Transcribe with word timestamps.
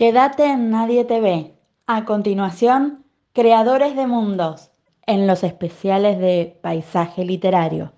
Quédate 0.00 0.46
en 0.46 0.70
Nadie 0.70 1.04
te 1.04 1.20
ve. 1.20 1.52
A 1.86 2.06
continuación, 2.06 3.04
Creadores 3.34 3.94
de 3.94 4.06
Mundos, 4.06 4.70
en 5.06 5.26
los 5.26 5.44
especiales 5.44 6.18
de 6.18 6.58
Paisaje 6.62 7.22
Literario. 7.22 7.92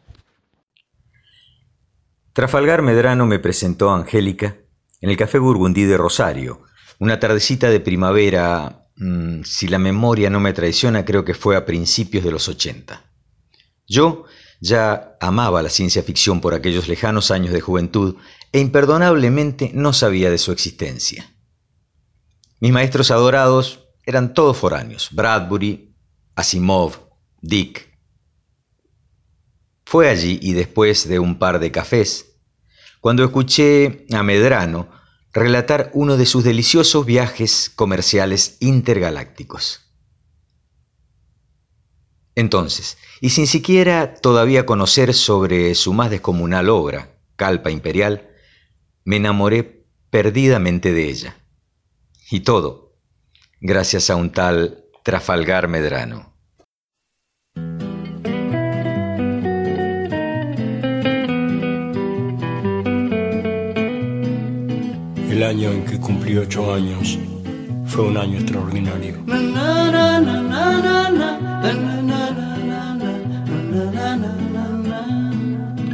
Trafalgar 2.33 2.83
Medrano 2.83 3.25
me 3.25 3.38
presentó 3.38 3.91
a 3.91 3.95
Angélica 3.95 4.57
en 5.01 5.11
el 5.11 5.17
Café 5.17 5.38
Burgundí 5.38 5.85
de 5.85 5.96
Rosario, 5.96 6.62
una 6.99 7.21
tardecita 7.21 7.71
de 7.71 7.79
primavera, 7.79 8.89
mm, 8.96 9.45
si 9.45 9.69
la 9.69 9.79
memoria 9.79 10.29
no 10.29 10.41
me 10.41 10.53
traiciona, 10.53 11.05
creo 11.05 11.25
que 11.25 11.34
fue 11.34 11.55
a 11.55 11.64
principios 11.64 12.25
de 12.25 12.32
los 12.32 12.48
80. 12.48 13.00
Yo 13.87 14.25
ya 14.61 15.16
amaba 15.21 15.62
la 15.62 15.69
ciencia 15.69 16.03
ficción 16.03 16.41
por 16.41 16.53
aquellos 16.53 16.89
lejanos 16.89 17.30
años 17.30 17.53
de 17.53 17.61
juventud 17.61 18.16
e 18.50 18.59
imperdonablemente 18.59 19.71
no 19.73 19.93
sabía 19.93 20.30
de 20.32 20.39
su 20.39 20.50
existencia. 20.50 21.32
Mis 22.62 22.70
maestros 22.70 23.10
adorados 23.10 23.89
eran 24.07 24.34
todos 24.34 24.57
foráneos, 24.57 25.08
Bradbury, 25.11 25.96
Asimov, 26.36 26.93
Dick. 27.40 27.98
Fue 29.84 30.08
allí 30.08 30.39
y 30.40 30.53
después 30.53 31.08
de 31.08 31.18
un 31.18 31.40
par 31.40 31.58
de 31.58 31.72
cafés, 31.72 32.36
cuando 33.00 33.25
escuché 33.25 34.06
a 34.12 34.22
Medrano 34.22 34.89
relatar 35.33 35.91
uno 35.92 36.17
de 36.17 36.25
sus 36.25 36.44
deliciosos 36.44 37.05
viajes 37.05 37.69
comerciales 37.69 38.58
intergalácticos. 38.61 39.92
Entonces, 42.36 42.97
y 43.20 43.31
sin 43.31 43.48
siquiera 43.48 44.14
todavía 44.14 44.67
conocer 44.67 45.14
sobre 45.14 45.75
su 45.75 45.94
más 45.94 46.11
descomunal 46.11 46.69
obra, 46.69 47.19
Calpa 47.34 47.72
Imperial, 47.72 48.31
me 49.03 49.17
enamoré 49.17 49.84
perdidamente 50.11 50.92
de 50.92 51.08
ella. 51.08 51.42
Y 52.33 52.41
todo 52.41 52.95
gracias 53.61 54.09
a 54.09 54.17
un 54.17 54.33
tal 54.33 54.84
Trafalgar 55.03 55.69
Medrano. 55.69 56.33
El 65.29 65.43
año 65.43 65.73
en 65.73 65.84
que 65.84 66.01
cumplí 66.01 66.39
ocho 66.39 66.73
años 66.73 67.19
fue 67.84 68.05
un 68.05 68.17
año 68.17 68.39
extraordinario. 68.39 69.17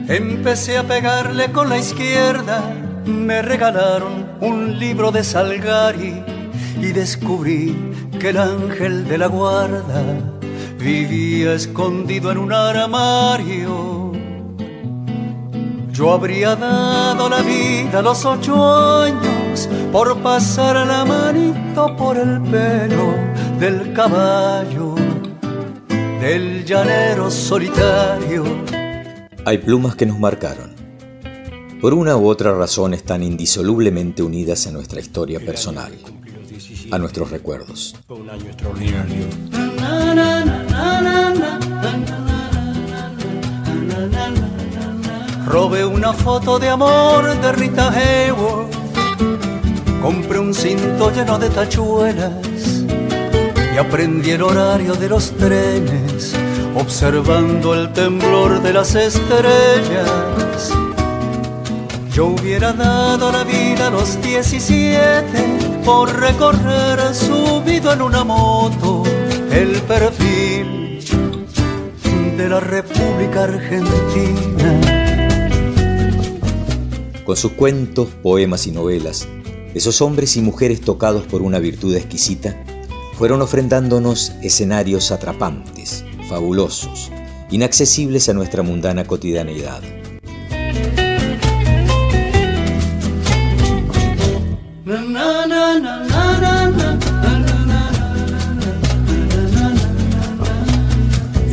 Empecé 0.07 0.79
a 0.79 0.85
pegarle 0.85 1.51
con 1.51 1.69
la 1.69 1.79
izquierda, 1.79 2.63
me 3.05 3.43
regalaron 3.43 4.29
un 4.41 4.79
libro 4.79 5.11
de 5.11 5.25
Salgari 5.25 6.38
y 6.81 6.93
descubrí 6.93 7.77
que 8.19 8.31
el 8.31 8.39
ángel 8.39 9.07
de 9.09 9.19
la 9.19 9.27
guarda 9.27 10.03
vivía 10.79 11.55
escondido 11.55 12.31
en 12.31 12.39
un 12.39 12.53
armario. 12.53 14.13
Yo 15.93 16.13
habría 16.13 16.55
dado 16.55 17.29
la 17.29 17.43
vida 17.43 17.99
a 17.99 18.03
los 18.03 18.25
ocho 18.25 18.55
años 19.03 19.69
por 19.91 20.17
pasar 20.23 20.87
la 20.87 21.05
manito 21.05 21.97
por 21.97 22.17
el 22.17 22.41
pelo 22.43 23.15
del 23.59 23.93
caballo, 23.93 24.95
del 26.21 26.65
llanero 26.65 27.31
solitario. 27.31 28.45
Hay 29.45 29.59
plumas 29.59 29.97
que 29.97 30.07
nos 30.07 30.19
marcaron 30.21 30.79
por 31.81 31.95
una 31.95 32.17
u 32.17 32.27
otra 32.27 32.53
razón 32.53 32.93
están 32.93 33.23
indisolublemente 33.23 34.25
unidas 34.25 34.67
a 34.67 34.73
nuestra 34.73 35.01
historia 35.01 35.39
personal, 35.39 35.93
a 36.91 36.99
nuestros 36.99 37.31
recuerdos. 37.31 37.95
Robé 45.47 45.85
una 45.85 46.13
foto 46.13 46.59
de 46.59 46.69
amor 46.69 47.41
de 47.41 47.53
Rita 47.53 47.91
Hayworth, 47.91 48.75
compré 50.03 50.39
un 50.39 50.55
cinto 50.55 51.11
lleno 51.11 51.39
de 51.39 51.49
tachuelas. 51.51 52.85
Y 53.75 53.79
aprendí 53.79 54.33
el 54.33 54.43
horario 54.43 54.95
de 54.95 55.09
los 55.09 55.31
trenes, 55.37 56.35
observando 56.75 57.75
el 57.75 57.93
temblor 57.93 58.61
de 58.61 58.73
las 58.73 58.95
estrellas 58.95 60.78
yo 62.19 62.27
hubiera 62.27 62.73
dado 62.73 63.31
la 63.31 63.45
vida 63.45 63.87
a 63.87 63.91
los 63.91 64.21
17 64.21 65.23
por 65.85 66.13
recorrer 66.19 67.15
subido 67.15 67.93
en 67.93 68.03
una 68.03 68.25
moto 68.25 69.05
el 69.53 69.81
perfil 69.83 70.99
de 72.37 72.49
la 72.49 72.59
República 72.59 73.45
Argentina. 73.45 74.81
Con 77.25 77.37
sus 77.37 77.53
cuentos, 77.53 78.09
poemas 78.21 78.67
y 78.67 78.73
novelas, 78.73 79.29
esos 79.75 80.03
hombres 80.03 80.37
y 80.37 80.43
mujeres 80.43 80.81
tocados 80.81 81.25
por 81.25 81.41
una 81.43 81.61
virtud 81.61 81.95
exquisita 81.95 82.61
fueron 83.13 83.43
ofrendándonos 83.43 84.33
escenarios 84.43 85.13
atrapantes, 85.13 86.05
fabulosos, 86.29 87.13
inaccesibles 87.53 88.29
a 88.29 88.33
nuestra 88.33 88.65
mundana 88.65 89.05
cotidianeidad. 89.05 89.83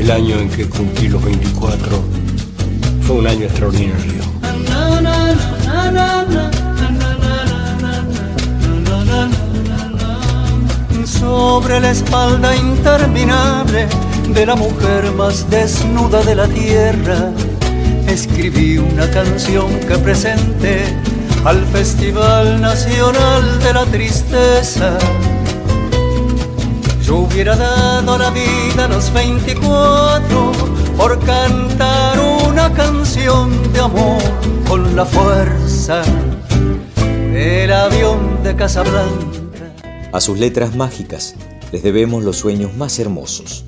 El 0.05 0.11
año 0.11 0.37
en 0.37 0.49
que 0.49 0.69
cumplí 0.69 1.07
los 1.07 1.25
24 1.25 1.99
fue 3.07 3.15
un 3.15 3.25
año 3.25 3.45
extraordinario. 3.45 4.21
Sobre 11.07 11.79
la 11.79 11.89
espalda 11.89 12.55
interminable 12.55 13.87
de 14.29 14.45
la 14.45 14.55
mujer 14.55 15.11
más 15.13 15.49
desnuda 15.49 16.21
de 16.21 16.35
la 16.35 16.47
tierra, 16.49 17.31
escribí 18.07 18.77
una 18.77 19.09
canción 19.09 19.71
que 19.87 19.97
presenté 19.97 20.83
al 21.45 21.65
Festival 21.65 22.61
Nacional 22.61 23.57
de 23.57 23.73
la 23.73 23.85
Tristeza 23.85 24.99
yo 27.05 27.17
hubiera 27.19 27.55
dado 27.55 28.17
la 28.17 28.31
vida 28.31 28.85
a 28.85 28.87
los 28.87 29.13
24 29.13 30.51
por 30.97 31.19
cantar 31.19 32.19
una 32.49 32.73
canción 32.73 33.71
de 33.73 33.79
amor 33.79 34.21
con 34.67 34.95
la 34.95 35.05
fuerza 35.05 36.01
del 37.31 37.71
avión 37.71 38.41
de 38.43 38.55
Casablanca. 38.55 39.39
A 40.13 40.19
sus 40.19 40.39
letras 40.39 40.75
mágicas 40.75 41.35
les 41.71 41.83
debemos 41.83 42.23
los 42.23 42.37
sueños 42.37 42.75
más 42.75 42.97
hermosos, 42.97 43.65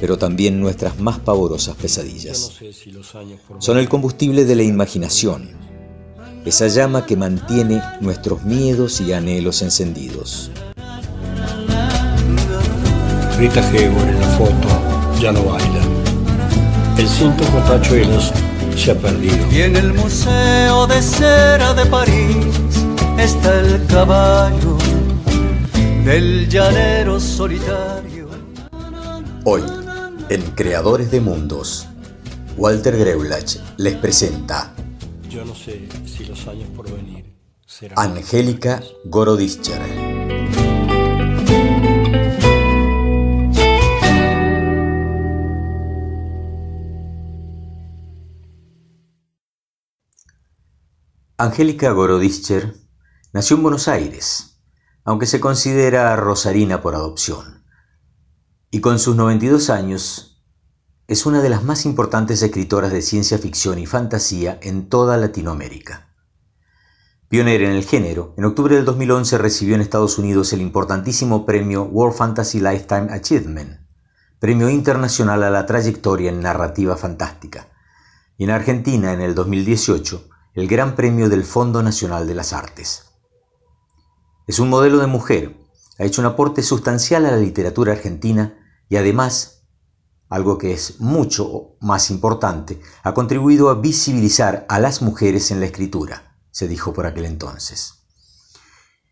pero 0.00 0.16
también 0.16 0.60
nuestras 0.60 1.00
más 1.00 1.18
pavorosas 1.18 1.74
pesadillas. 1.76 2.52
Son 3.58 3.76
el 3.76 3.88
combustible 3.88 4.44
de 4.44 4.54
la 4.54 4.62
imaginación, 4.62 5.50
esa 6.44 6.68
llama 6.68 7.06
que 7.06 7.16
mantiene 7.16 7.82
nuestros 8.00 8.44
miedos 8.44 9.00
y 9.00 9.12
anhelos 9.12 9.62
encendidos. 9.62 10.52
Rita 13.42 13.60
Hayworth 13.60 14.08
en 14.08 14.20
la 14.20 14.26
foto 14.38 14.68
ya 15.20 15.32
no 15.32 15.42
baila. 15.42 15.82
El 16.96 17.08
cinto 17.08 17.42
con 17.46 17.64
tachuelos 17.64 18.32
se 18.76 18.92
ha 18.92 18.94
perdido. 18.94 19.50
Y 19.50 19.62
en 19.62 19.74
el 19.74 19.92
Museo 19.94 20.86
de 20.86 21.02
Cera 21.02 21.74
de 21.74 21.84
París 21.86 22.46
está 23.18 23.58
el 23.58 23.84
caballo 23.88 24.78
del 26.04 26.48
llanero 26.48 27.18
solitario. 27.18 28.28
Hoy, 29.42 29.62
en 30.28 30.42
Creadores 30.52 31.10
de 31.10 31.20
Mundos, 31.20 31.88
Walter 32.56 32.96
Greulach 32.96 33.56
les 33.76 33.96
presenta 33.96 34.72
Yo 35.28 35.44
no 35.44 35.56
sé 35.56 35.88
si 36.06 36.24
los 36.26 36.46
años 36.46 36.68
por 36.76 36.88
venir 36.88 37.24
Angélica 37.96 38.80
Gorodischer. 39.06 40.11
Angélica 51.42 51.90
Gorodischer 51.90 52.76
nació 53.32 53.56
en 53.56 53.64
Buenos 53.64 53.88
Aires, 53.88 54.60
aunque 55.02 55.26
se 55.26 55.40
considera 55.40 56.14
rosarina 56.14 56.82
por 56.82 56.94
adopción, 56.94 57.64
y 58.70 58.80
con 58.80 59.00
sus 59.00 59.16
92 59.16 59.68
años 59.68 60.40
es 61.08 61.26
una 61.26 61.42
de 61.42 61.50
las 61.50 61.64
más 61.64 61.84
importantes 61.84 62.42
escritoras 62.42 62.92
de 62.92 63.02
ciencia 63.02 63.38
ficción 63.38 63.80
y 63.80 63.86
fantasía 63.86 64.60
en 64.62 64.88
toda 64.88 65.16
Latinoamérica. 65.16 66.14
Pionera 67.26 67.64
en 67.64 67.72
el 67.72 67.86
género, 67.86 68.34
en 68.38 68.44
octubre 68.44 68.76
del 68.76 68.84
2011 68.84 69.36
recibió 69.38 69.74
en 69.74 69.80
Estados 69.80 70.18
Unidos 70.18 70.52
el 70.52 70.60
importantísimo 70.60 71.44
premio 71.44 71.82
World 71.82 72.16
Fantasy 72.16 72.60
Lifetime 72.60 73.12
Achievement, 73.12 73.80
premio 74.38 74.70
internacional 74.70 75.42
a 75.42 75.50
la 75.50 75.66
trayectoria 75.66 76.30
en 76.30 76.38
narrativa 76.38 76.96
fantástica, 76.96 77.66
y 78.38 78.44
en 78.44 78.50
Argentina 78.50 79.12
en 79.12 79.20
el 79.20 79.34
2018 79.34 80.28
el 80.54 80.68
Gran 80.68 80.94
Premio 80.94 81.28
del 81.28 81.44
Fondo 81.44 81.82
Nacional 81.82 82.26
de 82.26 82.34
las 82.34 82.52
Artes. 82.52 83.04
Es 84.46 84.58
un 84.58 84.68
modelo 84.68 84.98
de 84.98 85.06
mujer, 85.06 85.56
ha 85.98 86.04
hecho 86.04 86.20
un 86.20 86.26
aporte 86.26 86.62
sustancial 86.62 87.26
a 87.26 87.30
la 87.30 87.38
literatura 87.38 87.92
argentina 87.92 88.58
y 88.88 88.96
además, 88.96 89.64
algo 90.28 90.58
que 90.58 90.72
es 90.72 91.00
mucho 91.00 91.76
más 91.80 92.10
importante, 92.10 92.80
ha 93.02 93.14
contribuido 93.14 93.70
a 93.70 93.80
visibilizar 93.80 94.66
a 94.68 94.78
las 94.78 95.02
mujeres 95.02 95.50
en 95.50 95.60
la 95.60 95.66
escritura 95.66 96.32
se 96.52 96.68
dijo 96.68 96.92
por 96.92 97.06
aquel 97.06 97.24
entonces. 97.24 98.04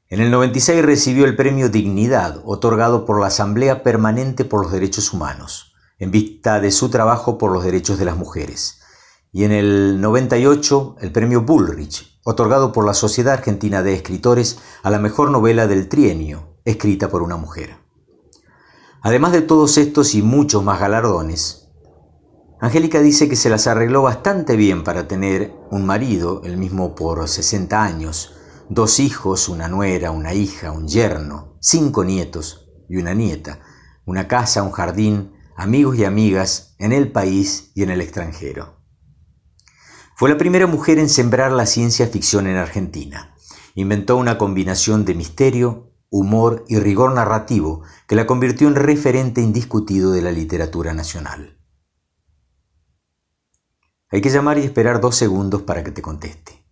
En 0.08 0.20
el 0.20 0.30
96 0.30 0.84
recibió 0.84 1.24
el 1.24 1.36
premio 1.36 1.68
Dignidad, 1.68 2.42
otorgado 2.44 3.04
por 3.04 3.20
la 3.20 3.28
Asamblea 3.28 3.82
Permanente 3.82 4.44
por 4.44 4.62
los 4.62 4.72
Derechos 4.72 5.12
Humanos, 5.12 5.72
en 5.98 6.10
vista 6.10 6.60
de 6.60 6.70
su 6.70 6.90
trabajo 6.90 7.38
por 7.38 7.50
los 7.52 7.64
derechos 7.64 7.98
de 7.98 8.04
las 8.04 8.16
mujeres. 8.16 8.79
Y 9.32 9.44
en 9.44 9.52
el 9.52 10.00
98 10.00 10.96
el 11.00 11.12
premio 11.12 11.42
Bullrich, 11.42 12.18
otorgado 12.24 12.72
por 12.72 12.84
la 12.84 12.94
Sociedad 12.94 13.34
Argentina 13.34 13.82
de 13.82 13.94
Escritores 13.94 14.58
a 14.82 14.90
la 14.90 14.98
mejor 14.98 15.30
novela 15.30 15.66
del 15.66 15.88
trienio, 15.88 16.56
escrita 16.64 17.08
por 17.08 17.22
una 17.22 17.36
mujer. 17.36 17.76
Además 19.02 19.32
de 19.32 19.42
todos 19.42 19.78
estos 19.78 20.14
y 20.14 20.22
muchos 20.22 20.64
más 20.64 20.80
galardones, 20.80 21.60
Angélica 22.62 23.00
dice 23.00 23.26
que 23.28 23.36
se 23.36 23.48
las 23.48 23.66
arregló 23.66 24.02
bastante 24.02 24.54
bien 24.54 24.84
para 24.84 25.08
tener 25.08 25.54
un 25.70 25.86
marido, 25.86 26.42
el 26.44 26.58
mismo 26.58 26.94
por 26.94 27.26
60 27.26 27.82
años, 27.82 28.34
dos 28.68 29.00
hijos, 29.00 29.48
una 29.48 29.66
nuera, 29.68 30.10
una 30.10 30.34
hija, 30.34 30.70
un 30.70 30.86
yerno, 30.86 31.56
cinco 31.60 32.04
nietos 32.04 32.68
y 32.86 32.98
una 32.98 33.14
nieta, 33.14 33.60
una 34.04 34.28
casa, 34.28 34.62
un 34.62 34.72
jardín, 34.72 35.32
amigos 35.56 35.96
y 35.96 36.04
amigas 36.04 36.74
en 36.78 36.92
el 36.92 37.10
país 37.10 37.72
y 37.74 37.82
en 37.82 37.90
el 37.90 38.02
extranjero. 38.02 38.79
Fue 40.20 40.28
la 40.28 40.36
primera 40.36 40.66
mujer 40.66 40.98
en 40.98 41.08
sembrar 41.08 41.50
la 41.50 41.64
ciencia 41.64 42.06
ficción 42.06 42.46
en 42.46 42.58
Argentina. 42.58 43.34
Inventó 43.74 44.18
una 44.18 44.36
combinación 44.36 45.06
de 45.06 45.14
misterio, 45.14 45.94
humor 46.10 46.66
y 46.68 46.78
rigor 46.78 47.14
narrativo 47.14 47.84
que 48.06 48.16
la 48.16 48.26
convirtió 48.26 48.68
en 48.68 48.74
referente 48.74 49.40
indiscutido 49.40 50.12
de 50.12 50.20
la 50.20 50.30
literatura 50.30 50.92
nacional. 50.92 51.58
Hay 54.10 54.20
que 54.20 54.28
llamar 54.28 54.58
y 54.58 54.64
esperar 54.64 55.00
dos 55.00 55.16
segundos 55.16 55.62
para 55.62 55.82
que 55.82 55.90
te 55.90 56.02
conteste. 56.02 56.66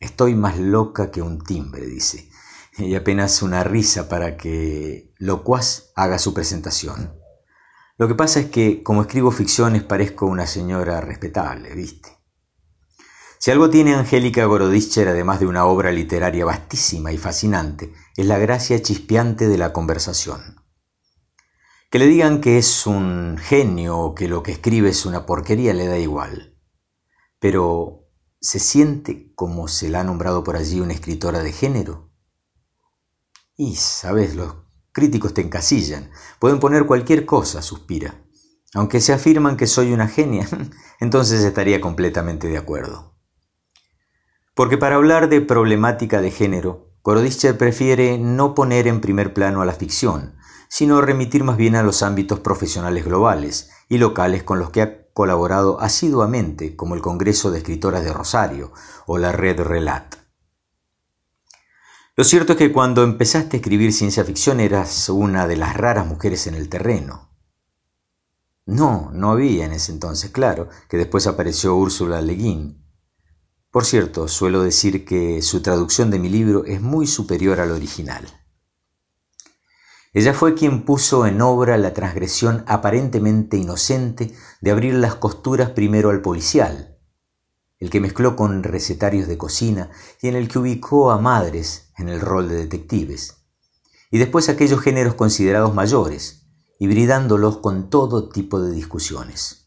Estoy 0.00 0.34
más 0.34 0.58
loca 0.58 1.12
que 1.12 1.22
un 1.22 1.38
timbre, 1.38 1.86
dice, 1.86 2.30
y 2.78 2.96
apenas 2.96 3.42
una 3.42 3.62
risa 3.62 4.08
para 4.08 4.36
que 4.36 5.14
Locuaz 5.18 5.92
haga 5.94 6.18
su 6.18 6.34
presentación. 6.34 7.14
Lo 7.96 8.08
que 8.08 8.16
pasa 8.16 8.40
es 8.40 8.46
que, 8.46 8.82
como 8.82 9.02
escribo 9.02 9.30
ficciones, 9.30 9.84
parezco 9.84 10.26
una 10.26 10.48
señora 10.48 11.00
respetable, 11.00 11.72
¿viste? 11.76 12.13
Si 13.44 13.50
algo 13.50 13.68
tiene 13.68 13.94
Angélica 13.94 14.46
Gorodischer, 14.46 15.06
además 15.06 15.38
de 15.38 15.46
una 15.46 15.66
obra 15.66 15.92
literaria 15.92 16.46
vastísima 16.46 17.12
y 17.12 17.18
fascinante, 17.18 17.92
es 18.16 18.24
la 18.24 18.38
gracia 18.38 18.80
chispeante 18.80 19.48
de 19.48 19.58
la 19.58 19.74
conversación. 19.74 20.62
Que 21.90 21.98
le 21.98 22.06
digan 22.06 22.40
que 22.40 22.56
es 22.56 22.86
un 22.86 23.36
genio 23.36 23.98
o 23.98 24.14
que 24.14 24.28
lo 24.28 24.42
que 24.42 24.52
escribe 24.52 24.88
es 24.88 25.04
una 25.04 25.26
porquería 25.26 25.74
le 25.74 25.86
da 25.86 25.98
igual. 25.98 26.58
Pero, 27.38 28.08
¿se 28.40 28.60
siente 28.60 29.34
como 29.34 29.68
se 29.68 29.90
la 29.90 30.00
ha 30.00 30.04
nombrado 30.04 30.42
por 30.42 30.56
allí 30.56 30.80
una 30.80 30.94
escritora 30.94 31.42
de 31.42 31.52
género? 31.52 32.14
Y, 33.58 33.76
sabes, 33.76 34.36
los 34.36 34.54
críticos 34.90 35.34
te 35.34 35.42
encasillan. 35.42 36.10
Pueden 36.38 36.60
poner 36.60 36.86
cualquier 36.86 37.26
cosa, 37.26 37.60
suspira. 37.60 38.24
Aunque 38.72 39.02
se 39.02 39.12
afirman 39.12 39.58
que 39.58 39.66
soy 39.66 39.92
una 39.92 40.08
genia, 40.08 40.48
entonces 40.98 41.44
estaría 41.44 41.82
completamente 41.82 42.48
de 42.48 42.56
acuerdo. 42.56 43.13
Porque 44.54 44.78
para 44.78 44.96
hablar 44.96 45.28
de 45.28 45.40
problemática 45.40 46.20
de 46.20 46.30
género, 46.30 46.92
Gorodischer 47.02 47.58
prefiere 47.58 48.18
no 48.18 48.54
poner 48.54 48.86
en 48.86 49.00
primer 49.00 49.34
plano 49.34 49.60
a 49.60 49.66
la 49.66 49.72
ficción, 49.72 50.36
sino 50.68 51.00
remitir 51.00 51.44
más 51.44 51.56
bien 51.56 51.76
a 51.76 51.82
los 51.82 52.02
ámbitos 52.02 52.40
profesionales 52.40 53.04
globales 53.04 53.70
y 53.88 53.98
locales 53.98 54.42
con 54.42 54.58
los 54.58 54.70
que 54.70 54.82
ha 54.82 55.04
colaborado 55.12 55.80
asiduamente, 55.80 56.76
como 56.76 56.94
el 56.94 57.02
Congreso 57.02 57.50
de 57.50 57.58
Escritoras 57.58 58.04
de 58.04 58.12
Rosario 58.12 58.72
o 59.06 59.18
la 59.18 59.32
Red 59.32 59.60
Relat. 59.60 60.16
Lo 62.16 62.22
cierto 62.22 62.52
es 62.52 62.58
que 62.58 62.72
cuando 62.72 63.02
empezaste 63.02 63.56
a 63.56 63.60
escribir 63.60 63.92
ciencia 63.92 64.24
ficción 64.24 64.60
eras 64.60 65.08
una 65.08 65.48
de 65.48 65.56
las 65.56 65.76
raras 65.76 66.06
mujeres 66.06 66.46
en 66.46 66.54
el 66.54 66.68
terreno. 66.68 67.30
No, 68.66 69.10
no 69.12 69.32
había 69.32 69.66
en 69.66 69.72
ese 69.72 69.92
entonces, 69.92 70.30
claro, 70.30 70.68
que 70.88 70.96
después 70.96 71.26
apareció 71.26 71.74
Úrsula 71.74 72.22
Le 72.22 72.34
Guin. 72.34 72.83
Por 73.74 73.84
cierto, 73.84 74.28
suelo 74.28 74.62
decir 74.62 75.04
que 75.04 75.42
su 75.42 75.60
traducción 75.60 76.08
de 76.08 76.20
mi 76.20 76.28
libro 76.28 76.64
es 76.64 76.80
muy 76.80 77.08
superior 77.08 77.58
al 77.58 77.72
original. 77.72 78.24
Ella 80.12 80.32
fue 80.32 80.54
quien 80.54 80.84
puso 80.84 81.26
en 81.26 81.40
obra 81.40 81.76
la 81.76 81.92
transgresión 81.92 82.62
aparentemente 82.68 83.56
inocente 83.56 84.32
de 84.60 84.70
abrir 84.70 84.94
las 84.94 85.16
costuras 85.16 85.70
primero 85.70 86.10
al 86.10 86.22
policial, 86.22 87.00
el 87.80 87.90
que 87.90 87.98
mezcló 87.98 88.36
con 88.36 88.62
recetarios 88.62 89.26
de 89.26 89.38
cocina 89.38 89.90
y 90.22 90.28
en 90.28 90.36
el 90.36 90.46
que 90.46 90.60
ubicó 90.60 91.10
a 91.10 91.18
madres 91.18 91.90
en 91.98 92.08
el 92.08 92.20
rol 92.20 92.48
de 92.48 92.54
detectives, 92.54 93.38
y 94.12 94.18
después 94.18 94.48
aquellos 94.48 94.82
géneros 94.82 95.14
considerados 95.14 95.74
mayores, 95.74 96.46
hibridándolos 96.78 97.58
con 97.58 97.90
todo 97.90 98.28
tipo 98.28 98.60
de 98.60 98.70
discusiones. 98.70 99.64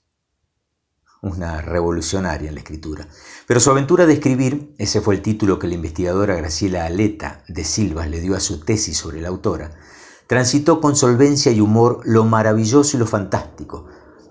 Una 1.21 1.61
revolucionaria 1.61 2.47
en 2.47 2.55
la 2.55 2.61
escritura. 2.61 3.07
Pero 3.47 3.61
su 3.61 3.71
aventura 3.71 4.05
de 4.05 4.13
escribir, 4.13 4.75
ese 4.77 4.99
fue 4.99 5.15
el 5.15 5.21
título 5.21 5.57
que 5.57 5.69
la 5.69 5.75
investigadora 5.75 6.35
Graciela 6.35 6.85
Aleta 6.85 7.43
de 7.47 7.63
Silvas 7.63 8.09
le 8.09 8.19
dio 8.19 8.35
a 8.35 8.41
su 8.41 8.59
tesis 8.59 8.97
sobre 8.97 9.21
la 9.21 9.29
autora, 9.29 9.71
transitó 10.27 10.81
con 10.81 10.97
solvencia 10.97 11.53
y 11.53 11.61
humor 11.61 12.01
lo 12.03 12.25
maravilloso 12.25 12.97
y 12.97 12.99
lo 12.99 13.07
fantástico. 13.07 13.85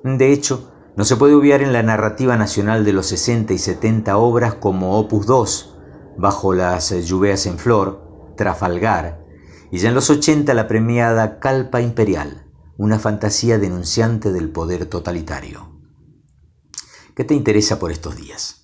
De 0.05 0.33
hecho, 0.33 0.71
no 0.97 1.07
se 1.07 1.17
puede 1.17 1.35
obviar 1.35 1.63
en 1.63 1.73
la 1.73 1.83
narrativa 1.83 2.37
nacional 2.37 2.85
de 2.85 2.93
los 2.93 3.07
60 3.07 3.55
y 3.55 3.59
70 3.59 4.19
obras 4.19 4.55
como 4.55 4.99
Opus 4.99 5.25
2, 5.25 5.73
Bajo 6.19 6.55
las 6.55 6.91
lluvias 7.05 7.45
en 7.47 7.59
flor, 7.59 8.35
Trafalgar, 8.37 9.25
y 9.71 9.79
ya 9.79 9.91
en 9.91 9.95
los 9.95 10.09
80 10.09 10.55
la 10.55 10.69
premiada 10.69 11.41
Calpa 11.41 11.83
Imperial, 11.83 12.47
una 12.79 12.99
fantasía 12.99 13.59
denunciante 13.59 14.33
del 14.33 14.51
poder 14.51 14.87
totalitario. 14.87 15.71
¿Qué 17.15 17.25
te 17.25 17.35
interesa 17.35 17.79
por 17.79 17.93
estos 17.93 18.17
días? 18.17 18.56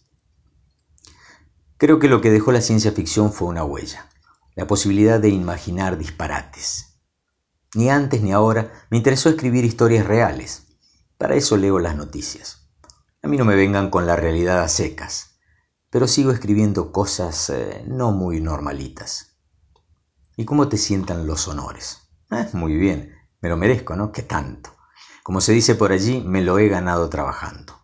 Creo 1.82 1.98
que 1.98 2.06
lo 2.06 2.20
que 2.20 2.30
dejó 2.30 2.52
la 2.52 2.60
ciencia 2.60 2.92
ficción 2.92 3.32
fue 3.32 3.48
una 3.48 3.64
huella, 3.64 4.08
la 4.54 4.68
posibilidad 4.68 5.18
de 5.18 5.30
imaginar 5.30 5.98
disparates 5.98 6.92
ni 7.74 7.90
antes 7.90 8.22
ni 8.22 8.32
ahora 8.32 8.70
me 8.90 8.98
interesó 8.98 9.28
escribir 9.30 9.64
historias 9.64 10.06
reales. 10.06 10.66
Para 11.16 11.34
eso 11.34 11.56
leo 11.56 11.78
las 11.78 11.96
noticias. 11.96 12.68
A 13.22 13.28
mí 13.28 13.36
no 13.36 13.44
me 13.44 13.56
vengan 13.56 13.90
con 13.90 14.06
la 14.06 14.16
realidad 14.16 14.62
a 14.62 14.68
secas, 14.68 15.38
pero 15.90 16.06
sigo 16.06 16.32
escribiendo 16.32 16.92
cosas 16.92 17.50
eh, 17.50 17.84
no 17.86 18.12
muy 18.12 18.40
normalitas. 18.40 19.38
¿Y 20.36 20.44
cómo 20.44 20.68
te 20.68 20.76
sientan 20.76 21.26
los 21.26 21.48
honores? 21.48 22.10
Eh, 22.30 22.48
muy 22.52 22.76
bien, 22.76 23.14
me 23.40 23.48
lo 23.48 23.56
merezco, 23.56 23.96
¿no? 23.96 24.12
¿Qué 24.12 24.22
tanto? 24.22 24.70
Como 25.22 25.40
se 25.40 25.52
dice 25.52 25.74
por 25.74 25.92
allí, 25.92 26.20
me 26.20 26.42
lo 26.42 26.58
he 26.58 26.68
ganado 26.68 27.08
trabajando. 27.08 27.74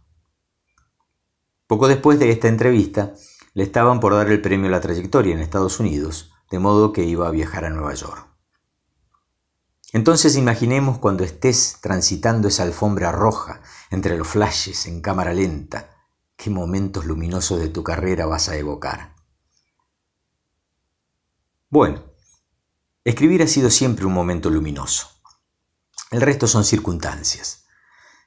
Poco 1.66 1.88
después 1.88 2.18
de 2.18 2.30
esta 2.30 2.48
entrevista, 2.48 3.14
le 3.58 3.64
estaban 3.64 3.98
por 3.98 4.14
dar 4.14 4.30
el 4.30 4.40
premio 4.40 4.68
a 4.68 4.70
la 4.70 4.80
trayectoria 4.80 5.34
en 5.34 5.40
Estados 5.40 5.80
Unidos, 5.80 6.30
de 6.48 6.60
modo 6.60 6.92
que 6.92 7.02
iba 7.02 7.26
a 7.26 7.32
viajar 7.32 7.64
a 7.64 7.70
Nueva 7.70 7.92
York. 7.92 8.24
Entonces 9.92 10.36
imaginemos 10.36 10.98
cuando 10.98 11.24
estés 11.24 11.78
transitando 11.80 12.46
esa 12.46 12.62
alfombra 12.62 13.10
roja 13.10 13.60
entre 13.90 14.16
los 14.16 14.28
flashes 14.28 14.86
en 14.86 15.00
cámara 15.00 15.34
lenta, 15.34 15.90
qué 16.36 16.50
momentos 16.50 17.04
luminosos 17.04 17.58
de 17.58 17.68
tu 17.68 17.82
carrera 17.82 18.26
vas 18.26 18.48
a 18.48 18.56
evocar. 18.56 19.16
Bueno, 21.68 22.04
escribir 23.02 23.42
ha 23.42 23.48
sido 23.48 23.70
siempre 23.70 24.06
un 24.06 24.12
momento 24.12 24.50
luminoso. 24.50 25.08
El 26.12 26.20
resto 26.20 26.46
son 26.46 26.62
circunstancias. 26.62 27.66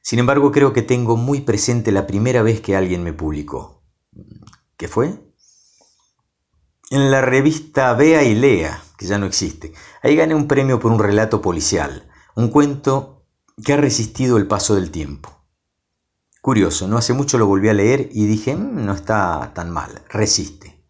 Sin 0.02 0.20
embargo, 0.20 0.52
creo 0.52 0.74
que 0.74 0.82
tengo 0.82 1.16
muy 1.16 1.40
presente 1.40 1.94
la 1.94 2.06
primera 2.06 2.42
vez 2.42 2.60
que 2.60 2.76
alguien 2.76 3.02
me 3.02 3.14
publicó. 3.14 3.81
¿Qué 4.82 4.88
fue? 4.88 5.14
En 6.90 7.12
la 7.12 7.22
revista 7.22 7.94
Vea 7.94 8.24
y 8.24 8.34
Lea, 8.34 8.82
que 8.98 9.06
ya 9.06 9.20
no 9.20 9.28
existe, 9.28 9.74
ahí 10.02 10.16
gané 10.16 10.34
un 10.34 10.48
premio 10.48 10.80
por 10.80 10.92
un 10.92 10.98
relato 10.98 11.40
policial, 11.40 12.10
un 12.36 12.50
cuento 12.50 13.28
que 13.64 13.74
ha 13.74 13.78
resistido 13.78 14.38
el 14.38 14.48
paso 14.48 14.74
del 14.74 14.90
tiempo. 14.90 15.46
Curioso, 16.42 16.88
no 16.88 16.98
hace 16.98 17.14
mucho 17.14 17.38
lo 17.38 17.46
volví 17.46 17.70
a 17.70 17.76
leer 17.76 18.10
y 18.12 18.26
dije, 18.26 18.56
mm, 18.56 18.84
no 18.84 18.94
está 18.94 19.52
tan 19.54 19.70
mal, 19.70 20.02
resiste. 20.10 20.84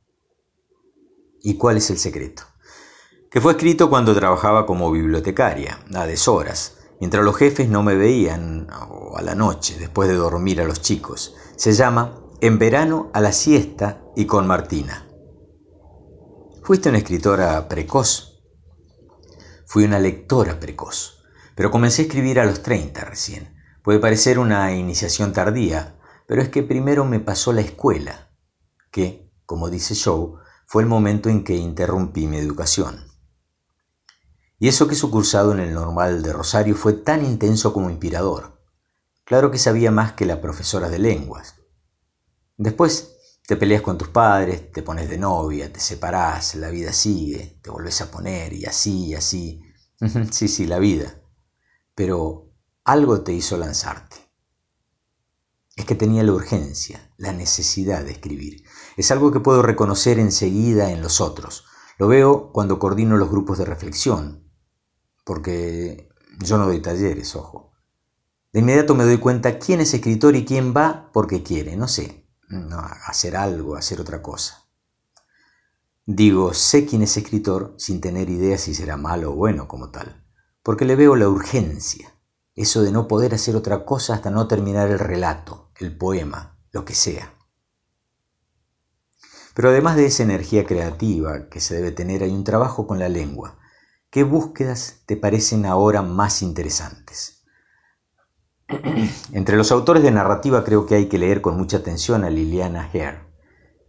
¿Y 1.42 1.56
cuál 1.56 1.76
es 1.76 1.90
el 1.90 1.98
secreto? 1.98 2.44
Que 3.30 3.42
fue 3.42 3.52
escrito 3.52 3.90
cuando 3.90 4.16
trabajaba 4.16 4.66
como 4.66 4.90
bibliotecaria, 4.90 5.80
a 5.94 6.06
deshoras, 6.06 6.78
mientras 7.02 7.26
los 7.26 7.36
jefes 7.36 7.68
no 7.68 7.84
me 7.84 7.96
veían, 7.96 8.70
o 8.90 9.18
a 9.18 9.22
la 9.22 9.36
noche, 9.36 9.76
después 9.78 10.08
de 10.08 10.16
dormir 10.16 10.62
a 10.62 10.66
los 10.66 10.82
chicos. 10.82 11.36
Se 11.58 11.74
llama 11.74 12.21
En 12.44 12.58
verano 12.58 13.12
a 13.14 13.22
la 13.22 13.34
siesta 13.34 14.02
y 14.16 14.26
con 14.26 14.48
Martina. 14.48 15.08
Fuiste 16.64 16.90
una 16.90 16.98
escritora 16.98 17.68
precoz. 17.70 18.42
Fui 19.68 19.84
una 19.84 20.00
lectora 20.00 20.60
precoz, 20.60 21.24
pero 21.54 21.70
comencé 21.70 22.02
a 22.02 22.06
escribir 22.06 22.40
a 22.40 22.46
los 22.46 22.64
30 22.64 23.06
recién. 23.06 23.54
Puede 23.84 24.00
parecer 24.00 24.40
una 24.40 24.74
iniciación 24.74 25.34
tardía, 25.34 26.00
pero 26.28 26.42
es 26.42 26.50
que 26.50 26.64
primero 26.64 27.06
me 27.06 27.20
pasó 27.20 27.54
la 27.54 27.62
escuela, 27.62 28.32
que, 28.90 29.32
como 29.46 29.70
dice 29.70 29.94
Shaw, 29.94 30.40
fue 30.66 30.82
el 30.82 30.90
momento 30.90 31.30
en 31.30 31.44
que 31.44 31.54
interrumpí 31.54 32.26
mi 32.26 32.38
educación. 32.38 33.06
Y 34.58 34.68
eso 34.68 34.88
que 34.88 34.96
su 34.96 35.12
cursado 35.12 35.52
en 35.52 35.60
el 35.60 35.76
normal 35.76 36.24
de 36.24 36.34
Rosario 36.34 36.74
fue 36.74 36.94
tan 36.94 37.24
intenso 37.24 37.72
como 37.72 37.92
inspirador. 37.92 38.60
Claro 39.26 39.52
que 39.52 39.60
sabía 39.60 39.92
más 39.92 40.14
que 40.14 40.26
la 40.26 40.42
profesora 40.42 40.90
de 40.90 40.98
lenguas. 40.98 41.61
Después 42.62 43.39
te 43.48 43.58
peleas 43.58 43.82
con 43.82 43.98
tus 43.98 44.10
padres, 44.10 44.72
te 44.72 44.84
pones 44.84 45.10
de 45.10 45.18
novia, 45.18 45.74
te 45.74 45.80
separás, 45.80 46.53
la 46.53 46.70
vida 46.70 46.94
sigue, 46.94 47.60
te 47.63 47.72
volvés 47.72 48.01
a 48.01 48.12
poner 48.12 48.53
y 48.53 48.65
así 48.65 49.08
y 49.08 49.15
así. 49.15 49.63
sí, 50.32 50.48
sí, 50.48 50.68
la 50.68 50.77
vida. 50.77 51.24
Pero 51.96 52.53
algo 52.84 53.22
te 53.22 53.34
hizo 53.34 53.58
lanzarte. 53.58 54.18
Es 55.75 55.86
que 55.86 55.96
tenía 55.96 56.22
la 56.22 56.34
urgencia, 56.34 57.12
la 57.18 57.34
necesidad 57.34 58.03
de 58.03 58.12
escribir. 58.12 58.63
Es 58.96 59.10
algo 59.10 59.32
que 59.32 59.39
puedo 59.39 59.63
reconocer 59.63 60.20
enseguida 60.20 60.91
en 60.91 61.01
los 61.01 61.20
otros. 61.20 61.65
Lo 61.98 62.08
veo 62.08 62.51
cuando 62.51 62.77
coordino 62.77 63.18
los 63.18 63.32
grupos 63.32 63.58
de 63.58 63.65
reflexión, 63.65 64.48
porque 65.25 66.10
yo 66.39 66.60
no 66.60 66.68
doy 66.68 66.80
talleres, 66.80 67.36
ojo. 67.36 67.72
De 68.53 68.60
inmediato 68.60 68.94
me 68.94 69.06
doy 69.06 69.18
cuenta 69.18 69.58
quién 69.58 69.82
es 69.82 69.96
escritor 69.96 70.36
y 70.36 70.46
quién 70.46 70.75
va 70.77 71.10
porque 71.12 71.41
quiere, 71.41 71.75
no 71.75 71.88
sé, 71.88 72.21
hacer 73.05 73.36
algo, 73.36 73.75
hacer 73.75 74.01
otra 74.01 74.22
cosa. 74.22 74.67
Digo, 76.05 76.53
sé 76.53 76.86
quién 76.86 77.01
es 77.03 77.15
escritor 77.17 77.75
sin 77.77 78.01
tener 78.01 78.29
idea 78.29 78.58
si 78.58 78.74
será 78.74 78.98
malo 78.98 79.31
o 79.31 79.36
bueno 79.36 79.67
como 79.67 79.91
tal, 79.91 80.25
porque 80.63 80.86
le 80.86 80.96
veo 80.96 81.15
la 81.15 81.29
urgencia, 81.29 82.20
eso 82.55 82.81
de 82.81 82.91
no 82.91 83.08
poder 83.08 83.34
hacer 83.34 83.55
otra 83.55 83.86
cosa 83.86 84.15
hasta 84.15 84.31
no 84.31 84.48
terminar 84.48 84.89
el 84.89 85.00
relato, 85.00 85.72
el 85.77 85.98
poema, 85.98 86.60
lo 86.72 86.86
que 86.86 86.96
sea. 86.96 87.34
Pero 89.53 89.70
además 89.70 89.96
de 89.96 90.05
esa 90.05 90.24
energía 90.24 90.65
creativa 90.65 91.50
que 91.50 91.60
se 91.60 91.75
debe 91.75 91.91
tener, 91.91 92.24
hay 92.24 92.31
un 92.31 92.43
trabajo 92.43 92.88
con 92.88 93.00
la 93.00 93.10
lengua, 93.10 93.58
¿Qué 94.12 94.24
búsquedas 94.24 95.03
te 95.05 95.15
parecen 95.15 95.65
ahora 95.65 96.01
más 96.01 96.41
interesantes? 96.41 97.41
Entre 99.34 99.58
los 99.58 99.72
autores 99.72 100.04
de 100.04 100.12
narrativa 100.12 100.63
creo 100.63 100.86
que 100.86 100.96
hay 100.96 101.08
que 101.08 101.18
leer 101.18 101.42
con 101.42 101.58
mucha 101.58 101.78
atención 101.78 102.24
a 102.24 102.30
Liliana 102.30 102.90
Hare. 102.94 103.32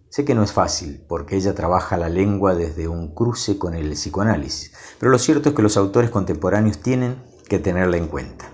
Sé 0.09 0.25
que 0.25 0.35
no 0.35 0.43
es 0.43 0.53
fácil, 0.53 1.05
porque 1.09 1.37
ella 1.37 1.55
trabaja 1.55 1.97
la 1.97 2.09
lengua 2.09 2.55
desde 2.55 2.87
un 2.87 3.15
cruce 3.15 3.59
con 3.59 3.75
el 3.75 3.93
psicoanálisis, 3.93 4.73
pero 4.99 5.11
lo 5.11 5.19
cierto 5.19 5.49
es 5.49 5.55
que 5.55 5.63
los 5.63 5.77
autores 5.77 6.11
contemporáneos 6.11 6.79
tienen 6.79 7.17
que 7.49 7.59
tenerla 7.59 7.97
en 7.97 8.09
cuenta. 8.09 8.53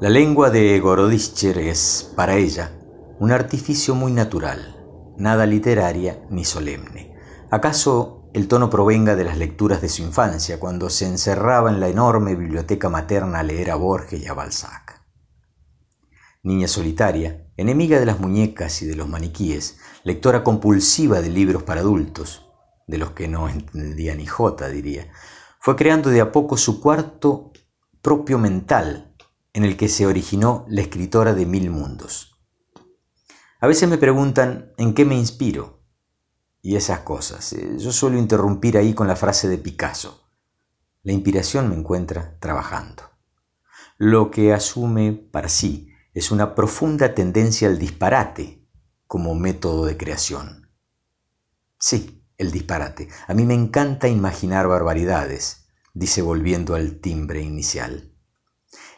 La 0.00 0.10
lengua 0.10 0.50
de 0.50 0.78
Gorodischer 0.80 1.58
es, 1.58 2.12
para 2.16 2.36
ella, 2.36 2.72
un 3.18 3.30
artificio 3.30 3.94
muy 3.94 4.12
natural, 4.12 4.76
nada 5.16 5.46
literaria 5.46 6.20
ni 6.28 6.44
solemne. 6.44 7.14
¿Acaso 7.50 8.15
el 8.36 8.48
tono 8.48 8.68
provenga 8.68 9.16
de 9.16 9.24
las 9.24 9.38
lecturas 9.38 9.80
de 9.80 9.88
su 9.88 10.02
infancia, 10.02 10.60
cuando 10.60 10.90
se 10.90 11.06
encerraba 11.06 11.70
en 11.70 11.80
la 11.80 11.88
enorme 11.88 12.34
biblioteca 12.34 12.90
materna 12.90 13.38
a 13.38 13.42
leer 13.42 13.70
a 13.70 13.76
Borges 13.76 14.22
y 14.22 14.26
a 14.26 14.34
Balzac. 14.34 15.02
Niña 16.42 16.68
solitaria, 16.68 17.50
enemiga 17.56 17.98
de 17.98 18.04
las 18.04 18.20
muñecas 18.20 18.82
y 18.82 18.86
de 18.86 18.94
los 18.94 19.08
maniquíes, 19.08 19.78
lectora 20.04 20.44
compulsiva 20.44 21.22
de 21.22 21.30
libros 21.30 21.62
para 21.62 21.80
adultos, 21.80 22.50
de 22.86 22.98
los 22.98 23.12
que 23.12 23.26
no 23.26 23.48
entendía 23.48 24.14
ni 24.14 24.26
jota, 24.26 24.68
diría, 24.68 25.10
fue 25.58 25.74
creando 25.74 26.10
de 26.10 26.20
a 26.20 26.30
poco 26.30 26.58
su 26.58 26.82
cuarto 26.82 27.52
propio 28.02 28.36
mental, 28.36 29.16
en 29.54 29.64
el 29.64 29.78
que 29.78 29.88
se 29.88 30.06
originó 30.06 30.66
la 30.68 30.82
escritora 30.82 31.32
de 31.32 31.46
Mil 31.46 31.70
Mundos. 31.70 32.38
A 33.60 33.66
veces 33.66 33.88
me 33.88 33.96
preguntan 33.96 34.74
en 34.76 34.92
qué 34.92 35.06
me 35.06 35.16
inspiro, 35.16 35.75
y 36.66 36.74
esas 36.74 37.00
cosas. 37.00 37.52
Eh, 37.52 37.76
yo 37.78 37.92
suelo 37.92 38.18
interrumpir 38.18 38.76
ahí 38.76 38.92
con 38.92 39.06
la 39.06 39.14
frase 39.14 39.46
de 39.48 39.56
Picasso. 39.56 40.24
La 41.04 41.12
inspiración 41.12 41.68
me 41.68 41.76
encuentra 41.76 42.40
trabajando. 42.40 43.04
Lo 43.98 44.32
que 44.32 44.52
asume 44.52 45.12
para 45.12 45.48
sí 45.48 45.92
es 46.12 46.32
una 46.32 46.56
profunda 46.56 47.14
tendencia 47.14 47.68
al 47.68 47.78
disparate 47.78 48.66
como 49.06 49.36
método 49.36 49.86
de 49.86 49.96
creación. 49.96 50.72
Sí, 51.78 52.26
el 52.36 52.50
disparate. 52.50 53.10
A 53.28 53.34
mí 53.34 53.44
me 53.44 53.54
encanta 53.54 54.08
imaginar 54.08 54.66
barbaridades, 54.66 55.68
dice 55.94 56.20
volviendo 56.20 56.74
al 56.74 56.98
timbre 56.98 57.42
inicial. 57.42 58.12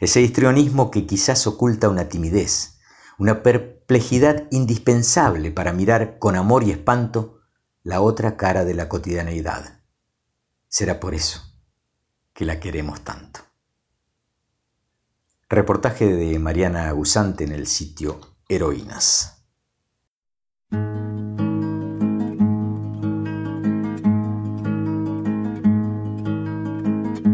Ese 0.01 0.23
histrionismo 0.23 0.91
que 0.91 1.05
quizás 1.05 1.47
oculta 1.47 1.91
una 1.91 2.09
timidez, 2.09 2.79
una 3.19 3.43
perplejidad 3.43 4.49
indispensable 4.53 5.51
para 5.51 5.75
mirar 5.75 6.19
con 6.19 6.35
amor 6.35 6.65
y 6.65 6.71
espanto 6.71 7.38
la 7.89 8.03
otra 8.03 8.37
cara 8.37 8.67
de 8.67 8.75
la 8.75 8.87
cotidianeidad. 8.87 9.81
Será 10.69 11.01
por 11.01 11.15
eso 11.15 11.41
que 12.35 12.45
la 12.45 12.61
queremos 12.61 13.01
tanto. 13.01 13.41
Reportaje 15.49 16.05
de 16.05 16.39
Mariana 16.39 16.91
Agusante 16.91 17.45
en 17.45 17.53
el 17.53 17.67
sitio 17.67 18.21
Heroínas. 18.47 19.43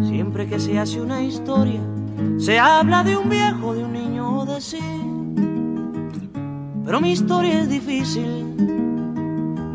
Siempre 0.06 0.48
que 0.48 0.60
se 0.60 0.78
hace 0.78 1.00
una 1.00 1.20
historia, 1.20 1.80
se 2.38 2.60
habla 2.60 3.02
de 3.02 3.16
un 3.16 3.28
viejo, 3.28 3.74
de 3.74 3.82
un 3.82 3.92
niño 3.92 4.38
o 4.38 4.46
de 4.46 4.60
sí. 4.60 4.78
Pero 6.84 7.00
mi 7.00 7.10
historia 7.10 7.58
es 7.58 7.68
difícil 7.68 8.73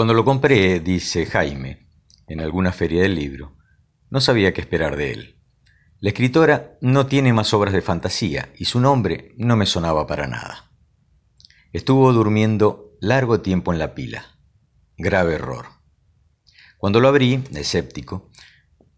Cuando 0.00 0.14
lo 0.14 0.24
compré, 0.24 0.80
dice 0.80 1.26
Jaime, 1.26 1.86
en 2.26 2.40
alguna 2.40 2.72
feria 2.72 3.02
del 3.02 3.14
libro, 3.14 3.58
no 4.08 4.22
sabía 4.22 4.54
qué 4.54 4.62
esperar 4.62 4.96
de 4.96 5.12
él. 5.12 5.36
La 5.98 6.08
escritora 6.08 6.78
no 6.80 7.04
tiene 7.04 7.34
más 7.34 7.52
obras 7.52 7.74
de 7.74 7.82
fantasía 7.82 8.50
y 8.56 8.64
su 8.64 8.80
nombre 8.80 9.34
no 9.36 9.56
me 9.56 9.66
sonaba 9.66 10.06
para 10.06 10.26
nada. 10.26 10.72
Estuvo 11.74 12.14
durmiendo 12.14 12.94
largo 13.02 13.42
tiempo 13.42 13.74
en 13.74 13.78
la 13.78 13.94
pila. 13.94 14.38
Grave 14.96 15.34
error. 15.34 15.66
Cuando 16.78 17.00
lo 17.00 17.08
abrí, 17.08 17.44
escéptico, 17.54 18.30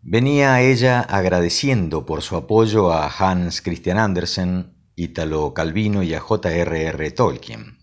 venía 0.03 0.55
a 0.55 0.63
ella 0.63 1.01
agradeciendo 1.01 2.07
por 2.07 2.23
su 2.23 2.37
apoyo 2.37 2.93
a 2.93 3.09
Hans 3.09 3.61
Christian 3.61 3.99
Andersen, 3.99 4.77
Italo 4.95 5.53
Calvino 5.53 6.05
y 6.05 6.15
a 6.15 6.21
J.R.R. 6.21 7.11
Tolkien. 7.11 7.79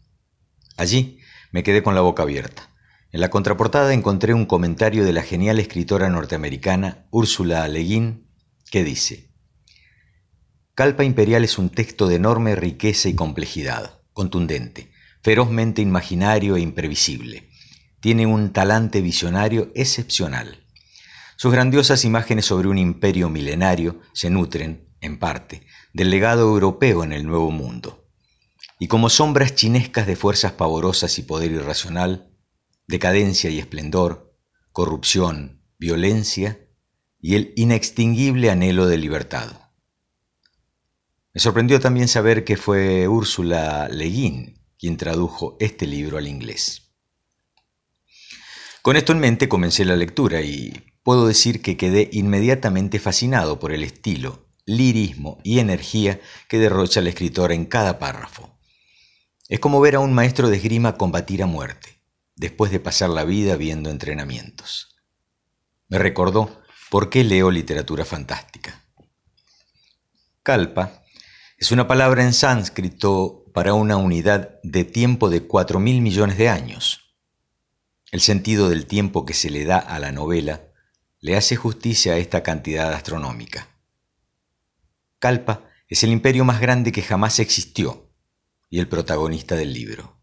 Allí 0.78 1.20
me 1.52 1.64
quedé 1.64 1.84
con 1.84 1.96
la 1.96 2.02
boca 2.02 2.24
abierta. 2.24 2.69
En 3.12 3.22
la 3.22 3.30
contraportada 3.30 3.94
encontré 3.94 4.34
un 4.34 4.46
comentario 4.46 5.04
de 5.04 5.14
la 5.14 5.24
genial 5.24 5.60
escritora 5.60 6.10
norteamericana 6.10 7.08
Úrsula 7.12 7.68
Guin 7.68 8.28
que 8.72 8.84
dice: 8.84 9.32
Calpa 10.76 11.04
Imperial 11.04 11.44
es 11.44 11.58
un 11.58 11.70
texto 11.70 12.08
de 12.08 12.16
enorme 12.16 12.56
riqueza 12.56 13.10
y 13.10 13.16
complejidad, 13.16 14.02
contundente, 14.14 14.92
ferozmente 15.22 15.82
imaginario 15.82 16.56
e 16.56 16.62
imprevisible 16.62 17.50
tiene 18.00 18.26
un 18.26 18.54
talante 18.54 19.02
visionario 19.02 19.72
excepcional. 19.76 20.66
Sus 21.36 21.52
grandiosas 21.52 22.06
imágenes 22.06 22.46
sobre 22.46 22.68
un 22.68 22.78
imperio 22.78 23.30
milenario 23.30 24.00
se 24.14 24.30
nutren, 24.30 24.88
en 25.02 25.20
parte, 25.20 25.66
del 25.94 26.10
legado 26.10 26.42
europeo 26.42 27.04
en 27.04 27.14
el 27.14 27.26
Nuevo 27.26 27.52
Mundo. 27.52 28.06
Y 28.78 28.88
como 28.88 29.10
sombras 29.10 29.56
chinescas 29.56 30.08
de 30.08 30.16
fuerzas 30.16 30.54
pavorosas 30.54 31.18
y 31.20 31.24
poder 31.24 31.52
irracional, 31.52 32.29
decadencia 32.90 33.52
y 33.52 33.60
esplendor, 33.60 34.36
corrupción, 34.72 35.62
violencia 35.78 36.60
y 37.22 37.36
el 37.36 37.54
inextinguible 37.56 38.50
anhelo 38.50 38.88
de 38.88 38.98
libertad. 38.98 39.70
Me 41.32 41.40
sorprendió 41.40 41.80
también 41.80 42.08
saber 42.08 42.44
que 42.44 42.58
fue 42.58 43.08
Úrsula 43.08 43.88
Le 43.90 44.06
Guin 44.06 44.60
quien 44.80 44.98
tradujo 44.98 45.56
este 45.60 45.86
libro 45.86 46.18
al 46.18 46.28
inglés. 46.28 46.96
Con 48.82 48.96
esto 48.96 49.12
en 49.12 49.20
mente 49.20 49.48
comencé 49.48 49.86
la 49.86 49.96
lectura 49.96 50.42
y 50.42 50.74
puedo 51.04 51.28
decir 51.28 51.62
que 51.62 51.78
quedé 51.78 52.10
inmediatamente 52.12 52.98
fascinado 52.98 53.60
por 53.60 53.72
el 53.72 53.84
estilo, 53.84 54.48
lirismo 54.66 55.38
y 55.44 55.60
energía 55.60 56.20
que 56.48 56.58
derrocha 56.58 57.02
la 57.02 57.10
escritora 57.10 57.54
en 57.54 57.66
cada 57.66 58.00
párrafo. 58.00 58.58
Es 59.48 59.60
como 59.60 59.80
ver 59.80 59.96
a 59.96 60.00
un 60.00 60.14
maestro 60.14 60.50
de 60.50 60.58
esgrima 60.58 60.98
combatir 60.98 61.44
a 61.44 61.46
muerte, 61.46 61.99
después 62.40 62.72
de 62.72 62.80
pasar 62.80 63.12
la 63.12 63.24
vida 63.24 63.56
viendo 63.56 63.92
entrenamientos. 63.92 64.96
Me 65.88 66.00
recordó 66.00 66.62
por 66.90 67.12
qué 67.12 67.24
leo 67.24 67.52
literatura 67.52 68.06
fantástica. 68.06 68.86
Kalpa 70.42 71.04
es 71.58 71.72
una 71.72 71.88
palabra 71.88 72.24
en 72.24 72.34
sánscrito 72.34 73.46
para 73.54 73.74
una 73.76 73.98
unidad 73.98 74.60
de 74.64 74.84
tiempo 74.84 75.30
de 75.30 75.46
cuatro 75.46 75.80
mil 75.80 76.02
millones 76.02 76.38
de 76.38 76.50
años 76.50 77.06
el 78.12 78.22
sentido 78.22 78.70
del 78.70 78.88
tiempo 78.88 79.26
que 79.26 79.34
se 79.34 79.50
le 79.50 79.66
da 79.66 79.78
a 79.78 80.00
la 80.00 80.12
novela 80.12 80.72
le 81.20 81.38
hace 81.38 81.56
justicia 81.56 82.14
a 82.14 82.18
esta 82.18 82.42
cantidad 82.42 82.92
astronómica. 82.94 83.68
Calpa 85.20 85.66
es 85.88 86.04
el 86.04 86.12
imperio 86.12 86.44
más 86.46 86.60
grande 86.60 86.92
que 86.92 87.02
jamás 87.02 87.40
existió 87.40 88.12
y 88.70 88.80
el 88.80 88.88
protagonista 88.88 89.56
del 89.56 89.74
libro. 89.74 90.19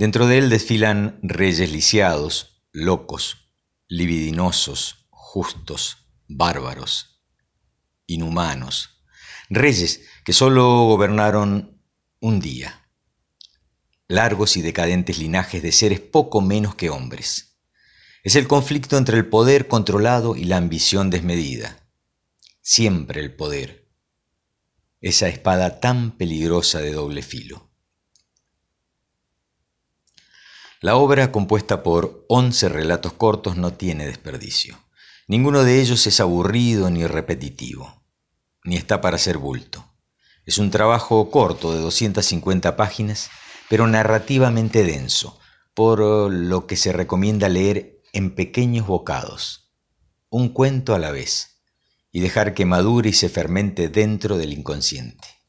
Dentro 0.00 0.26
de 0.26 0.38
él 0.38 0.48
desfilan 0.48 1.18
reyes 1.22 1.70
lisiados, 1.70 2.64
locos, 2.72 3.52
libidinosos, 3.86 5.06
justos, 5.10 6.08
bárbaros, 6.26 7.22
inhumanos, 8.06 9.02
reyes 9.50 10.00
que 10.24 10.32
solo 10.32 10.86
gobernaron 10.86 11.82
un 12.18 12.40
día 12.40 12.88
largos 14.08 14.56
y 14.56 14.62
decadentes 14.62 15.18
linajes 15.18 15.62
de 15.62 15.70
seres 15.70 16.00
poco 16.00 16.40
menos 16.40 16.74
que 16.76 16.88
hombres. 16.88 17.58
Es 18.24 18.36
el 18.36 18.48
conflicto 18.48 18.96
entre 18.96 19.18
el 19.18 19.28
poder 19.28 19.68
controlado 19.68 20.34
y 20.34 20.44
la 20.44 20.56
ambición 20.56 21.10
desmedida. 21.10 21.90
Siempre 22.62 23.20
el 23.20 23.36
poder. 23.36 23.92
Esa 25.02 25.28
espada 25.28 25.78
tan 25.78 26.16
peligrosa 26.16 26.78
de 26.80 26.92
doble 26.92 27.20
filo. 27.20 27.69
La 30.80 30.96
obra, 30.96 31.30
compuesta 31.30 31.82
por 31.82 32.24
once 32.28 32.68
relatos 32.68 33.12
cortos, 33.12 33.56
no 33.56 33.74
tiene 33.74 34.06
desperdicio. 34.06 34.78
Ninguno 35.28 35.62
de 35.62 35.80
ellos 35.80 36.06
es 36.06 36.20
aburrido 36.20 36.90
ni 36.90 37.06
repetitivo, 37.06 38.02
ni 38.64 38.76
está 38.76 39.00
para 39.00 39.18
ser 39.18 39.36
bulto. 39.36 39.84
Es 40.46 40.58
un 40.58 40.70
trabajo 40.70 41.30
corto 41.30 41.72
de 41.72 41.80
250 41.80 42.76
páginas 42.76 43.30
pero 43.70 43.86
narrativamente 43.86 44.82
denso, 44.82 45.38
por 45.74 46.00
lo 46.00 46.66
que 46.66 46.76
se 46.76 46.92
recomienda 46.92 47.48
leer 47.48 48.02
en 48.12 48.34
pequeños 48.34 48.88
bocados, 48.88 49.70
un 50.28 50.48
cuento 50.48 50.92
a 50.92 50.98
la 50.98 51.12
vez, 51.12 51.62
y 52.10 52.18
dejar 52.18 52.52
que 52.52 52.66
madure 52.66 53.10
y 53.10 53.12
se 53.12 53.28
fermente 53.28 53.88
dentro 53.88 54.38
del 54.38 54.52
inconsciente. 54.54 55.39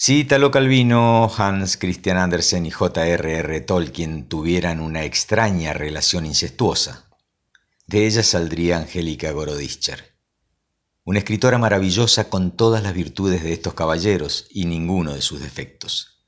Si 0.00 0.20
Italo 0.20 0.52
Calvino, 0.52 1.28
Hans 1.36 1.76
Christian 1.76 2.18
Andersen 2.18 2.64
y 2.66 2.70
J.R.R. 2.70 3.60
Tolkien 3.62 4.28
tuvieran 4.28 4.78
una 4.78 5.02
extraña 5.02 5.72
relación 5.72 6.24
incestuosa, 6.24 7.10
de 7.88 8.06
ella 8.06 8.22
saldría 8.22 8.76
Angélica 8.76 9.32
Gorodischer, 9.32 10.14
una 11.02 11.18
escritora 11.18 11.58
maravillosa 11.58 12.30
con 12.30 12.52
todas 12.52 12.80
las 12.84 12.94
virtudes 12.94 13.42
de 13.42 13.52
estos 13.52 13.74
caballeros 13.74 14.46
y 14.50 14.66
ninguno 14.66 15.14
de 15.14 15.20
sus 15.20 15.40
defectos. 15.40 16.24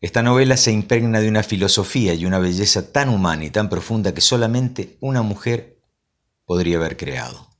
Esta 0.00 0.22
novela 0.22 0.56
se 0.56 0.70
impregna 0.70 1.18
de 1.18 1.28
una 1.28 1.42
filosofía 1.42 2.14
y 2.14 2.26
una 2.26 2.38
belleza 2.38 2.92
tan 2.92 3.08
humana 3.08 3.44
y 3.44 3.50
tan 3.50 3.68
profunda 3.68 4.14
que 4.14 4.20
solamente 4.20 4.98
una 5.00 5.22
mujer 5.22 5.80
podría 6.44 6.76
haber 6.76 6.96
creado. 6.96 7.55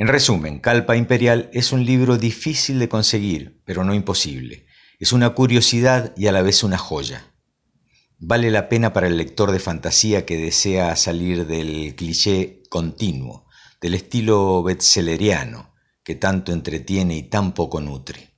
En 0.00 0.08
resumen, 0.08 0.60
Calpa 0.60 0.96
Imperial 0.96 1.50
es 1.52 1.72
un 1.72 1.84
libro 1.84 2.16
difícil 2.16 2.78
de 2.78 2.88
conseguir, 2.88 3.60
pero 3.66 3.84
no 3.84 3.92
imposible. 3.92 4.64
Es 4.98 5.12
una 5.12 5.28
curiosidad 5.34 6.14
y 6.16 6.26
a 6.26 6.32
la 6.32 6.40
vez 6.40 6.62
una 6.62 6.78
joya. 6.78 7.34
Vale 8.16 8.50
la 8.50 8.70
pena 8.70 8.94
para 8.94 9.08
el 9.08 9.18
lector 9.18 9.50
de 9.50 9.58
fantasía 9.58 10.24
que 10.24 10.38
desea 10.38 10.96
salir 10.96 11.46
del 11.46 11.94
cliché 11.96 12.62
continuo, 12.70 13.46
del 13.82 13.92
estilo 13.92 14.62
bestselleriano 14.62 15.74
que 16.02 16.14
tanto 16.14 16.52
entretiene 16.52 17.18
y 17.18 17.24
tan 17.24 17.52
poco 17.52 17.82
nutre. 17.82 18.30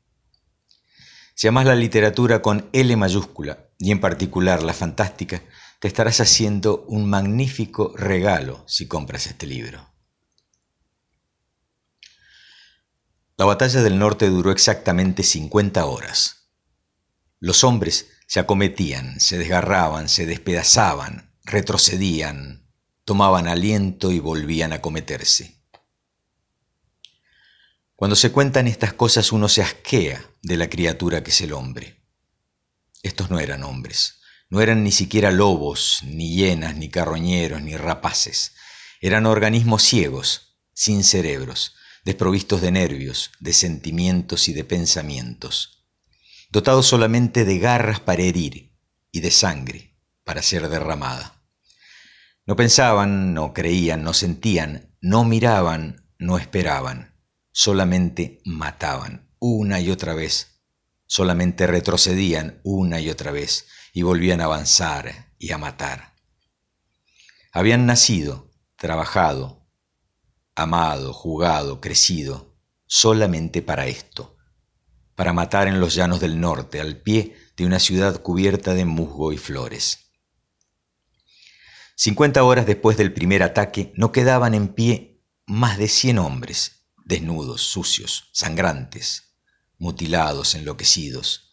Si 1.36 1.46
amas 1.46 1.64
la 1.64 1.76
literatura 1.76 2.42
con 2.42 2.70
L 2.72 2.96
mayúscula, 2.96 3.68
y 3.78 3.92
en 3.92 4.00
particular 4.00 4.64
la 4.64 4.74
fantástica, 4.74 5.44
te 5.78 5.86
estarás 5.86 6.20
haciendo 6.20 6.84
un 6.88 7.08
magnífico 7.08 7.94
regalo 7.96 8.64
si 8.66 8.88
compras 8.88 9.28
este 9.28 9.46
libro. 9.46 9.91
La 13.42 13.46
batalla 13.46 13.82
del 13.82 13.98
norte 13.98 14.28
duró 14.28 14.52
exactamente 14.52 15.24
50 15.24 15.84
horas. 15.84 16.46
Los 17.40 17.64
hombres 17.64 18.06
se 18.28 18.38
acometían, 18.38 19.18
se 19.18 19.36
desgarraban, 19.36 20.08
se 20.08 20.26
despedazaban, 20.26 21.34
retrocedían, 21.44 22.70
tomaban 23.04 23.48
aliento 23.48 24.12
y 24.12 24.20
volvían 24.20 24.72
a 24.72 24.76
acometerse. 24.76 25.60
Cuando 27.96 28.14
se 28.14 28.30
cuentan 28.30 28.68
estas 28.68 28.92
cosas 28.92 29.32
uno 29.32 29.48
se 29.48 29.62
asquea 29.62 30.24
de 30.42 30.56
la 30.56 30.70
criatura 30.70 31.24
que 31.24 31.32
es 31.32 31.40
el 31.40 31.52
hombre. 31.52 32.00
Estos 33.02 33.28
no 33.28 33.40
eran 33.40 33.64
hombres, 33.64 34.20
no 34.50 34.60
eran 34.60 34.84
ni 34.84 34.92
siquiera 34.92 35.32
lobos, 35.32 35.98
ni 36.04 36.36
hienas, 36.36 36.76
ni 36.76 36.90
carroñeros, 36.90 37.60
ni 37.60 37.76
rapaces. 37.76 38.54
Eran 39.00 39.26
organismos 39.26 39.82
ciegos, 39.82 40.60
sin 40.74 41.02
cerebros, 41.02 41.74
desprovistos 42.04 42.60
de 42.60 42.72
nervios, 42.72 43.30
de 43.40 43.52
sentimientos 43.52 44.48
y 44.48 44.52
de 44.52 44.64
pensamientos, 44.64 45.86
dotados 46.50 46.86
solamente 46.86 47.44
de 47.44 47.58
garras 47.58 48.00
para 48.00 48.22
herir 48.22 48.76
y 49.10 49.20
de 49.20 49.30
sangre 49.30 49.96
para 50.24 50.42
ser 50.42 50.68
derramada. 50.68 51.42
No 52.44 52.56
pensaban, 52.56 53.34
no 53.34 53.52
creían, 53.52 54.02
no 54.02 54.14
sentían, 54.14 54.96
no 55.00 55.24
miraban, 55.24 56.08
no 56.18 56.38
esperaban, 56.38 57.20
solamente 57.52 58.40
mataban 58.44 59.30
una 59.38 59.80
y 59.80 59.90
otra 59.90 60.14
vez, 60.14 60.62
solamente 61.06 61.66
retrocedían 61.66 62.60
una 62.62 63.00
y 63.00 63.10
otra 63.10 63.32
vez 63.32 63.66
y 63.92 64.02
volvían 64.02 64.40
a 64.40 64.44
avanzar 64.44 65.32
y 65.38 65.52
a 65.52 65.58
matar. 65.58 66.14
Habían 67.52 67.86
nacido, 67.86 68.50
trabajado, 68.76 69.61
amado, 70.54 71.12
jugado, 71.12 71.80
crecido, 71.80 72.54
solamente 72.86 73.62
para 73.62 73.86
esto, 73.86 74.36
para 75.14 75.32
matar 75.32 75.68
en 75.68 75.80
los 75.80 75.94
llanos 75.94 76.20
del 76.20 76.40
norte, 76.40 76.80
al 76.80 77.00
pie 77.00 77.36
de 77.56 77.66
una 77.66 77.78
ciudad 77.78 78.20
cubierta 78.22 78.74
de 78.74 78.84
musgo 78.84 79.32
y 79.32 79.38
flores. 79.38 80.10
Cincuenta 81.94 82.42
horas 82.44 82.66
después 82.66 82.96
del 82.96 83.12
primer 83.12 83.42
ataque 83.42 83.92
no 83.96 84.12
quedaban 84.12 84.54
en 84.54 84.68
pie 84.68 85.22
más 85.46 85.78
de 85.78 85.88
cien 85.88 86.18
hombres, 86.18 86.86
desnudos, 87.04 87.62
sucios, 87.62 88.30
sangrantes, 88.32 89.36
mutilados, 89.78 90.54
enloquecidos. 90.54 91.52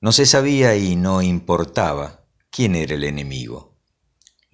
No 0.00 0.12
se 0.12 0.26
sabía 0.26 0.76
y 0.76 0.96
no 0.96 1.22
importaba 1.22 2.26
quién 2.50 2.74
era 2.74 2.94
el 2.94 3.04
enemigo. 3.04 3.73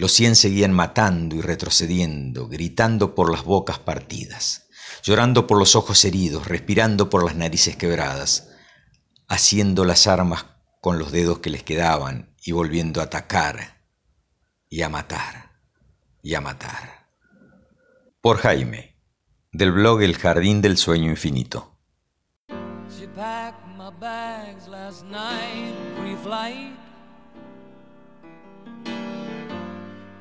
Los 0.00 0.12
cien 0.12 0.34
seguían 0.34 0.72
matando 0.72 1.36
y 1.36 1.42
retrocediendo, 1.42 2.48
gritando 2.48 3.14
por 3.14 3.30
las 3.30 3.44
bocas 3.44 3.78
partidas, 3.78 4.66
llorando 5.02 5.46
por 5.46 5.58
los 5.58 5.76
ojos 5.76 6.02
heridos, 6.06 6.46
respirando 6.48 7.10
por 7.10 7.22
las 7.22 7.36
narices 7.36 7.76
quebradas, 7.76 8.48
haciendo 9.28 9.84
las 9.84 10.06
armas 10.06 10.46
con 10.80 10.98
los 10.98 11.12
dedos 11.12 11.40
que 11.40 11.50
les 11.50 11.64
quedaban 11.64 12.34
y 12.42 12.52
volviendo 12.52 13.02
a 13.02 13.04
atacar 13.04 13.84
y 14.70 14.80
a 14.80 14.88
matar 14.88 15.60
y 16.22 16.32
a 16.32 16.40
matar. 16.40 17.10
Por 18.22 18.38
Jaime, 18.38 18.96
del 19.52 19.70
blog 19.70 20.00
El 20.00 20.16
Jardín 20.16 20.62
del 20.62 20.78
Sueño 20.78 21.10
Infinito. 21.10 21.76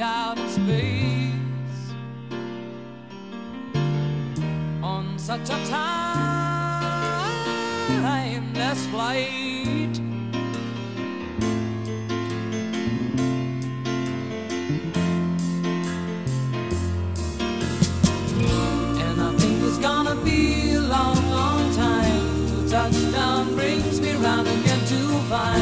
out 0.00 0.38
in 0.38 0.48
space 0.48 1.92
on 4.82 5.18
such 5.18 5.50
a 5.50 5.58
timeless 8.00 8.86
flight. 8.86 9.98
And 18.98 19.20
I 19.20 19.34
think 19.36 19.62
it's 19.62 19.78
gonna 19.78 20.14
be 20.24 20.74
a 20.74 20.80
long, 20.80 21.30
long 21.30 21.74
time 21.74 22.46
till 22.48 22.68
touchdown 22.68 23.54
brings 23.54 24.00
me 24.00 24.12
round 24.14 24.48
again 24.48 24.80
to 24.86 25.18
find 25.28 25.61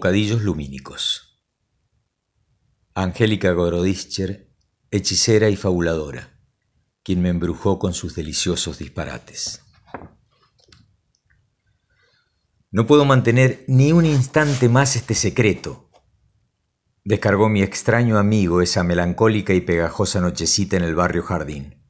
Bocadillos 0.00 0.40
lumínicos. 0.40 1.44
Angélica 2.94 3.52
Gorodischer, 3.52 4.50
hechicera 4.90 5.50
y 5.50 5.56
fabuladora, 5.56 6.40
quien 7.02 7.20
me 7.20 7.28
embrujó 7.28 7.78
con 7.78 7.92
sus 7.92 8.14
deliciosos 8.14 8.78
disparates. 8.78 9.60
No 12.70 12.86
puedo 12.86 13.04
mantener 13.04 13.66
ni 13.68 13.92
un 13.92 14.06
instante 14.06 14.70
más 14.70 14.96
este 14.96 15.14
secreto, 15.14 15.90
descargó 17.04 17.50
mi 17.50 17.62
extraño 17.62 18.16
amigo 18.16 18.62
esa 18.62 18.82
melancólica 18.82 19.52
y 19.52 19.60
pegajosa 19.60 20.22
nochecita 20.22 20.78
en 20.78 20.84
el 20.84 20.94
barrio 20.94 21.24
Jardín. 21.24 21.84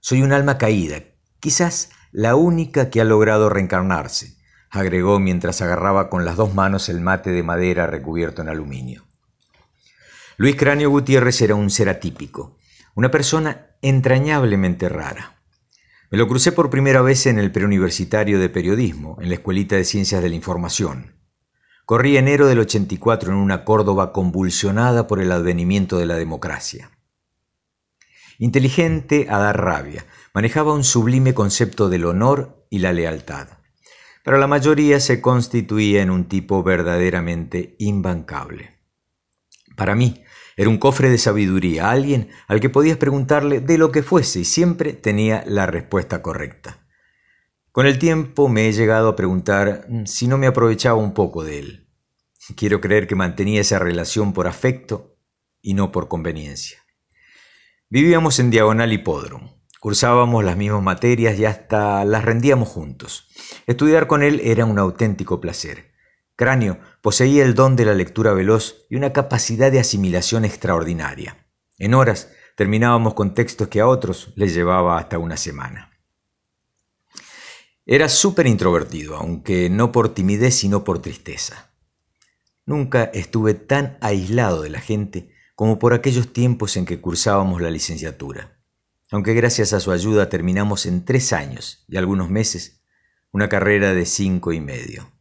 Soy 0.00 0.22
un 0.22 0.32
alma 0.32 0.58
caída, 0.58 1.04
quizás 1.38 1.90
la 2.10 2.34
única 2.34 2.90
que 2.90 3.00
ha 3.00 3.04
logrado 3.04 3.48
reencarnarse 3.50 4.39
agregó 4.70 5.18
mientras 5.18 5.60
agarraba 5.62 6.08
con 6.08 6.24
las 6.24 6.36
dos 6.36 6.54
manos 6.54 6.88
el 6.88 7.00
mate 7.00 7.30
de 7.30 7.42
madera 7.42 7.86
recubierto 7.86 8.42
en 8.42 8.48
aluminio. 8.48 9.04
Luis 10.36 10.56
Cráneo 10.56 10.90
Gutiérrez 10.90 11.42
era 11.42 11.54
un 11.54 11.70
ser 11.70 11.88
atípico, 11.88 12.56
una 12.94 13.10
persona 13.10 13.76
entrañablemente 13.82 14.88
rara. 14.88 15.42
Me 16.10 16.18
lo 16.18 16.26
crucé 16.28 16.52
por 16.52 16.70
primera 16.70 17.02
vez 17.02 17.26
en 17.26 17.38
el 17.38 17.52
preuniversitario 17.52 18.40
de 18.40 18.48
periodismo, 18.48 19.18
en 19.20 19.28
la 19.28 19.34
Escuelita 19.34 19.76
de 19.76 19.84
Ciencias 19.84 20.22
de 20.22 20.28
la 20.28 20.34
Información. 20.34 21.16
Corrí 21.84 22.16
enero 22.16 22.46
del 22.46 22.60
84 22.60 23.32
en 23.32 23.38
una 23.38 23.64
Córdoba 23.64 24.12
convulsionada 24.12 25.06
por 25.06 25.20
el 25.20 25.32
advenimiento 25.32 25.98
de 25.98 26.06
la 26.06 26.16
democracia. 26.16 26.90
Inteligente 28.38 29.26
a 29.28 29.38
dar 29.38 29.60
rabia, 29.60 30.06
manejaba 30.32 30.72
un 30.72 30.84
sublime 30.84 31.34
concepto 31.34 31.88
del 31.88 32.06
honor 32.06 32.66
y 32.70 32.78
la 32.78 32.92
lealtad 32.92 33.59
pero 34.24 34.38
la 34.38 34.46
mayoría 34.46 35.00
se 35.00 35.20
constituía 35.20 36.02
en 36.02 36.10
un 36.10 36.28
tipo 36.28 36.62
verdaderamente 36.62 37.76
imbancable. 37.78 38.78
Para 39.76 39.94
mí, 39.94 40.22
era 40.56 40.68
un 40.68 40.78
cofre 40.78 41.08
de 41.08 41.18
sabiduría, 41.18 41.90
alguien 41.90 42.28
al 42.46 42.60
que 42.60 42.68
podías 42.68 42.98
preguntarle 42.98 43.60
de 43.60 43.78
lo 43.78 43.90
que 43.92 44.02
fuese 44.02 44.40
y 44.40 44.44
siempre 44.44 44.92
tenía 44.92 45.42
la 45.46 45.66
respuesta 45.66 46.20
correcta. 46.20 46.86
Con 47.72 47.86
el 47.86 47.98
tiempo 47.98 48.48
me 48.48 48.68
he 48.68 48.72
llegado 48.72 49.08
a 49.08 49.16
preguntar 49.16 49.86
si 50.04 50.26
no 50.28 50.36
me 50.36 50.46
aprovechaba 50.46 50.98
un 50.98 51.14
poco 51.14 51.44
de 51.44 51.60
él. 51.60 51.88
Quiero 52.56 52.80
creer 52.80 53.06
que 53.06 53.14
mantenía 53.14 53.60
esa 53.60 53.78
relación 53.78 54.32
por 54.32 54.48
afecto 54.48 55.16
y 55.62 55.74
no 55.74 55.92
por 55.92 56.08
conveniencia. 56.08 56.78
Vivíamos 57.88 58.38
en 58.38 58.50
Diagonal 58.50 58.92
Hipódromo. 58.92 59.59
Cursábamos 59.80 60.44
las 60.44 60.58
mismas 60.58 60.82
materias 60.82 61.38
y 61.38 61.46
hasta 61.46 62.04
las 62.04 62.22
rendíamos 62.22 62.68
juntos. 62.68 63.28
Estudiar 63.66 64.06
con 64.06 64.22
él 64.22 64.42
era 64.44 64.66
un 64.66 64.78
auténtico 64.78 65.40
placer. 65.40 65.92
Cráneo 66.36 66.78
poseía 67.00 67.44
el 67.44 67.54
don 67.54 67.76
de 67.76 67.86
la 67.86 67.94
lectura 67.94 68.34
veloz 68.34 68.84
y 68.90 68.96
una 68.96 69.14
capacidad 69.14 69.72
de 69.72 69.80
asimilación 69.80 70.44
extraordinaria. 70.44 71.46
En 71.78 71.94
horas 71.94 72.30
terminábamos 72.56 73.14
con 73.14 73.32
textos 73.32 73.68
que 73.68 73.80
a 73.80 73.88
otros 73.88 74.34
les 74.36 74.52
llevaba 74.52 74.98
hasta 74.98 75.18
una 75.18 75.38
semana. 75.38 75.98
Era 77.86 78.10
súper 78.10 78.46
introvertido, 78.46 79.16
aunque 79.16 79.70
no 79.70 79.92
por 79.92 80.12
timidez 80.12 80.56
sino 80.56 80.84
por 80.84 81.00
tristeza. 81.00 81.70
Nunca 82.66 83.04
estuve 83.04 83.54
tan 83.54 83.96
aislado 84.02 84.60
de 84.60 84.68
la 84.68 84.80
gente 84.80 85.30
como 85.54 85.78
por 85.78 85.94
aquellos 85.94 86.34
tiempos 86.34 86.76
en 86.76 86.84
que 86.84 87.00
cursábamos 87.00 87.62
la 87.62 87.70
licenciatura 87.70 88.59
aunque 89.10 89.34
gracias 89.34 89.72
a 89.72 89.80
su 89.80 89.92
ayuda 89.92 90.28
terminamos 90.28 90.86
en 90.86 91.04
tres 91.04 91.32
años 91.32 91.84
y 91.88 91.96
algunos 91.96 92.30
meses 92.30 92.80
una 93.32 93.48
carrera 93.48 93.94
de 93.94 94.06
cinco 94.06 94.52
y 94.52 94.60
medio. 94.60 95.12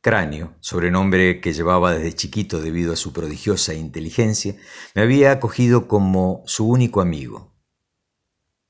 Cráneo, 0.00 0.54
sobrenombre 0.60 1.40
que 1.40 1.52
llevaba 1.52 1.94
desde 1.94 2.12
chiquito 2.12 2.60
debido 2.60 2.92
a 2.92 2.96
su 2.96 3.12
prodigiosa 3.12 3.74
inteligencia, 3.74 4.56
me 4.94 5.02
había 5.02 5.32
acogido 5.32 5.88
como 5.88 6.42
su 6.46 6.68
único 6.68 7.00
amigo. 7.00 7.54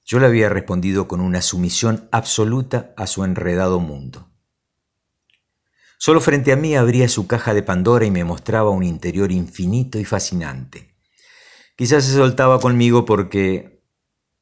Yo 0.05 0.21
le 0.21 0.27
había 0.27 0.49
respondido 0.49 1.09
con 1.09 1.21
una 1.21 1.43
sumisión 1.43 2.09
absoluta 2.13 2.93
a 2.97 3.07
su 3.07 3.25
enredado 3.25 3.81
mundo. 3.81 4.31
Solo 5.99 6.21
frente 6.21 6.53
a 6.53 6.57
mí 6.57 6.77
abría 6.77 7.09
su 7.09 7.27
caja 7.27 7.55
de 7.55 7.63
Pandora 7.63 8.05
y 8.05 8.11
me 8.11 8.23
mostraba 8.23 8.71
un 8.71 8.85
interior 8.85 9.33
infinito 9.33 9.99
y 9.99 10.05
fascinante. 10.05 10.95
Quizás 11.77 12.05
se 12.05 12.13
soltaba 12.13 12.61
conmigo 12.61 13.05
porque 13.05 13.74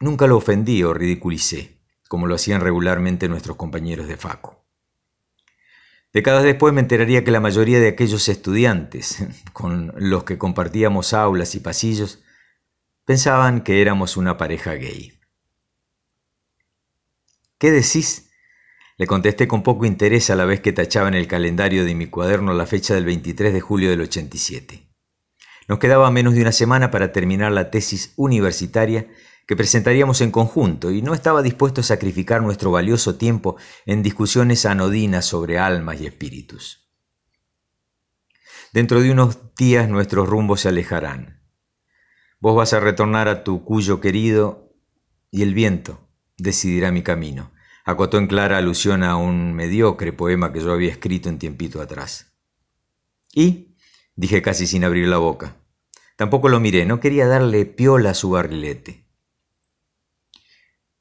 Nunca 0.03 0.27
lo 0.27 0.37
ofendí 0.37 0.83
o 0.83 0.93
ridiculicé, 0.93 1.79
como 2.09 2.27
lo 2.27 2.35
hacían 2.35 2.61
regularmente 2.61 3.29
nuestros 3.29 3.57
compañeros 3.57 4.09
de 4.09 4.17
Faco. 4.17 4.67
Décadas 6.13 6.43
después 6.43 6.75
me 6.75 6.81
enteraría 6.81 7.23
que 7.23 7.31
la 7.31 7.39
mayoría 7.39 7.79
de 7.79 7.87
aquellos 7.87 8.29
estudiantes 8.29 9.25
con 9.53 9.95
los 9.97 10.25
que 10.25 10.39
compartíamos 10.39 11.13
aulas 11.13 11.55
y 11.55 11.61
pasillos 11.61 12.21
pensaban 13.05 13.63
que 13.63 13.81
éramos 13.81 14.17
una 14.17 14.37
pareja 14.37 14.73
gay. 14.75 15.21
¿Qué 17.59 17.71
decís? 17.71 18.29
Le 18.99 19.07
contesté 19.07 19.47
con 19.47 19.63
poco 19.63 19.87
interés 19.87 20.31
a 20.31 20.35
la 20.35 20.47
vez 20.47 20.61
que 20.61 20.73
tachaba 20.73 21.07
en 21.07 21.15
el 21.15 21.29
calendario 21.29 21.85
de 21.85 21.95
mi 21.95 22.07
cuaderno 22.07 22.55
la 22.55 22.67
fecha 22.67 22.95
del 22.97 23.05
23 23.05 23.53
de 23.53 23.61
julio 23.61 23.91
del 23.91 24.01
87. 24.01 24.83
Nos 25.69 25.79
quedaba 25.79 26.11
menos 26.11 26.35
de 26.35 26.43
una 26.43 26.51
semana 26.51 26.91
para 26.91 27.13
terminar 27.13 27.53
la 27.53 27.71
tesis 27.71 28.15
universitaria 28.17 29.07
que 29.47 29.57
presentaríamos 29.57 30.21
en 30.21 30.31
conjunto 30.31 30.91
y 30.91 31.03
no 31.03 31.15
estaba 31.15 31.43
dispuesto 31.43 31.81
a 31.81 31.85
sacrificar 31.85 32.43
nuestro 32.43 32.71
valioso 32.71 33.17
tiempo 33.17 33.57
en 33.87 34.03
discusiones 34.03 34.67
anodinas 34.67 35.27
sobre 35.27 35.59
almas 35.59 36.01
y 36.01 36.07
espíritus. 36.07 36.89
Dentro 38.73 39.01
de 39.01 39.11
unos 39.11 39.55
días 39.55 39.89
nuestros 39.89 40.29
rumbos 40.29 40.63
se 40.63 40.69
alejarán. 40.69 41.43
Vos 42.41 42.57
vas 42.57 42.73
a 42.73 42.81
retornar 42.81 43.29
a 43.29 43.45
tu 43.45 43.65
cuyo 43.65 44.01
querido 44.01 44.75
y 45.31 45.43
el 45.43 45.55
viento 45.55 46.09
decidirá 46.39 46.91
mi 46.91 47.03
camino, 47.03 47.53
acotó 47.85 48.19
en 48.19 48.27
clara 48.27 48.59
alusión 48.59 49.03
a 49.03 49.17
un 49.17 49.53
mediocre 49.53 50.13
poema 50.13 50.53
que 50.53 50.61
yo 50.61 50.73
había 50.73 50.91
escrito 50.91 51.29
un 51.29 51.39
tiempito 51.39 51.81
atrás. 51.81 52.35
¿Y? 53.35 53.77
dije 54.15 54.43
casi 54.43 54.67
sin 54.67 54.85
abrir 54.85 55.09
la 55.09 55.19
boca. 55.19 55.57
Tampoco 56.17 56.49
lo 56.49 56.61
miré, 56.61 56.85
no 56.85 57.01
quería 57.01 57.27
darle 57.27 57.65
piola 57.65 58.11
a 58.11 58.15
su 58.15 58.31
barrilete. 58.31 59.02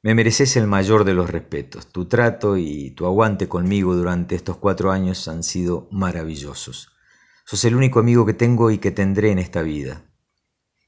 Me 0.04 0.16
mereces 0.16 0.58
el 0.58 0.66
mayor 0.66 1.04
de 1.04 1.14
los 1.14 1.30
respetos. 1.30 1.86
Tu 1.88 2.06
trato 2.06 2.58
y 2.58 2.90
tu 2.92 3.06
aguante 3.06 3.48
conmigo 3.48 3.96
durante 3.96 4.34
estos 4.34 4.58
cuatro 4.58 4.92
años 4.92 5.28
han 5.28 5.44
sido 5.44 5.88
maravillosos. 5.92 6.92
Sos 7.46 7.64
el 7.66 7.76
único 7.76 8.00
amigo 8.00 8.26
que 8.26 8.34
tengo 8.34 8.72
y 8.72 8.80
que 8.80 8.90
tendré 8.90 9.30
en 9.30 9.38
esta 9.38 9.62
vida. 9.62 10.06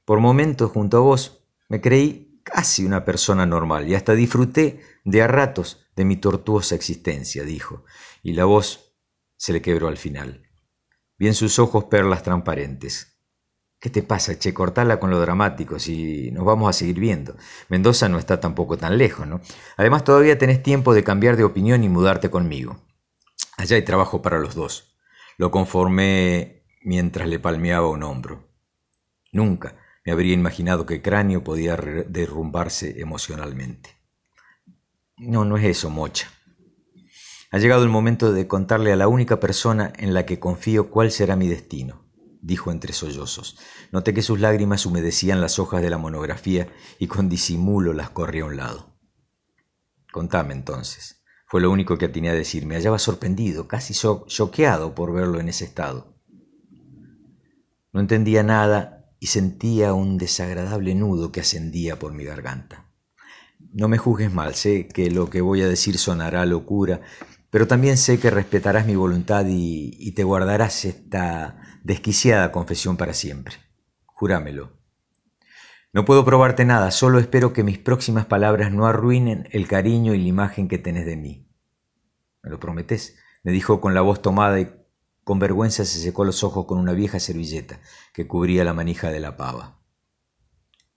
Por 0.04 0.18
momentos, 0.18 0.72
junto 0.72 0.96
a 0.96 1.00
vos, 1.00 1.44
me 1.68 1.80
creí 1.80 2.40
casi 2.42 2.84
una 2.84 3.04
persona 3.04 3.46
normal 3.46 3.88
y 3.88 3.94
hasta 3.94 4.14
disfruté 4.14 4.80
de 5.04 5.22
a 5.22 5.28
ratos 5.28 5.86
de 5.94 6.04
mi 6.04 6.16
tortuosa 6.16 6.74
existencia, 6.74 7.44
dijo, 7.44 7.84
y 8.22 8.32
la 8.32 8.46
voz 8.46 8.96
se 9.36 9.52
le 9.52 9.62
quebró 9.62 9.86
al 9.86 9.96
final. 9.96 10.48
Vi 11.18 11.28
en 11.28 11.34
sus 11.34 11.60
ojos 11.60 11.84
perlas 11.84 12.24
transparentes. 12.24 13.13
¿Qué 13.84 13.90
te 13.90 14.02
pasa, 14.02 14.38
che? 14.38 14.54
Cortala 14.54 14.98
con 14.98 15.10
lo 15.10 15.20
dramático, 15.20 15.78
si 15.78 16.30
nos 16.30 16.46
vamos 16.46 16.70
a 16.70 16.72
seguir 16.72 16.98
viendo. 16.98 17.36
Mendoza 17.68 18.08
no 18.08 18.18
está 18.18 18.40
tampoco 18.40 18.78
tan 18.78 18.96
lejos, 18.96 19.26
¿no? 19.26 19.42
Además, 19.76 20.04
todavía 20.04 20.38
tenés 20.38 20.62
tiempo 20.62 20.94
de 20.94 21.04
cambiar 21.04 21.36
de 21.36 21.44
opinión 21.44 21.84
y 21.84 21.90
mudarte 21.90 22.30
conmigo. 22.30 22.78
Allá 23.58 23.76
hay 23.76 23.82
trabajo 23.82 24.22
para 24.22 24.38
los 24.38 24.54
dos. 24.54 24.96
Lo 25.36 25.50
conformé 25.50 26.64
mientras 26.80 27.28
le 27.28 27.38
palmeaba 27.38 27.90
un 27.90 28.04
hombro. 28.04 28.48
Nunca 29.32 29.76
me 30.06 30.12
habría 30.12 30.32
imaginado 30.32 30.86
que 30.86 31.02
Cráneo 31.02 31.44
podía 31.44 31.76
derrumbarse 31.76 33.02
emocionalmente. 33.02 33.90
No, 35.18 35.44
no 35.44 35.58
es 35.58 35.64
eso, 35.66 35.90
mocha. 35.90 36.30
Ha 37.50 37.58
llegado 37.58 37.82
el 37.82 37.90
momento 37.90 38.32
de 38.32 38.46
contarle 38.46 38.94
a 38.94 38.96
la 38.96 39.08
única 39.08 39.40
persona 39.40 39.92
en 39.98 40.14
la 40.14 40.24
que 40.24 40.40
confío 40.40 40.88
cuál 40.88 41.10
será 41.10 41.36
mi 41.36 41.48
destino 41.48 42.03
dijo 42.44 42.70
entre 42.70 42.92
sollozos. 42.92 43.56
Noté 43.90 44.12
que 44.12 44.22
sus 44.22 44.38
lágrimas 44.38 44.84
humedecían 44.84 45.40
las 45.40 45.58
hojas 45.58 45.80
de 45.80 45.90
la 45.90 45.98
monografía 45.98 46.68
y 46.98 47.06
con 47.06 47.28
disimulo 47.28 47.92
las 47.94 48.10
corrí 48.10 48.40
a 48.40 48.44
un 48.44 48.56
lado. 48.56 48.98
Contame 50.12 50.52
entonces. 50.52 51.22
Fue 51.46 51.60
lo 51.60 51.70
único 51.70 51.96
que 51.96 52.06
atiné 52.06 52.28
a 52.30 52.34
decir. 52.34 52.66
Me 52.66 52.74
hallaba 52.74 52.98
sorprendido, 52.98 53.66
casi 53.66 53.94
choqueado 53.94 54.94
por 54.94 55.12
verlo 55.12 55.40
en 55.40 55.48
ese 55.48 55.64
estado. 55.64 56.14
No 57.92 58.00
entendía 58.00 58.42
nada 58.42 59.06
y 59.18 59.28
sentía 59.28 59.94
un 59.94 60.18
desagradable 60.18 60.94
nudo 60.94 61.32
que 61.32 61.40
ascendía 61.40 61.98
por 61.98 62.12
mi 62.12 62.24
garganta. 62.24 62.90
No 63.72 63.88
me 63.88 63.98
juzgues 63.98 64.32
mal, 64.32 64.54
sé 64.54 64.86
que 64.86 65.10
lo 65.10 65.30
que 65.30 65.40
voy 65.40 65.62
a 65.62 65.68
decir 65.68 65.96
sonará 65.96 66.44
locura, 66.44 67.00
pero 67.50 67.66
también 67.66 67.96
sé 67.96 68.18
que 68.18 68.30
respetarás 68.30 68.86
mi 68.86 68.96
voluntad 68.96 69.46
y, 69.46 69.96
y 69.98 70.12
te 70.12 70.24
guardarás 70.24 70.84
esta 70.84 71.73
desquiciada 71.84 72.50
confesión 72.50 72.96
para 72.96 73.12
siempre. 73.12 73.56
Júramelo. 74.06 74.72
No 75.92 76.04
puedo 76.04 76.24
probarte 76.24 76.64
nada, 76.64 76.90
solo 76.90 77.20
espero 77.20 77.52
que 77.52 77.62
mis 77.62 77.78
próximas 77.78 78.26
palabras 78.26 78.72
no 78.72 78.86
arruinen 78.86 79.48
el 79.52 79.68
cariño 79.68 80.14
y 80.14 80.18
la 80.18 80.28
imagen 80.28 80.66
que 80.66 80.78
tenés 80.78 81.06
de 81.06 81.16
mí. 81.16 81.48
¿Me 82.42 82.50
lo 82.50 82.58
prometés? 82.58 83.16
me 83.44 83.52
dijo 83.52 83.80
con 83.80 83.94
la 83.94 84.00
voz 84.00 84.22
tomada 84.22 84.58
y 84.58 84.74
Con 85.22 85.38
vergüenza 85.38 85.84
se 85.84 86.00
secó 86.00 86.24
los 86.24 86.42
ojos 86.42 86.66
con 86.66 86.78
una 86.78 86.92
vieja 86.92 87.20
servilleta 87.20 87.80
que 88.12 88.26
cubría 88.26 88.64
la 88.64 88.74
manija 88.74 89.10
de 89.10 89.20
la 89.20 89.36
pava. 89.36 89.80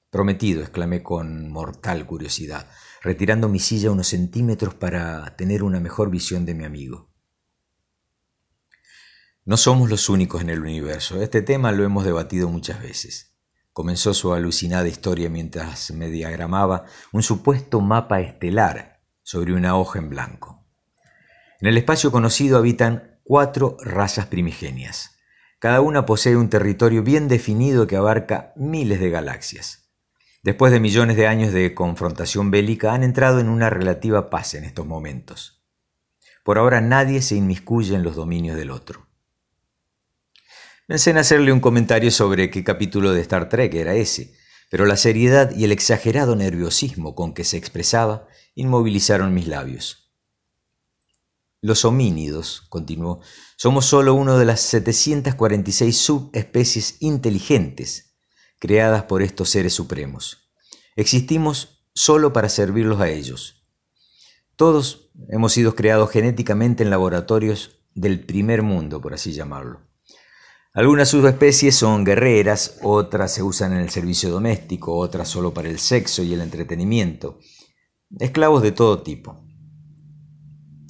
Prometido, 0.10 0.62
exclamé 0.62 1.04
con 1.04 1.50
mortal 1.52 2.06
curiosidad, 2.06 2.70
retirando 3.02 3.50
mi 3.50 3.60
silla 3.60 3.92
unos 3.92 4.08
centímetros 4.08 4.74
para 4.74 5.36
tener 5.36 5.64
una 5.64 5.80
mejor 5.80 6.10
visión 6.10 6.46
de 6.46 6.56
mi 6.56 6.64
amigo. 6.64 7.07
No 9.48 9.56
somos 9.56 9.90
los 9.90 10.10
únicos 10.10 10.42
en 10.42 10.50
el 10.50 10.60
universo. 10.60 11.22
Este 11.22 11.42
tema 11.42 11.72
lo 11.72 11.86
hemos 11.86 12.04
debatido 12.04 12.50
muchas 12.50 12.82
veces. 12.82 13.34
Comenzó 13.72 14.14
su 14.14 14.34
alucinada 14.34 14.90
historia 14.90 15.30
mientras 15.30 15.90
me 15.92 16.10
diagramaba 16.10 16.84
un 17.14 17.24
supuesto 17.24 17.80
mapa 17.80 18.20
estelar 18.20 19.00
sobre 19.24 19.54
una 19.54 19.78
hoja 19.78 20.00
en 20.00 20.10
blanco. 20.10 20.66
En 21.62 21.70
el 21.70 21.78
espacio 21.78 22.12
conocido 22.12 22.58
habitan 22.58 23.22
cuatro 23.24 23.78
razas 23.80 24.26
primigenias. 24.26 25.18
Cada 25.60 25.80
una 25.80 26.06
posee 26.06 26.36
un 26.36 26.50
territorio 26.50 27.02
bien 27.02 27.30
definido 27.30 27.88
que 27.88 27.96
abarca 27.96 28.52
miles 28.58 29.00
de 29.00 29.12
galaxias. 29.12 29.94
Después 30.44 30.74
de 30.74 30.82
millones 30.82 31.16
de 31.16 31.28
años 31.28 31.54
de 31.54 31.74
confrontación 31.74 32.52
bélica, 32.52 32.92
han 32.92 33.04
entrado 33.04 33.40
en 33.40 33.48
una 33.48 33.70
relativa 33.70 34.30
paz 34.30 34.56
en 34.56 34.66
estos 34.66 34.86
momentos. 34.86 35.66
Por 36.44 36.58
ahora 36.58 36.82
nadie 36.82 37.22
se 37.22 37.38
inmiscuye 37.38 37.96
en 37.96 38.04
los 38.04 38.18
dominios 38.18 38.58
del 38.58 38.72
otro. 38.72 39.07
Pensé 40.88 41.10
en 41.10 41.18
hacerle 41.18 41.52
un 41.52 41.60
comentario 41.60 42.12
sobre 42.12 42.50
qué 42.50 42.64
capítulo 42.64 43.12
de 43.12 43.20
Star 43.20 43.50
Trek 43.50 43.74
era 43.74 43.96
ese, 43.96 44.34
pero 44.70 44.86
la 44.86 44.96
seriedad 44.96 45.54
y 45.54 45.66
el 45.66 45.74
exagerado 45.74 46.38
nerviosismo 46.38 47.14
con 47.14 47.34
que 47.34 47.44
se 47.44 47.58
expresaba 47.58 48.26
inmovilizaron 48.56 49.34
mis 49.34 49.50
labios. 49.50 50.14
Los 51.60 51.84
homínidos, 51.84 52.62
continuó, 52.70 53.20
somos 53.58 53.86
solo 53.86 54.14
uno 54.14 54.38
de 54.38 54.46
las 54.46 54.62
746 54.62 55.98
subespecies 55.98 56.96
inteligentes 57.02 58.16
creadas 58.58 59.04
por 59.04 59.22
estos 59.22 59.50
seres 59.50 59.74
supremos. 59.74 60.50
Existimos 60.96 61.86
solo 61.94 62.32
para 62.32 62.48
servirlos 62.48 63.02
a 63.02 63.10
ellos. 63.10 63.68
Todos 64.56 65.10
hemos 65.28 65.52
sido 65.52 65.76
creados 65.76 66.12
genéticamente 66.12 66.84
en 66.84 66.92
laboratorios 66.92 67.82
del 67.94 68.26
primer 68.26 68.62
mundo, 68.62 69.02
por 69.02 69.14
así 69.14 69.34
llamarlo. 69.34 69.87
Algunas 70.78 71.10
subespecies 71.10 71.76
son 71.76 72.04
guerreras, 72.04 72.78
otras 72.84 73.34
se 73.34 73.42
usan 73.42 73.74
en 73.74 73.80
el 73.80 73.90
servicio 73.90 74.30
doméstico, 74.30 74.96
otras 74.96 75.28
solo 75.28 75.52
para 75.52 75.70
el 75.70 75.80
sexo 75.80 76.22
y 76.22 76.36
el 76.36 76.42
entretenimiento. 76.42 77.40
Esclavos 78.20 78.62
de 78.62 78.74
todo 78.74 79.02
tipo. 79.02 79.44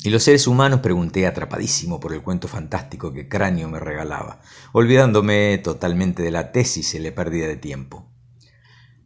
¿Y 0.04 0.10
los 0.10 0.24
seres 0.24 0.46
humanos? 0.46 0.82
pregunté 0.82 1.26
atrapadísimo 1.26 2.02
por 2.02 2.12
el 2.12 2.22
cuento 2.22 2.50
fantástico 2.50 3.14
que 3.14 3.30
Cráneo 3.30 3.70
me 3.70 3.80
regalaba, 3.80 4.42
olvidándome 4.74 5.58
totalmente 5.60 6.22
de 6.22 6.32
la 6.32 6.52
tesis 6.52 6.94
y 6.94 7.00
la 7.00 7.16
pérdida 7.16 7.48
de 7.48 7.56
tiempo. 7.56 8.12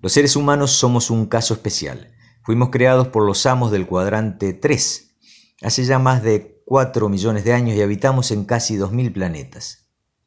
Los 0.02 0.14
seres 0.14 0.36
humanos 0.36 0.72
somos 0.72 1.12
un 1.12 1.28
caso 1.28 1.54
especial. 1.54 2.16
Fuimos 2.42 2.72
creados 2.72 3.10
por 3.10 3.24
los 3.24 3.46
amos 3.46 3.72
del 3.72 3.86
cuadrante 3.86 4.54
3, 4.54 5.16
hace 5.62 5.86
ya 5.86 6.00
más 6.00 6.24
de 6.24 6.64
4 6.66 7.08
millones 7.08 7.44
de 7.44 7.54
años 7.54 7.78
y 7.78 7.84
habitamos 7.84 8.32
en 8.32 8.46
casi 8.46 8.78
2.000 8.78 9.14
planetas. 9.14 9.81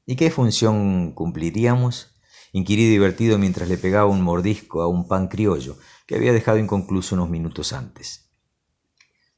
¿Y 0.07 0.17
qué 0.17 0.31
función 0.31 1.13
cumpliríamos? 1.13 2.15
Inquirí 2.53 2.89
divertido 2.89 3.39
mientras 3.39 3.69
le 3.69 3.79
pegaba 3.79 4.07
un 4.07 4.21
mordisco 4.23 4.83
a 4.83 4.87
un 4.87 5.09
pan 5.09 5.29
criollo 5.29 5.79
que 6.07 6.15
había 6.15 6.33
dejado 6.33 6.59
inconcluso 6.59 7.15
unos 7.15 7.31
minutos 7.31 7.73
antes. 7.73 8.31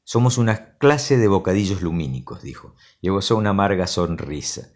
Somos 0.02 0.38
una 0.38 0.76
clase 0.78 1.16
de 1.16 1.28
bocadillos 1.28 1.82
lumínicos, 1.82 2.42
dijo, 2.42 2.74
y 3.00 3.08
gozó 3.08 3.36
una 3.36 3.50
amarga 3.50 3.86
sonrisa. 3.86 4.72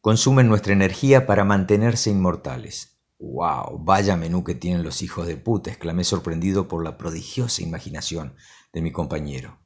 Consumen 0.00 0.48
nuestra 0.48 0.72
energía 0.72 1.26
para 1.26 1.44
mantenerse 1.44 2.10
inmortales. 2.10 2.98
¡Wow! 3.18 3.78
Vaya 3.84 4.16
menú 4.16 4.44
que 4.44 4.54
tienen 4.54 4.82
los 4.82 5.02
hijos 5.02 5.26
de 5.26 5.36
puta, 5.36 5.70
exclamé 5.70 6.04
sorprendido 6.04 6.68
por 6.68 6.84
la 6.84 6.96
prodigiosa 6.96 7.62
imaginación 7.62 8.34
de 8.72 8.82
mi 8.82 8.92
compañero. 8.92 9.58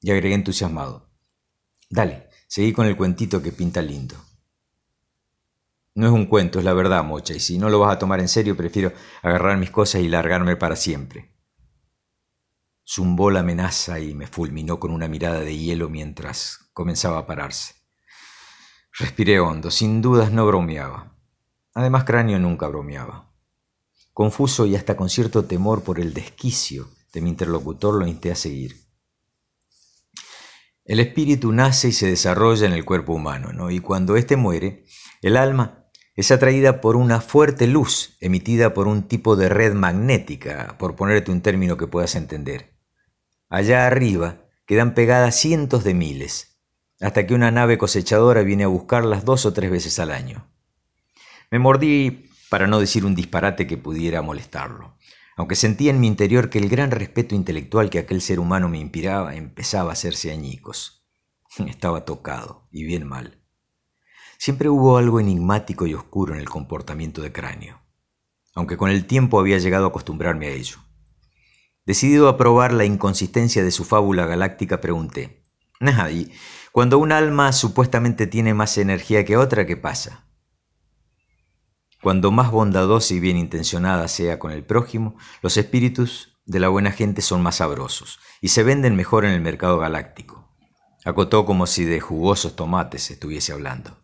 Y 0.00 0.10
agregué 0.10 0.34
entusiasmado. 0.34 1.10
Dale, 1.90 2.28
seguí 2.48 2.72
con 2.72 2.86
el 2.86 2.96
cuentito 2.96 3.42
que 3.42 3.52
pinta 3.52 3.82
lindo. 3.82 4.16
No 5.94 6.06
es 6.06 6.12
un 6.12 6.26
cuento, 6.26 6.58
es 6.58 6.64
la 6.64 6.72
verdad, 6.72 7.04
Mocha, 7.04 7.34
y 7.34 7.40
si 7.40 7.58
no 7.58 7.68
lo 7.68 7.80
vas 7.80 7.94
a 7.94 7.98
tomar 7.98 8.20
en 8.20 8.28
serio, 8.28 8.56
prefiero 8.56 8.92
agarrar 9.22 9.58
mis 9.58 9.70
cosas 9.70 10.00
y 10.00 10.08
largarme 10.08 10.56
para 10.56 10.74
siempre. 10.74 11.36
Zumbó 12.86 13.30
la 13.30 13.40
amenaza 13.40 14.00
y 14.00 14.14
me 14.14 14.26
fulminó 14.26 14.80
con 14.80 14.90
una 14.90 15.06
mirada 15.06 15.40
de 15.40 15.56
hielo 15.56 15.88
mientras 15.88 16.70
comenzaba 16.72 17.18
a 17.18 17.26
pararse. 17.26 17.74
Respiré 18.98 19.38
hondo, 19.38 19.70
sin 19.70 20.02
dudas 20.02 20.32
no 20.32 20.46
bromeaba. 20.46 21.16
Además, 21.74 22.04
Cráneo 22.04 22.38
nunca 22.38 22.68
bromeaba. 22.68 23.30
Confuso 24.12 24.66
y 24.66 24.76
hasta 24.76 24.96
con 24.96 25.08
cierto 25.08 25.44
temor 25.44 25.82
por 25.82 26.00
el 26.00 26.12
desquicio 26.12 26.88
de 27.12 27.20
mi 27.20 27.30
interlocutor, 27.30 27.94
lo 27.94 28.06
insté 28.06 28.32
a 28.32 28.34
seguir. 28.34 28.76
El 30.84 31.00
espíritu 31.00 31.52
nace 31.52 31.88
y 31.88 31.92
se 31.92 32.08
desarrolla 32.08 32.66
en 32.66 32.72
el 32.72 32.84
cuerpo 32.84 33.12
humano, 33.12 33.52
¿no? 33.52 33.70
Y 33.70 33.78
cuando 33.78 34.16
éste 34.16 34.36
muere, 34.36 34.84
el 35.22 35.36
alma 35.36 35.81
es 36.14 36.30
atraída 36.30 36.80
por 36.80 36.96
una 36.96 37.20
fuerte 37.20 37.66
luz 37.66 38.16
emitida 38.20 38.74
por 38.74 38.86
un 38.86 39.04
tipo 39.08 39.34
de 39.36 39.48
red 39.48 39.72
magnética, 39.72 40.76
por 40.78 40.94
ponerte 40.94 41.30
un 41.30 41.40
término 41.40 41.76
que 41.76 41.86
puedas 41.86 42.14
entender. 42.14 42.74
Allá 43.48 43.86
arriba 43.86 44.42
quedan 44.66 44.94
pegadas 44.94 45.36
cientos 45.36 45.84
de 45.84 45.94
miles, 45.94 46.58
hasta 47.00 47.26
que 47.26 47.34
una 47.34 47.50
nave 47.50 47.78
cosechadora 47.78 48.42
viene 48.42 48.64
a 48.64 48.68
buscarlas 48.68 49.24
dos 49.24 49.46
o 49.46 49.52
tres 49.52 49.70
veces 49.70 49.98
al 49.98 50.10
año. 50.10 50.48
Me 51.50 51.58
mordí 51.58 52.30
para 52.48 52.66
no 52.66 52.78
decir 52.78 53.04
un 53.06 53.14
disparate 53.14 53.66
que 53.66 53.78
pudiera 53.78 54.22
molestarlo, 54.22 54.96
aunque 55.36 55.56
sentía 55.56 55.90
en 55.90 56.00
mi 56.00 56.06
interior 56.06 56.50
que 56.50 56.58
el 56.58 56.68
gran 56.68 56.90
respeto 56.90 57.34
intelectual 57.34 57.88
que 57.88 57.98
aquel 57.98 58.20
ser 58.20 58.38
humano 58.38 58.68
me 58.68 58.78
inspiraba 58.78 59.34
empezaba 59.34 59.90
a 59.90 59.92
hacerse 59.94 60.30
añicos. 60.30 61.06
Estaba 61.66 62.04
tocado, 62.04 62.68
y 62.70 62.84
bien 62.84 63.06
mal. 63.06 63.41
Siempre 64.44 64.68
hubo 64.68 64.96
algo 64.96 65.20
enigmático 65.20 65.86
y 65.86 65.94
oscuro 65.94 66.34
en 66.34 66.40
el 66.40 66.48
comportamiento 66.48 67.22
de 67.22 67.30
Cráneo, 67.30 67.80
aunque 68.56 68.76
con 68.76 68.90
el 68.90 69.06
tiempo 69.06 69.38
había 69.38 69.58
llegado 69.58 69.84
a 69.84 69.88
acostumbrarme 69.90 70.48
a 70.48 70.50
ello. 70.50 70.78
Decidido 71.86 72.28
a 72.28 72.36
probar 72.36 72.72
la 72.72 72.84
inconsistencia 72.84 73.62
de 73.62 73.70
su 73.70 73.84
fábula 73.84 74.26
galáctica, 74.26 74.80
pregunté, 74.80 75.44
¿y 76.10 76.32
cuando 76.72 76.98
un 76.98 77.12
alma 77.12 77.52
supuestamente 77.52 78.26
tiene 78.26 78.52
más 78.52 78.78
energía 78.78 79.24
que 79.24 79.36
otra, 79.36 79.64
qué 79.64 79.76
pasa? 79.76 80.26
Cuando 82.02 82.32
más 82.32 82.50
bondadosa 82.50 83.14
y 83.14 83.20
bien 83.20 83.36
intencionada 83.36 84.08
sea 84.08 84.40
con 84.40 84.50
el 84.50 84.64
prójimo, 84.64 85.16
los 85.40 85.56
espíritus 85.56 86.40
de 86.46 86.58
la 86.58 86.68
buena 86.68 86.90
gente 86.90 87.22
son 87.22 87.44
más 87.44 87.58
sabrosos 87.58 88.18
y 88.40 88.48
se 88.48 88.64
venden 88.64 88.96
mejor 88.96 89.24
en 89.24 89.34
el 89.34 89.40
mercado 89.40 89.78
galáctico. 89.78 90.52
Acotó 91.04 91.46
como 91.46 91.68
si 91.68 91.84
de 91.84 92.00
jugosos 92.00 92.56
tomates 92.56 93.08
estuviese 93.12 93.52
hablando. 93.52 94.01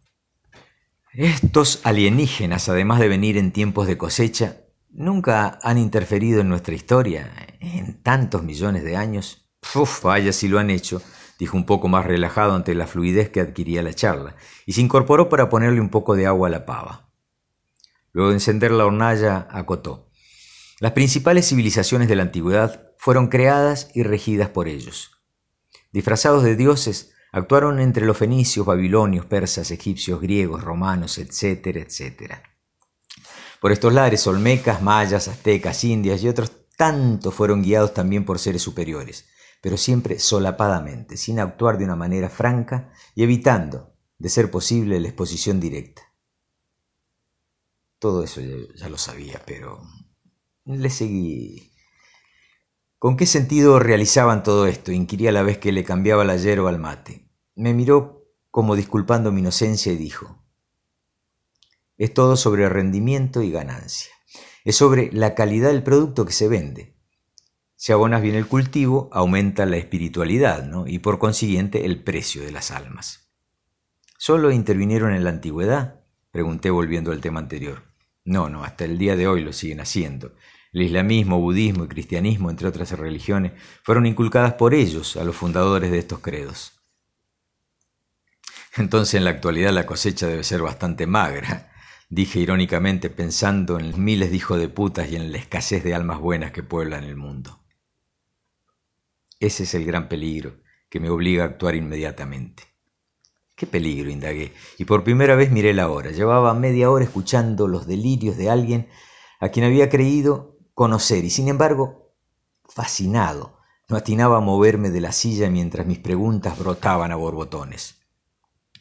Estos 1.19 1.81
alienígenas, 1.83 2.69
además 2.69 3.01
de 3.01 3.09
venir 3.09 3.39
en 3.39 3.51
tiempos 3.51 3.89
de 3.89 3.99
cosecha, 3.99 4.59
nunca 4.91 5.59
han 5.65 5.77
interferido 5.77 6.41
en 6.43 6.49
nuestra 6.49 6.77
historia 6.77 7.33
en 7.59 8.01
tantos 8.05 8.45
millones 8.45 8.85
de 8.85 8.95
años. 8.95 9.51
Uf, 9.75 10.05
vaya 10.05 10.33
si 10.33 10.47
lo 10.47 10.61
han 10.61 10.71
hecho, 10.71 11.03
dijo 11.41 11.57
un 11.57 11.67
poco 11.67 11.89
más 11.89 12.07
relajado 12.07 12.55
ante 12.55 12.73
la 12.73 12.87
fluidez 12.87 13.31
que 13.31 13.41
adquiría 13.41 13.83
la 13.83 13.95
charla, 13.95 14.37
y 14.65 14.75
se 14.75 14.81
incorporó 14.81 15.29
para 15.29 15.49
ponerle 15.49 15.81
un 15.81 15.89
poco 15.89 16.15
de 16.15 16.29
agua 16.29 16.47
a 16.47 16.53
la 16.53 16.65
pava. 16.65 17.11
Luego 18.13 18.31
de 18.31 18.37
encender 18.37 18.71
la 18.71 18.87
hornalla, 18.87 19.49
acotó. 19.51 20.13
Las 20.79 20.93
principales 20.93 21.49
civilizaciones 21.49 22.07
de 22.07 22.15
la 22.15 22.23
antigüedad 22.23 22.93
fueron 22.97 23.27
creadas 23.27 23.91
y 23.93 24.05
regidas 24.05 24.51
por 24.51 24.69
ellos. 24.69 25.21
Disfrazados 25.91 26.45
de 26.45 26.55
dioses, 26.55 27.13
Actuaron 27.33 27.79
entre 27.79 28.07
los 28.07 28.17
fenicios, 28.17 28.65
babilonios, 28.65 29.27
persas, 29.27 29.71
egipcios, 29.71 30.21
griegos, 30.21 30.63
romanos, 30.65 31.19
etcétera, 31.19 31.81
etcétera. 31.81 32.43
Por 33.61 33.73
estos 33.73 33.93
lares, 33.93 34.27
olmecas, 34.27 34.81
mayas, 34.83 35.29
aztecas, 35.29 35.85
indias 35.85 36.23
y 36.23 36.29
otros 36.29 36.53
tantos 36.77 37.35
fueron 37.35 37.63
guiados 37.63 37.93
también 37.93 38.25
por 38.25 38.39
seres 38.39 38.63
superiores, 38.63 39.27
pero 39.61 39.77
siempre 39.77 40.19
solapadamente, 40.19 41.17
sin 41.17 41.41
actuar 41.41 41.77
de 41.77 41.85
una 41.85 41.97
manera 41.97 42.31
franca 42.31 42.93
y 43.15 43.25
evitando, 43.25 43.95
de 44.17 44.29
ser 44.29 44.51
posible, 44.51 45.01
la 45.01 45.09
exposición 45.09 45.61
directa. 45.61 46.03
Todo 47.99 48.23
eso 48.23 48.41
ya, 48.41 48.57
ya 48.75 48.89
lo 48.89 48.97
sabía, 48.97 49.43
pero 49.45 49.83
le 50.65 50.89
seguí 50.89 51.73
¿Con 52.99 53.17
qué 53.17 53.27
sentido 53.27 53.79
realizaban 53.79 54.43
todo 54.43 54.67
esto? 54.67 54.91
inquirí 54.91 55.29
a 55.29 55.33
la 55.33 55.45
vez 55.45 55.59
que 55.59 55.71
le 55.71 55.85
cambiaba 55.85 56.25
la 56.25 56.37
yerba 56.37 56.71
al 56.71 56.81
mate. 56.81 57.29
Me 57.55 57.73
miró 57.73 58.25
como 58.51 58.75
disculpando 58.75 59.31
mi 59.31 59.41
inocencia 59.41 59.93
y 59.93 59.97
dijo, 59.97 60.43
es 61.97 62.13
todo 62.13 62.37
sobre 62.37 62.69
rendimiento 62.69 63.43
y 63.43 63.51
ganancia. 63.51 64.13
Es 64.65 64.77
sobre 64.77 65.13
la 65.13 65.35
calidad 65.35 65.69
del 65.69 65.83
producto 65.83 66.25
que 66.25 66.33
se 66.33 66.49
vende. 66.49 66.97
Si 67.77 67.93
abonas 67.93 68.21
bien 68.21 68.35
el 68.35 68.47
cultivo, 68.47 69.09
aumenta 69.13 69.65
la 69.65 69.77
espiritualidad 69.77 70.65
¿no? 70.65 70.89
y 70.89 70.99
por 70.99 71.21
consiguiente 71.21 71.85
el 71.85 72.03
precio 72.03 72.43
de 72.43 72.51
las 72.51 72.73
almas. 72.73 73.31
¿Solo 74.17 74.51
intervinieron 74.51 75.13
en 75.13 75.23
la 75.23 75.31
antigüedad? 75.31 76.01
Pregunté 76.33 76.71
volviendo 76.71 77.13
al 77.13 77.21
tema 77.21 77.39
anterior. 77.39 77.85
No, 78.25 78.49
no, 78.49 78.65
hasta 78.65 78.85
el 78.85 78.99
día 78.99 79.15
de 79.15 79.29
hoy 79.29 79.43
lo 79.43 79.53
siguen 79.53 79.81
haciendo. 79.81 80.35
El 80.79 80.85
islamismo, 80.85 81.41
budismo 81.41 81.83
y 81.83 81.89
cristianismo, 81.89 82.51
entre 82.51 82.69
otras 82.69 82.93
religiones, 82.93 83.51
fueron 83.83 84.07
inculcadas 84.07 84.53
por 84.53 84.75
ellos 84.75 85.17
a 85.17 85.25
los 85.25 85.35
fundadores 85.35 85.91
de 85.91 85.99
estos 85.99 86.21
credos. 86.21 86.75
Entonces 88.77 89.15
en 89.15 89.25
la 89.25 89.31
actualidad 89.31 89.73
la 89.73 89.87
cosecha 89.87 90.29
debe 90.29 90.45
ser 90.45 90.63
bastante 90.63 91.09
magra, 91.09 91.73
dije 92.09 92.39
irónicamente 92.39 93.11
pensando 93.11 93.81
en 93.81 93.89
los 93.91 93.99
miles 93.99 94.31
de 94.31 94.37
hijos 94.37 94.61
de 94.61 94.69
putas 94.69 95.11
y 95.11 95.17
en 95.17 95.33
la 95.33 95.39
escasez 95.39 95.83
de 95.83 95.97
almas 95.97 96.21
buenas 96.21 96.53
que 96.53 96.63
pueblan 96.63 97.03
el 97.03 97.17
mundo. 97.17 97.59
Ese 99.41 99.65
es 99.65 99.75
el 99.75 99.85
gran 99.85 100.09
peligro 100.09 100.61
que 100.89 101.01
me 101.01 101.11
obliga 101.11 101.43
a 101.43 101.47
actuar 101.49 101.75
inmediatamente. 101.75 102.63
¿Qué 103.57 103.67
peligro? 103.67 104.11
indagué, 104.11 104.53
y 104.79 104.85
por 104.85 105.03
primera 105.03 105.35
vez 105.35 105.51
miré 105.51 105.75
la 105.75 105.89
hora. 105.89 106.13
Llevaba 106.13 106.55
media 106.55 106.89
hora 106.89 107.05
escuchando 107.05 107.67
los 107.67 107.89
delirios 107.89 108.37
de 108.37 108.49
alguien 108.49 108.89
a 109.41 109.49
quien 109.49 109.67
había 109.67 109.89
creído 109.89 110.57
conocer, 110.79 111.25
y 111.25 111.31
sin 111.31 111.49
embargo, 111.49 112.15
fascinado, 112.65 113.59
no 113.89 113.97
atinaba 113.97 114.37
a 114.37 114.41
moverme 114.41 114.91
de 114.91 115.01
la 115.01 115.11
silla 115.11 115.51
mientras 115.51 115.85
mis 115.89 115.99
preguntas 115.99 116.57
brotaban 116.57 117.11
a 117.11 117.17
borbotones. 117.17 117.97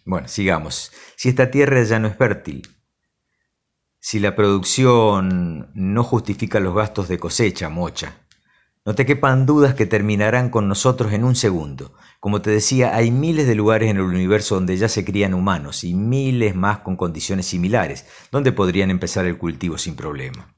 Bueno, 0.05 0.27
sigamos. 0.27 0.91
Si 1.15 1.27
esta 1.27 1.49
tierra 1.49 1.81
ya 1.81 1.97
no 1.97 2.07
es 2.07 2.15
fértil, 2.15 2.61
si 3.99 4.19
la 4.19 4.35
producción 4.35 5.71
no 5.73 6.03
justifica 6.03 6.59
los 6.59 6.75
gastos 6.75 7.07
de 7.07 7.17
cosecha, 7.17 7.67
mocha, 7.69 8.27
no 8.85 8.93
te 8.93 9.07
quepan 9.07 9.47
dudas 9.47 9.73
que 9.73 9.87
terminarán 9.87 10.51
con 10.51 10.67
nosotros 10.67 11.13
en 11.13 11.23
un 11.23 11.35
segundo. 11.35 11.95
Como 12.19 12.43
te 12.43 12.51
decía, 12.51 12.95
hay 12.95 13.09
miles 13.09 13.47
de 13.47 13.55
lugares 13.55 13.89
en 13.89 13.97
el 13.97 14.03
universo 14.03 14.53
donde 14.53 14.77
ya 14.77 14.87
se 14.87 15.03
crían 15.03 15.33
humanos 15.33 15.83
y 15.83 15.95
miles 15.95 16.53
más 16.53 16.77
con 16.81 16.95
condiciones 16.95 17.47
similares, 17.47 18.05
donde 18.31 18.51
podrían 18.51 18.91
empezar 18.91 19.25
el 19.25 19.39
cultivo 19.39 19.79
sin 19.79 19.95
problema. 19.95 20.56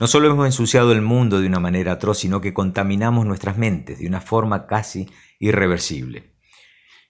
No 0.00 0.06
solo 0.06 0.30
hemos 0.30 0.46
ensuciado 0.46 0.92
el 0.92 1.02
mundo 1.02 1.40
de 1.40 1.46
una 1.46 1.60
manera 1.60 1.92
atroz, 1.92 2.18
sino 2.18 2.40
que 2.40 2.54
contaminamos 2.54 3.26
nuestras 3.26 3.56
mentes 3.56 3.98
de 3.98 4.06
una 4.06 4.20
forma 4.20 4.66
casi 4.66 5.08
irreversible. 5.38 6.32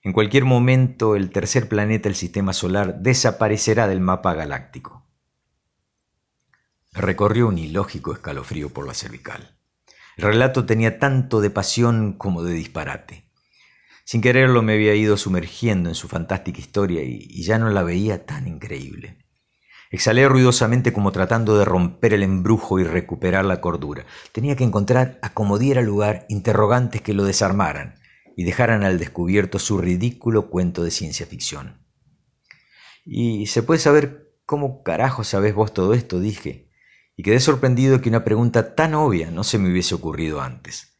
En 0.03 0.12
cualquier 0.12 0.45
momento 0.45 1.14
el 1.14 1.30
tercer 1.30 1.68
planeta 1.68 2.09
del 2.09 2.16
sistema 2.16 2.53
solar 2.53 2.99
desaparecerá 3.01 3.87
del 3.87 4.01
mapa 4.01 4.35
galáctico. 4.35 5.07
recorrió 6.95 7.49
un 7.49 7.57
ilógico 7.57 8.12
escalofrío 8.12 8.68
por 8.68 8.87
la 8.87 8.93
cervical. 8.93 9.57
El 10.18 10.24
relato 10.24 10.66
tenía 10.66 10.99
tanto 10.99 11.41
de 11.41 11.49
pasión 11.49 12.12
como 12.12 12.43
de 12.43 12.53
disparate. 12.53 13.30
Sin 14.05 14.20
quererlo 14.20 14.61
me 14.61 14.74
había 14.74 14.95
ido 14.95 15.16
sumergiendo 15.16 15.89
en 15.89 15.95
su 15.95 16.09
fantástica 16.09 16.61
historia 16.61 17.03
y, 17.03 17.26
y 17.30 17.45
ya 17.45 17.59
no 17.59 17.70
la 17.70 17.83
veía 17.83 18.26
tan 18.26 18.47
increíble. 18.47 19.22
Exhalé 19.93 20.26
ruidosamente 20.26 20.95
como 20.95 21.12
tratando 21.12 21.59
de 21.59 21.66
romper 21.66 22.14
el 22.14 22.22
embrujo 22.22 22.80
y 22.80 22.84
recuperar 22.84 23.45
la 23.45 23.61
cordura. 23.61 24.07
Tenía 24.32 24.57
que 24.57 24.64
encontrar 24.64 25.18
a 25.20 25.34
como 25.34 25.59
diera 25.59 25.82
lugar 25.82 26.24
interrogantes 26.30 27.03
que 27.03 27.12
lo 27.12 27.24
desarmaran 27.24 27.97
y 28.34 28.45
dejaran 28.45 28.84
al 28.84 28.99
descubierto 28.99 29.59
su 29.59 29.76
ridículo 29.76 30.49
cuento 30.49 30.82
de 30.82 30.90
ciencia 30.90 31.26
ficción. 31.26 31.86
¿Y 33.05 33.49
se 33.49 33.62
puede 33.62 33.80
saber 33.80 34.32
cómo 34.47 34.82
carajo 34.82 35.24
sabés 35.24 35.55
vos 35.55 35.74
todo 35.74 35.93
esto? 35.93 36.20
dije, 36.20 36.70
y 37.14 37.22
quedé 37.22 37.38
sorprendido 37.38 38.01
que 38.01 38.09
una 38.09 38.24
pregunta 38.24 38.74
tan 38.74 38.95
obvia 38.95 39.30
no 39.30 39.45
se 39.45 39.59
me 39.59 39.70
hubiese 39.70 39.95
ocurrido 39.95 40.40
antes. 40.40 40.91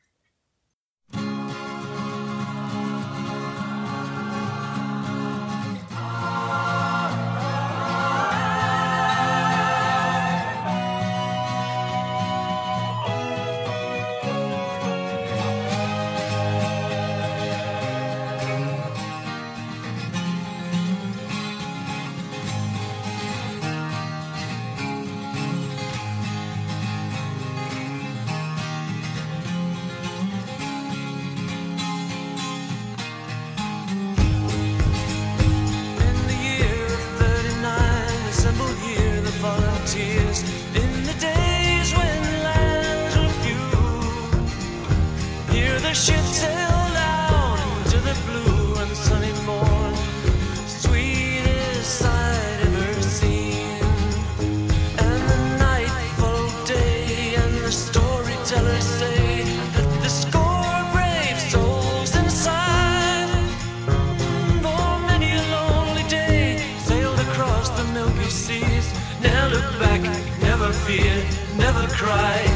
cry. 72.03 72.52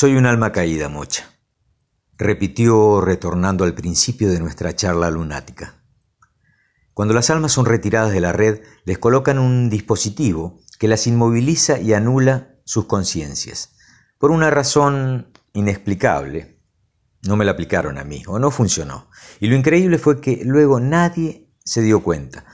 Soy 0.00 0.16
un 0.16 0.24
alma 0.24 0.50
caída, 0.50 0.88
Mocha, 0.88 1.28
repitió 2.16 3.02
retornando 3.02 3.64
al 3.64 3.74
principio 3.74 4.30
de 4.30 4.40
nuestra 4.40 4.74
charla 4.74 5.10
lunática. 5.10 5.74
Cuando 6.94 7.12
las 7.12 7.28
almas 7.28 7.52
son 7.52 7.66
retiradas 7.66 8.10
de 8.10 8.22
la 8.22 8.32
red, 8.32 8.62
les 8.86 8.96
colocan 8.96 9.38
un 9.38 9.68
dispositivo 9.68 10.58
que 10.78 10.88
las 10.88 11.06
inmoviliza 11.06 11.80
y 11.80 11.92
anula 11.92 12.54
sus 12.64 12.86
conciencias. 12.86 13.74
Por 14.16 14.30
una 14.30 14.48
razón 14.48 15.32
inexplicable, 15.52 16.58
no 17.28 17.36
me 17.36 17.44
la 17.44 17.50
aplicaron 17.50 17.98
a 17.98 18.04
mí, 18.04 18.22
o 18.26 18.38
no 18.38 18.50
funcionó. 18.50 19.10
Y 19.38 19.48
lo 19.48 19.54
increíble 19.54 19.98
fue 19.98 20.18
que 20.22 20.40
luego 20.46 20.80
nadie 20.80 21.52
se 21.62 21.82
dio 21.82 22.02
cuenta. 22.02 22.46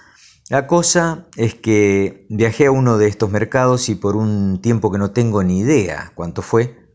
La 0.51 0.67
cosa 0.67 1.29
es 1.37 1.55
que 1.55 2.27
viajé 2.29 2.67
a 2.67 2.73
uno 2.73 2.99
de 2.99 3.07
estos 3.07 3.31
mercados 3.31 3.89
y 3.89 3.95
por 3.95 4.17
un 4.17 4.61
tiempo 4.61 4.91
que 4.91 4.99
no 4.99 5.13
tengo 5.13 5.45
ni 5.45 5.61
idea 5.61 6.11
cuánto 6.17 6.43
fue, 6.43 6.86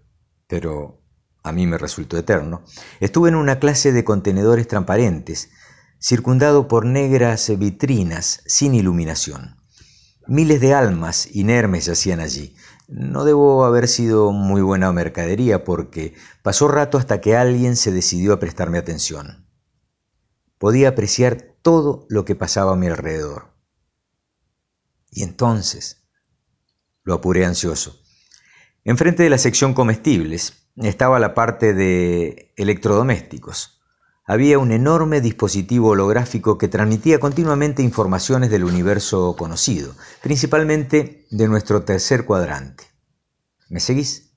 pero 0.52 1.02
a 1.43 1.54
mí 1.54 1.66
me 1.66 1.78
resultó 1.78 2.18
eterno, 2.18 2.66
estuve 2.99 3.30
en 3.30 3.36
una 3.36 3.58
clase 3.58 3.93
de 3.93 4.04
contenedores 4.04 4.68
transparentes, 4.68 5.49
circundado 5.97 6.68
por 6.68 6.86
negras 6.86 7.58
vitrinas 7.58 8.43
sin 8.47 8.76
iluminación. 8.76 9.56
Miles 10.28 10.60
de 10.60 10.74
almas 10.74 11.34
inermes 11.34 11.86
yacían 11.86 12.20
allí. 12.20 12.54
No 12.89 13.24
debo 13.24 13.64
haber 13.64 13.88
sido 13.88 14.34
muy 14.34 14.62
buena 14.62 14.91
mercadería 14.91 15.64
porque 15.64 16.16
pasó 16.43 16.68
rato 16.68 16.97
hasta 16.97 17.22
que 17.22 17.38
alguien 17.38 17.78
se 17.78 17.93
decidió 17.93 18.34
a 18.34 18.39
prestarme 18.39 18.78
atención. 18.78 19.47
Podía 20.58 20.89
apreciar 20.89 21.56
todo 21.62 22.06
lo 22.10 22.26
que 22.26 22.36
pasaba 22.36 22.74
a 22.74 22.76
mi 22.76 22.88
alrededor. 22.88 23.54
Y 25.12 25.24
entonces 25.24 26.04
lo 27.04 27.14
apuré 27.14 27.45
ansioso. 27.45 28.01
Enfrente 28.84 29.21
de 29.21 29.29
la 29.29 29.38
sección 29.38 29.75
comestibles 29.75 30.65
estaba 30.75 31.19
la 31.19 31.36
parte 31.36 31.75
de 31.75 32.51
electrodomésticos. 32.57 33.79
Había 34.25 34.57
un 34.57 34.71
enorme 34.71 35.21
dispositivo 35.21 35.89
holográfico 35.89 36.57
que 36.57 36.67
transmitía 36.67 37.19
continuamente 37.19 37.84
informaciones 37.84 38.49
del 38.49 38.63
universo 38.63 39.36
conocido, 39.38 39.93
principalmente 40.23 41.27
de 41.29 41.47
nuestro 41.47 41.84
tercer 41.84 42.25
cuadrante. 42.25 42.86
¿Me 43.69 43.79
seguís? 43.79 44.32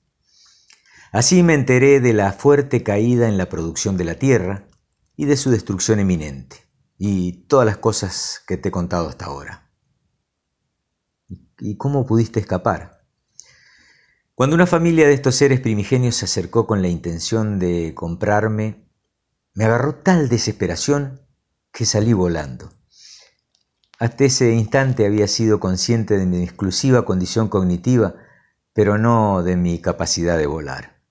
Así 1.11 1.41
me 1.41 1.55
enteré 1.55 1.99
de 1.99 2.13
la 2.13 2.31
fuerte 2.31 2.83
caída 2.83 3.27
en 3.27 3.39
la 3.39 3.49
producción 3.49 3.97
de 3.97 4.03
la 4.03 4.15
Tierra 4.15 4.67
y 5.15 5.25
de 5.25 5.37
su 5.37 5.49
destrucción 5.49 5.99
eminente, 5.99 6.57
y 6.99 7.47
todas 7.47 7.65
las 7.65 7.77
cosas 7.77 8.43
que 8.45 8.57
te 8.57 8.69
he 8.69 8.71
contado 8.71 9.09
hasta 9.09 9.25
ahora. 9.25 9.71
¿Y 11.57 11.77
cómo 11.77 12.05
pudiste 12.05 12.39
escapar? 12.39 12.94
Cuando 14.35 14.53
una 14.57 14.67
familia 14.67 15.07
de 15.07 15.13
estos 15.13 15.35
seres 15.35 15.61
primigenios 15.61 16.17
se 16.17 16.25
acercó 16.25 16.67
con 16.67 16.81
la 16.81 16.89
intención 16.89 17.57
de 17.57 17.93
comprarme, 17.95 18.85
me 19.53 19.63
agarró 19.63 19.95
tal 19.95 20.27
desesperación 20.27 21.21
que 21.71 21.85
salí 21.85 22.11
volando. 22.11 22.69
Hasta 23.97 24.25
ese 24.25 24.51
instante 24.51 25.05
había 25.05 25.29
sido 25.29 25.61
consciente 25.61 26.17
de 26.17 26.25
mi 26.25 26.43
exclusiva 26.43 27.05
condición 27.05 27.47
cognitiva, 27.47 28.15
pero 28.73 28.97
no 28.97 29.41
de 29.41 29.55
mi 29.55 29.79
capacidad 29.79 30.37
de 30.37 30.47
volar. 30.47 31.01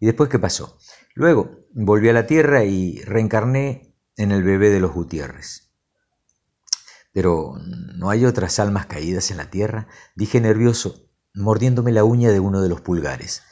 ¿Y 0.00 0.06
después 0.06 0.28
qué 0.28 0.40
pasó? 0.40 0.76
Luego 1.14 1.68
volví 1.72 2.08
a 2.08 2.12
la 2.12 2.26
Tierra 2.26 2.64
y 2.64 3.00
reencarné 3.02 3.94
en 4.16 4.32
el 4.32 4.42
bebé 4.42 4.70
de 4.70 4.80
los 4.80 4.92
Gutiérrez. 4.92 5.70
Pero 7.12 7.54
¿no 7.94 8.10
hay 8.10 8.24
otras 8.24 8.58
almas 8.58 8.86
caídas 8.86 9.30
en 9.30 9.36
la 9.36 9.50
Tierra? 9.50 9.86
Dije 10.16 10.40
nervioso, 10.40 11.09
mordiéndome 11.34 11.92
la 11.92 12.04
uña 12.04 12.30
de 12.30 12.40
uno 12.40 12.62
de 12.62 12.68
los 12.68 12.80
pulgares. 12.80 13.42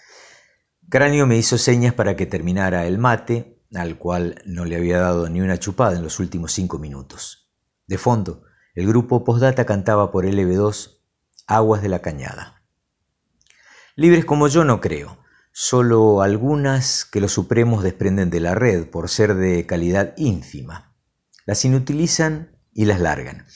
Cráneo 0.89 1.26
me 1.26 1.37
hizo 1.37 1.59
señas 1.59 1.95
para 1.95 2.16
que 2.16 2.26
terminara 2.26 2.87
el 2.87 2.99
mate, 2.99 3.62
al 3.74 3.99
cual 3.99 4.43
no 4.47 4.64
le 4.64 4.76
había 4.76 4.99
dado 5.01 5.29
ni 5.29 5.41
una 5.41 5.59
chupada 5.59 5.97
en 5.97 6.03
los 6.03 6.18
últimos 6.18 6.53
cinco 6.53 6.79
minutos. 6.79 7.51
De 7.87 7.99
fondo, 7.99 8.43
el 8.74 8.87
grupo 8.87 9.24
Postdata 9.24 9.66
cantaba 9.66 10.11
por 10.11 10.24
LB2 10.24 11.01
Aguas 11.47 11.83
de 11.83 11.89
la 11.89 12.01
Cañada. 12.01 12.62
Libres 13.97 14.24
como 14.24 14.49
yo 14.49 14.64
no 14.64 14.81
creo, 14.81 15.18
solo 15.53 16.22
algunas 16.22 17.05
que 17.05 17.20
los 17.20 17.33
supremos 17.33 17.83
desprenden 17.83 18.31
de 18.31 18.41
la 18.41 18.55
red 18.55 18.89
por 18.89 19.09
ser 19.09 19.35
de 19.35 19.66
calidad 19.66 20.14
ínfima. 20.16 20.95
Las 21.47 21.64
inutilizan 21.64 22.57
y 22.72 22.85
las 22.85 23.01
largan. 23.01 23.47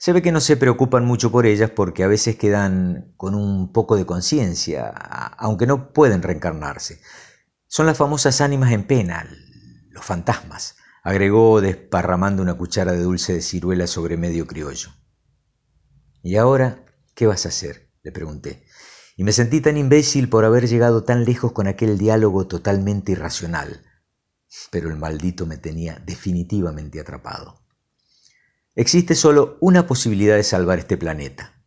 Se 0.00 0.12
ve 0.12 0.22
que 0.22 0.30
no 0.30 0.40
se 0.40 0.56
preocupan 0.56 1.04
mucho 1.04 1.32
por 1.32 1.44
ellas 1.44 1.70
porque 1.70 2.04
a 2.04 2.06
veces 2.06 2.36
quedan 2.36 3.12
con 3.16 3.34
un 3.34 3.72
poco 3.72 3.96
de 3.96 4.06
conciencia, 4.06 4.90
aunque 4.90 5.66
no 5.66 5.92
pueden 5.92 6.22
reencarnarse. 6.22 7.00
Son 7.66 7.84
las 7.84 7.98
famosas 7.98 8.40
ánimas 8.40 8.70
en 8.70 8.86
pena, 8.86 9.28
los 9.90 10.04
fantasmas, 10.04 10.76
agregó 11.02 11.60
desparramando 11.60 12.44
una 12.44 12.54
cuchara 12.54 12.92
de 12.92 13.02
dulce 13.02 13.32
de 13.32 13.42
ciruela 13.42 13.88
sobre 13.88 14.16
medio 14.16 14.46
criollo. 14.46 14.90
¿Y 16.22 16.36
ahora 16.36 16.84
qué 17.16 17.26
vas 17.26 17.44
a 17.44 17.48
hacer? 17.48 17.90
le 18.04 18.12
pregunté. 18.12 18.66
Y 19.16 19.24
me 19.24 19.32
sentí 19.32 19.60
tan 19.60 19.76
imbécil 19.76 20.28
por 20.28 20.44
haber 20.44 20.68
llegado 20.68 21.02
tan 21.02 21.24
lejos 21.24 21.50
con 21.50 21.66
aquel 21.66 21.98
diálogo 21.98 22.46
totalmente 22.46 23.10
irracional. 23.10 23.84
Pero 24.70 24.90
el 24.90 24.96
maldito 24.96 25.44
me 25.44 25.56
tenía 25.56 26.00
definitivamente 26.06 27.00
atrapado. 27.00 27.67
Existe 28.78 29.16
solo 29.16 29.58
una 29.60 29.88
posibilidad 29.88 30.36
de 30.36 30.44
salvar 30.44 30.78
este 30.78 30.96
planeta. 30.96 31.64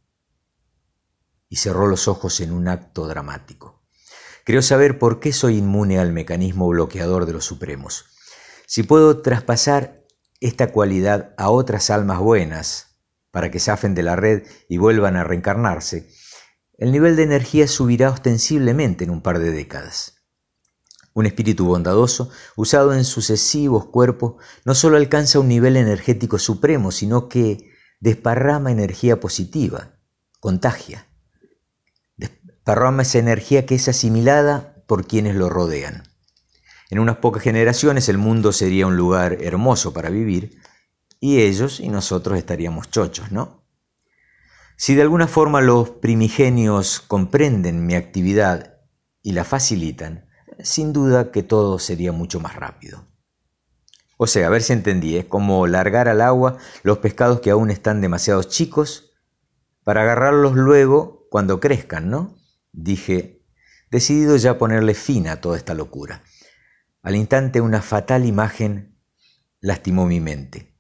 Y 1.49 1.57
cerró 1.57 1.88
los 1.88 2.07
ojos 2.07 2.39
en 2.39 2.53
un 2.53 2.70
acto 2.70 3.05
dramático. 3.05 3.84
Creo 4.45 4.62
saber 4.62 4.97
por 4.97 5.20
qué 5.20 5.34
soy 5.34 5.57
inmune 5.57 5.99
al 5.99 6.14
mecanismo 6.14 6.70
bloqueador 6.70 7.26
de 7.26 7.34
los 7.34 7.43
supremos. 7.43 8.05
Si 8.66 8.84
puedo 8.84 9.22
traspasar 9.22 10.05
esta 10.39 10.72
cualidad 10.72 11.34
a 11.38 11.49
otras 11.49 11.89
almas 11.89 12.20
buenas 12.20 12.95
para 13.30 13.51
que 13.51 13.59
zafen 13.59 13.93
de 13.93 14.03
la 14.03 14.16
red 14.16 14.43
y 14.70 14.78
vuelvan 14.78 15.18
a 15.18 15.26
reencarnarse, 15.26 16.07
el 16.78 16.93
nivel 16.93 17.18
de 17.18 17.24
energía 17.24 17.68
subirá 17.68 18.09
ostensiblemente 18.09 19.03
en 19.03 19.09
un 19.09 19.22
par 19.22 19.39
de 19.39 19.51
décadas. 19.51 20.20
Un 21.14 21.26
espíritu 21.26 21.66
bondadoso, 21.66 22.30
usado 22.55 22.93
en 22.93 23.03
sucesivos 23.03 23.86
cuerpos, 23.88 24.36
no 24.66 24.76
solo 24.76 24.97
alcanza 24.97 25.39
un 25.39 25.47
nivel 25.47 25.76
energético 25.76 26.39
supremo, 26.39 26.91
sino 26.91 27.28
que 27.28 27.72
desparrama 27.99 28.72
energía 28.72 29.20
positiva, 29.20 29.99
contagia. 30.39 31.07
Desparrama 32.18 33.01
esa 33.01 33.20
energía 33.20 33.66
que 33.66 33.76
es 33.76 33.88
asimilada 33.88 34.84
por 34.88 35.05
quienes 35.05 35.36
lo 35.36 35.49
rodean. 35.49 36.03
En 36.89 36.99
unas 36.99 37.18
pocas 37.18 37.43
generaciones 37.43 38.09
el 38.09 38.18
mundo 38.18 38.51
sería 38.51 38.88
un 38.88 38.97
lugar 38.97 39.38
hermoso 39.41 39.93
para 39.93 40.09
vivir 40.09 40.59
y 41.22 41.39
ellos 41.39 41.80
y 41.80 41.88
nosotros 41.88 42.38
estaríamos 42.38 42.89
chochos, 42.89 43.32
¿no? 43.32 43.64
Si 44.76 44.95
de 44.95 45.03
alguna 45.03 45.28
forma 45.28 45.62
los 45.62 45.89
primigenios 45.89 46.99
comprenden 46.99 47.86
mi 47.86 47.93
actividad 47.93 48.80
y 49.22 49.34
la 49.34 49.43
facilitan, 49.43 50.28
sin 50.64 50.93
duda 50.93 51.32
que 51.32 51.43
todo 51.43 51.80
sería 51.80 52.12
mucho 52.12 52.39
más 52.39 52.55
rápido. 52.55 53.05
O 54.18 54.28
sea, 54.28 54.47
a 54.47 54.49
ver 54.49 54.62
si 54.62 54.74
entendí, 54.74 55.18
es 55.18 55.26
como 55.26 55.66
largar 55.66 56.07
al 56.07 56.22
agua 56.22 56.57
los 56.84 56.99
pescados 56.99 57.39
que 57.39 57.49
aún 57.49 57.72
están 57.72 58.01
demasiado 58.01 58.43
chicos 58.43 59.12
para 59.84 60.03
agarrarlos 60.03 60.53
luego 60.53 61.28
cuando 61.32 61.59
crezcan, 61.59 62.09
¿no? 62.09 62.38
Dije, 62.72 63.43
decidido 63.89 64.36
ya 64.38 64.57
ponerle 64.57 64.93
fin 64.93 65.28
a 65.28 65.41
toda 65.41 65.57
esta 65.57 65.74
locura. 65.74 66.24
Al 67.01 67.16
instante 67.16 67.62
una 67.62 67.82
fatal 67.82 68.26
imagen 68.26 68.99
lastimó 69.59 70.05
mi 70.05 70.20
mente. 70.20 70.78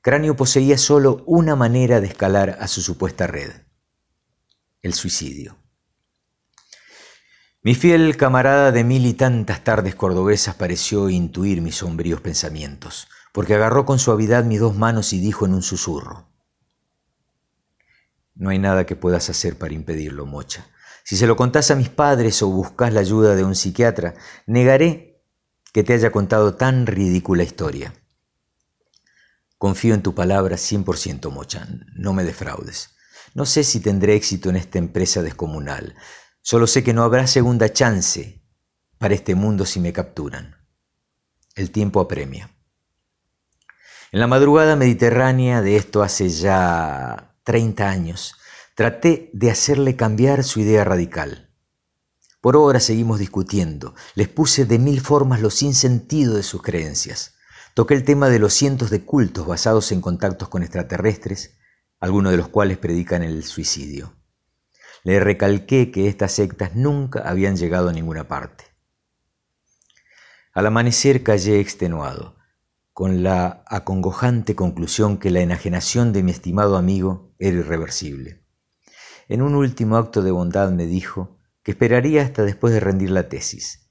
Cráneo 0.00 0.36
poseía 0.36 0.78
solo 0.78 1.24
una 1.26 1.56
manera 1.56 2.00
de 2.00 2.06
escalar 2.06 2.58
a 2.60 2.68
su 2.68 2.80
supuesta 2.80 3.26
red, 3.26 3.50
el 4.82 4.94
suicidio. 4.94 5.58
Mi 7.60 7.74
fiel 7.74 8.16
camarada 8.16 8.70
de 8.70 8.84
mil 8.84 9.04
y 9.04 9.14
tantas 9.14 9.64
tardes 9.64 9.96
cordobesas 9.96 10.54
pareció 10.54 11.10
intuir 11.10 11.60
mis 11.60 11.74
sombríos 11.76 12.20
pensamientos, 12.20 13.08
porque 13.32 13.56
agarró 13.56 13.84
con 13.84 13.98
suavidad 13.98 14.44
mis 14.44 14.60
dos 14.60 14.76
manos 14.76 15.12
y 15.12 15.18
dijo 15.18 15.44
en 15.44 15.54
un 15.54 15.62
susurro, 15.62 16.28
No 18.36 18.50
hay 18.50 18.60
nada 18.60 18.86
que 18.86 18.94
puedas 18.94 19.28
hacer 19.28 19.58
para 19.58 19.74
impedirlo, 19.74 20.24
Mocha. 20.24 20.68
Si 21.02 21.16
se 21.16 21.26
lo 21.26 21.34
contás 21.34 21.72
a 21.72 21.74
mis 21.74 21.88
padres 21.88 22.42
o 22.42 22.48
buscas 22.48 22.92
la 22.92 23.00
ayuda 23.00 23.34
de 23.34 23.42
un 23.42 23.56
psiquiatra, 23.56 24.14
negaré 24.46 25.20
que 25.72 25.82
te 25.82 25.94
haya 25.94 26.12
contado 26.12 26.54
tan 26.54 26.86
ridícula 26.86 27.42
historia. 27.42 27.92
Confío 29.56 29.94
en 29.94 30.02
tu 30.02 30.14
palabra 30.14 30.56
100%, 30.56 31.32
Mocha, 31.32 31.66
no 31.96 32.12
me 32.12 32.22
defraudes. 32.22 32.90
No 33.34 33.46
sé 33.46 33.64
si 33.64 33.80
tendré 33.80 34.14
éxito 34.14 34.48
en 34.48 34.56
esta 34.56 34.78
empresa 34.78 35.22
descomunal. 35.22 35.96
Solo 36.50 36.66
sé 36.66 36.82
que 36.82 36.94
no 36.94 37.02
habrá 37.02 37.26
segunda 37.26 37.70
chance 37.74 38.42
para 38.96 39.12
este 39.12 39.34
mundo 39.34 39.66
si 39.66 39.80
me 39.80 39.92
capturan. 39.92 40.56
El 41.54 41.70
tiempo 41.70 42.00
apremia. 42.00 42.56
En 44.12 44.20
la 44.20 44.28
madrugada 44.28 44.74
mediterránea 44.74 45.60
de 45.60 45.76
esto 45.76 46.02
hace 46.02 46.30
ya 46.30 47.36
30 47.44 47.86
años, 47.86 48.34
traté 48.74 49.28
de 49.34 49.50
hacerle 49.50 49.94
cambiar 49.94 50.42
su 50.42 50.60
idea 50.60 50.84
radical. 50.84 51.54
Por 52.40 52.56
horas 52.56 52.84
seguimos 52.84 53.18
discutiendo. 53.18 53.94
Les 54.14 54.28
puse 54.28 54.64
de 54.64 54.78
mil 54.78 55.02
formas 55.02 55.42
lo 55.42 55.50
sinsentido 55.50 56.32
de 56.32 56.42
sus 56.42 56.62
creencias. 56.62 57.34
Toqué 57.74 57.92
el 57.92 58.04
tema 58.04 58.30
de 58.30 58.38
los 58.38 58.54
cientos 58.54 58.88
de 58.88 59.04
cultos 59.04 59.46
basados 59.46 59.92
en 59.92 60.00
contactos 60.00 60.48
con 60.48 60.62
extraterrestres, 60.62 61.58
algunos 62.00 62.32
de 62.32 62.38
los 62.38 62.48
cuales 62.48 62.78
predican 62.78 63.22
el 63.22 63.44
suicidio. 63.44 64.17
Le 65.04 65.20
recalqué 65.20 65.90
que 65.90 66.08
estas 66.08 66.32
sectas 66.32 66.74
nunca 66.74 67.20
habían 67.28 67.56
llegado 67.56 67.88
a 67.88 67.92
ninguna 67.92 68.28
parte. 68.28 68.64
Al 70.52 70.66
amanecer 70.66 71.22
callé 71.22 71.60
extenuado, 71.60 72.36
con 72.92 73.22
la 73.22 73.62
acongojante 73.66 74.56
conclusión 74.56 75.18
que 75.18 75.30
la 75.30 75.38
enajenación 75.38 76.12
de 76.12 76.24
mi 76.24 76.32
estimado 76.32 76.76
amigo 76.76 77.32
era 77.38 77.58
irreversible. 77.58 78.42
En 79.28 79.40
un 79.40 79.54
último 79.54 79.96
acto 79.96 80.20
de 80.22 80.32
bondad 80.32 80.72
me 80.72 80.86
dijo 80.86 81.38
que 81.62 81.70
esperaría 81.70 82.22
hasta 82.22 82.42
después 82.42 82.74
de 82.74 82.80
rendir 82.80 83.10
la 83.10 83.28
tesis. 83.28 83.88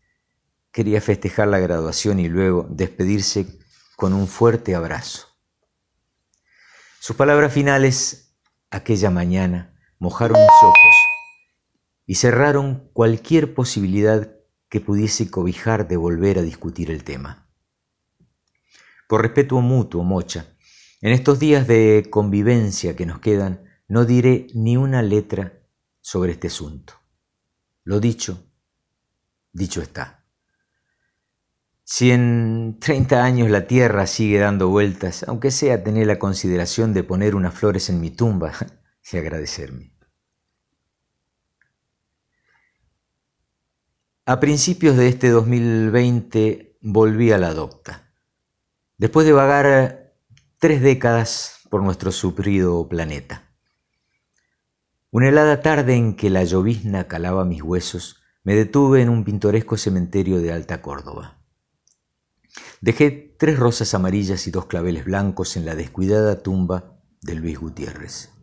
Quería 0.71 0.99
festejar 0.99 1.47
la 1.47 1.59
graduación 1.59 2.19
y 2.19 2.27
luego 2.27 2.67
despedirse 2.69 3.47
con 3.95 4.13
un 4.13 4.27
fuerte 4.27 4.75
abrazo. 4.75 5.27
Sus 6.99 7.15
palabras 7.15 7.53
finales 7.53 8.35
aquella 8.71 9.09
mañana 9.09 9.73
mojaron 9.99 10.37
mis 10.37 10.63
ojos 10.63 10.96
y 12.07 12.15
cerraron 12.15 12.89
cualquier 12.93 13.53
posibilidad 13.53 14.33
que 14.69 14.79
pudiese 14.79 15.29
cobijar 15.29 15.87
de 15.87 15.97
volver 15.97 16.39
a 16.39 16.41
discutir 16.41 16.89
el 16.89 17.03
tema. 17.03 17.47
Por 19.07 19.21
respeto 19.21 19.59
mutuo, 19.61 20.03
Mocha, 20.03 20.57
en 21.01 21.11
estos 21.11 21.37
días 21.37 21.67
de 21.67 22.07
convivencia 22.09 22.95
que 22.95 23.05
nos 23.05 23.19
quedan, 23.19 23.65
no 23.87 24.05
diré 24.05 24.47
ni 24.53 24.77
una 24.77 25.01
letra 25.01 25.61
sobre 26.01 26.31
este 26.31 26.47
asunto. 26.47 26.93
Lo 27.83 27.99
dicho, 27.99 28.51
dicho 29.51 29.81
está. 29.81 30.25
Si 31.83 32.11
en 32.11 32.77
30 32.79 33.23
años 33.23 33.49
la 33.49 33.67
Tierra 33.67 34.07
sigue 34.07 34.39
dando 34.39 34.69
vueltas, 34.69 35.23
aunque 35.27 35.51
sea 35.51 35.83
tener 35.83 36.07
la 36.07 36.19
consideración 36.19 36.93
de 36.93 37.03
poner 37.03 37.35
unas 37.35 37.53
flores 37.53 37.89
en 37.89 38.01
mi 38.01 38.11
tumba 38.11 38.53
y 39.11 39.17
agradecerme. 39.17 39.96
A 44.29 44.41
principios 44.41 44.97
de 44.97 45.07
este 45.07 45.29
2020 45.29 46.77
volví 46.81 47.31
a 47.31 47.37
la 47.37 47.53
docta. 47.53 48.11
Después 48.97 49.25
de 49.25 49.31
vagar 49.31 50.15
tres 50.59 50.81
décadas 50.81 51.61
por 51.69 51.81
nuestro 51.81 52.11
sufrido 52.11 52.89
planeta. 52.89 53.53
Una 55.11 55.29
helada 55.29 55.61
tarde 55.61 55.95
en 55.95 56.13
que 56.13 56.29
la 56.29 56.43
llovizna 56.43 57.07
calaba 57.07 57.45
mis 57.45 57.63
huesos, 57.63 58.21
me 58.43 58.53
detuve 58.53 59.01
en 59.01 59.07
un 59.07 59.23
pintoresco 59.23 59.77
cementerio 59.77 60.41
de 60.41 60.51
Alta 60.51 60.81
Córdoba. 60.81 61.37
Dejé 62.81 63.33
tres 63.39 63.57
rosas 63.57 63.93
amarillas 63.93 64.45
y 64.45 64.51
dos 64.51 64.65
claveles 64.65 65.05
blancos 65.05 65.55
en 65.55 65.63
la 65.63 65.73
descuidada 65.73 66.43
tumba 66.43 66.99
de 67.21 67.35
Luis 67.35 67.57
Gutiérrez. 67.57 68.36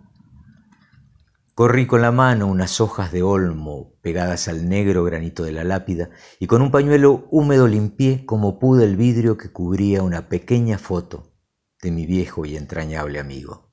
Corrí 1.54 1.86
con 1.86 2.02
la 2.02 2.10
mano 2.10 2.48
unas 2.48 2.80
hojas 2.80 3.12
de 3.12 3.22
olmo 3.22 3.94
pegadas 4.02 4.48
al 4.48 4.68
negro 4.68 5.04
granito 5.04 5.44
de 5.44 5.52
la 5.52 5.62
lápida 5.62 6.10
y 6.40 6.48
con 6.48 6.62
un 6.62 6.72
pañuelo 6.72 7.28
húmedo 7.30 7.68
limpié 7.68 8.26
como 8.26 8.58
pude 8.58 8.84
el 8.84 8.96
vidrio 8.96 9.38
que 9.38 9.52
cubría 9.52 10.02
una 10.02 10.28
pequeña 10.28 10.78
foto 10.78 11.32
de 11.80 11.92
mi 11.92 12.06
viejo 12.06 12.44
y 12.44 12.56
entrañable 12.56 13.20
amigo. 13.20 13.72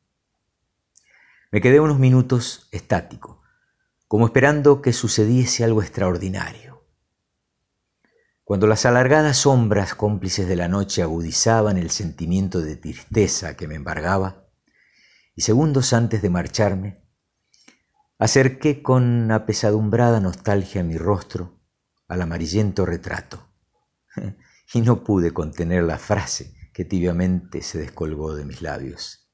Me 1.52 1.60
quedé 1.60 1.80
unos 1.80 1.98
minutos 1.98 2.68
estático, 2.72 3.42
como 4.08 4.28
esperando 4.28 4.84
que 4.84 4.94
sucediese 4.94 5.64
algo 5.64 5.82
extraordinario. 5.82 6.84
Cuando 8.44 8.68
las 8.68 8.86
alargadas 8.86 9.38
sombras 9.38 9.96
cómplices 9.96 10.48
de 10.48 10.56
la 10.56 10.68
noche 10.68 11.02
agudizaban 11.02 11.80
el 11.80 11.90
sentimiento 11.90 12.62
de 12.62 12.76
tristeza 12.76 13.58
que 13.58 13.68
me 13.68 13.74
embargaba, 13.74 14.46
y 15.36 15.42
segundos 15.42 15.94
antes 15.94 16.22
de 16.22 16.30
marcharme, 16.30 17.02
acerqué 18.22 18.84
con 18.84 19.32
apesadumbrada 19.32 20.20
nostalgia 20.20 20.84
mi 20.84 20.96
rostro 20.96 21.60
al 22.08 22.22
amarillento 22.22 22.86
retrato, 22.86 23.50
y 24.74 24.82
no 24.82 25.04
pude 25.04 25.34
contener 25.34 25.84
la 25.84 25.98
frase 25.98 26.54
que 26.72 26.86
tibiamente 26.86 27.64
se 27.64 27.80
descolgó 27.80 28.36
de 28.36 28.46
mis 28.46 28.62
labios. 28.62 29.28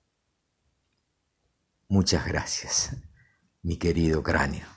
Muchas 1.89 2.25
gracias, 2.25 2.95
mi 3.61 3.75
querido 3.75 4.23
cráneo. 4.23 4.76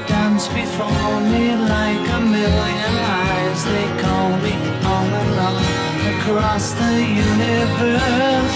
Dance 0.00 0.48
before 0.48 1.20
me 1.20 1.54
like 1.54 2.08
a 2.08 2.20
million 2.20 2.94
eyes. 3.20 3.64
They 3.64 3.88
call 4.00 4.30
me 4.38 4.54
on 4.84 5.06
and 5.12 6.02
across 6.14 6.72
the 6.72 6.94
universe. 7.28 8.54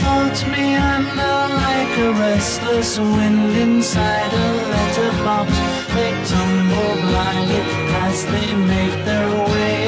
Floats 0.00 0.42
me 0.46 0.76
under 0.76 1.36
like 1.64 1.94
a 1.98 2.12
restless 2.12 2.98
wind 2.98 3.56
inside 3.56 4.32
a 4.32 4.48
letterbox. 4.72 5.50
They 5.94 6.12
tumble 6.30 6.94
blindly 7.04 7.62
as 8.06 8.24
they 8.26 8.54
make 8.54 9.04
their 9.04 9.28
way 9.52 9.79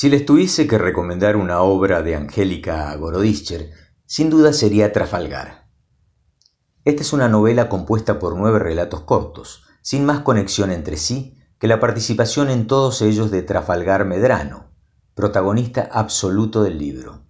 Si 0.00 0.08
les 0.08 0.24
tuviese 0.24 0.68
que 0.68 0.78
recomendar 0.78 1.34
una 1.34 1.60
obra 1.60 2.02
de 2.02 2.14
Angélica 2.14 2.94
Gorodischer, 2.94 3.72
sin 4.06 4.30
duda 4.30 4.52
sería 4.52 4.92
Trafalgar. 4.92 5.72
Esta 6.84 7.02
es 7.02 7.12
una 7.12 7.28
novela 7.28 7.68
compuesta 7.68 8.20
por 8.20 8.36
nueve 8.36 8.60
relatos 8.60 9.00
cortos, 9.00 9.64
sin 9.82 10.06
más 10.06 10.20
conexión 10.20 10.70
entre 10.70 10.98
sí 10.98 11.36
que 11.58 11.66
la 11.66 11.80
participación 11.80 12.48
en 12.48 12.68
todos 12.68 13.02
ellos 13.02 13.32
de 13.32 13.42
Trafalgar 13.42 14.04
Medrano, 14.04 14.70
protagonista 15.14 15.88
absoluto 15.90 16.62
del 16.62 16.78
libro. 16.78 17.26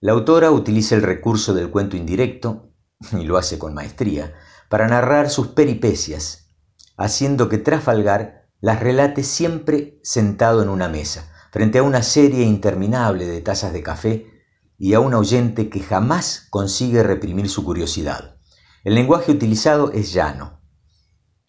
La 0.00 0.12
autora 0.12 0.52
utiliza 0.52 0.94
el 0.94 1.02
recurso 1.02 1.52
del 1.52 1.68
cuento 1.68 1.98
indirecto, 1.98 2.72
y 3.12 3.24
lo 3.24 3.36
hace 3.36 3.58
con 3.58 3.74
maestría, 3.74 4.32
para 4.70 4.88
narrar 4.88 5.28
sus 5.28 5.48
peripecias, 5.48 6.48
haciendo 6.96 7.50
que 7.50 7.58
Trafalgar 7.58 8.48
las 8.62 8.80
relate 8.80 9.22
siempre 9.22 10.00
sentado 10.02 10.62
en 10.62 10.70
una 10.70 10.88
mesa, 10.88 11.30
frente 11.54 11.78
a 11.78 11.84
una 11.84 12.02
serie 12.02 12.42
interminable 12.42 13.28
de 13.28 13.40
tazas 13.40 13.72
de 13.72 13.80
café 13.80 14.26
y 14.76 14.94
a 14.94 14.98
un 14.98 15.14
oyente 15.14 15.70
que 15.70 15.78
jamás 15.78 16.48
consigue 16.50 17.04
reprimir 17.04 17.48
su 17.48 17.62
curiosidad. 17.62 18.38
El 18.82 18.96
lenguaje 18.96 19.30
utilizado 19.30 19.92
es 19.92 20.12
llano. 20.12 20.58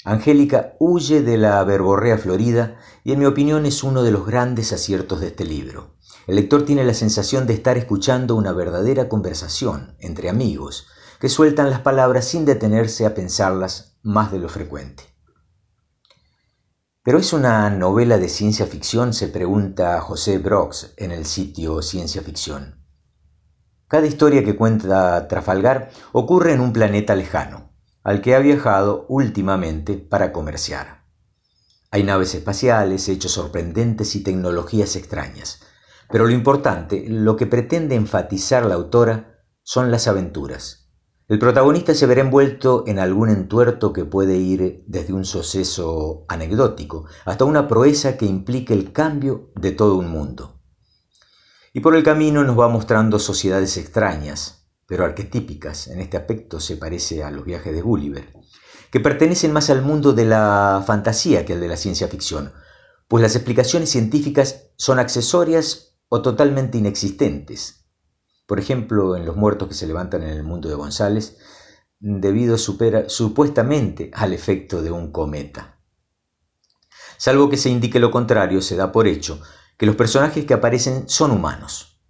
Angélica 0.03 0.75
huye 0.79 1.23
de 1.23 1.39
la 1.39 1.63
verborrea 1.63 2.19
florida 2.19 2.77
y 3.03 3.13
en 3.13 3.19
mi 3.19 3.25
opinión 3.25 3.65
es 3.65 3.81
uno 3.81 4.03
de 4.03 4.11
los 4.11 4.27
grandes 4.27 4.73
aciertos 4.73 5.21
de 5.21 5.29
este 5.29 5.43
libro. 5.43 5.95
El 6.27 6.35
lector 6.35 6.65
tiene 6.65 6.83
la 6.83 6.93
sensación 6.93 7.47
de 7.47 7.55
estar 7.55 7.75
escuchando 7.75 8.35
una 8.35 8.51
verdadera 8.51 9.09
conversación 9.09 9.95
entre 9.97 10.29
amigos 10.29 10.85
que 11.19 11.29
sueltan 11.29 11.71
las 11.71 11.79
palabras 11.79 12.25
sin 12.25 12.45
detenerse 12.45 13.07
a 13.07 13.15
pensarlas 13.15 13.97
más 14.03 14.31
de 14.31 14.37
lo 14.37 14.49
frecuente. 14.49 15.14
¿Pero 17.05 17.19
es 17.19 17.33
una 17.33 17.69
novela 17.69 18.17
de 18.17 18.27
ciencia 18.27 18.65
ficción? 18.65 19.13
se 19.13 19.27
pregunta 19.27 20.01
José 20.01 20.39
Brox 20.39 20.95
en 20.97 21.11
el 21.11 21.27
sitio 21.27 21.83
Ciencia 21.83 22.23
Ficción. 22.23 22.83
Cada 23.87 24.07
historia 24.07 24.43
que 24.43 24.55
cuenta 24.55 25.27
Trafalgar 25.27 25.91
ocurre 26.13 26.53
en 26.53 26.61
un 26.61 26.73
planeta 26.73 27.13
lejano, 27.13 27.69
al 28.01 28.21
que 28.21 28.33
ha 28.33 28.39
viajado 28.39 29.05
últimamente 29.07 29.99
para 29.99 30.33
comerciar. 30.33 31.05
Hay 31.91 32.01
naves 32.01 32.33
espaciales, 32.33 33.07
hechos 33.07 33.33
sorprendentes 33.33 34.15
y 34.15 34.23
tecnologías 34.23 34.95
extrañas. 34.95 35.59
Pero 36.09 36.25
lo 36.25 36.31
importante, 36.31 37.05
lo 37.07 37.35
que 37.35 37.45
pretende 37.45 37.93
enfatizar 37.93 38.65
la 38.65 38.73
autora, 38.73 39.43
son 39.61 39.91
las 39.91 40.07
aventuras, 40.07 40.84
el 41.27 41.39
protagonista 41.39 41.95
se 41.95 42.05
verá 42.05 42.21
envuelto 42.21 42.83
en 42.85 42.99
algún 42.99 43.29
entuerto 43.29 43.91
que 43.91 44.05
puede 44.05 44.37
ir 44.37 44.83
desde 44.85 45.13
un 45.13 45.25
suceso 45.25 46.23
anecdótico 46.27 47.05
hasta 47.25 47.45
una 47.45 47.67
proeza 47.67 48.15
que 48.15 48.27
implique 48.27 48.73
el 48.73 48.91
cambio 48.91 49.51
de 49.55 49.71
todo 49.71 49.95
un 49.95 50.09
mundo. 50.09 50.61
Y 51.73 51.79
por 51.79 51.95
el 51.95 52.03
camino 52.03 52.43
nos 52.43 52.59
va 52.59 52.67
mostrando 52.67 53.17
sociedades 53.17 53.75
extrañas, 53.77 54.67
pero 54.85 55.03
arquetípicas, 55.03 55.87
en 55.87 55.99
este 55.99 56.15
aspecto 56.15 56.59
se 56.59 56.77
parece 56.77 57.23
a 57.23 57.31
los 57.31 57.43
viajes 57.43 57.73
de 57.73 57.81
Gulliver, 57.81 58.31
que 58.91 58.99
pertenecen 58.99 59.51
más 59.51 59.71
al 59.71 59.81
mundo 59.81 60.13
de 60.13 60.25
la 60.25 60.83
fantasía 60.85 61.43
que 61.43 61.53
al 61.53 61.59
de 61.59 61.67
la 61.67 61.75
ciencia 61.75 62.07
ficción, 62.07 62.53
pues 63.07 63.23
las 63.23 63.35
explicaciones 63.35 63.89
científicas 63.89 64.69
son 64.77 64.99
accesorias 64.99 65.97
o 66.07 66.21
totalmente 66.21 66.77
inexistentes, 66.77 67.84
por 68.45 68.59
ejemplo, 68.59 69.15
en 69.15 69.25
los 69.25 69.35
muertos 69.35 69.67
que 69.67 69.73
se 69.73 69.87
levantan 69.87 70.23
en 70.23 70.29
el 70.29 70.43
mundo 70.43 70.69
de 70.69 70.75
González, 70.75 71.37
debido 71.99 72.57
supuestamente 72.57 74.11
al 74.13 74.33
efecto 74.33 74.81
de 74.81 74.91
un 74.91 75.11
cometa. 75.11 75.79
Salvo 77.17 77.49
que 77.49 77.57
se 77.57 77.69
indique 77.69 77.99
lo 77.99 78.11
contrario, 78.11 78.61
se 78.61 78.75
da 78.75 78.91
por 78.91 79.07
hecho 79.07 79.41
que 79.77 79.85
los 79.85 79.95
personajes 79.95 80.45
que 80.45 80.53
aparecen 80.53 81.09
son 81.09 81.31
humanos. 81.31 82.01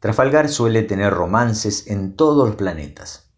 Trafalgar 0.00 0.48
suele 0.48 0.82
tener 0.82 1.14
romances 1.14 1.86
en 1.86 2.14
todos 2.14 2.46
los 2.46 2.56
planetas, 2.56 3.32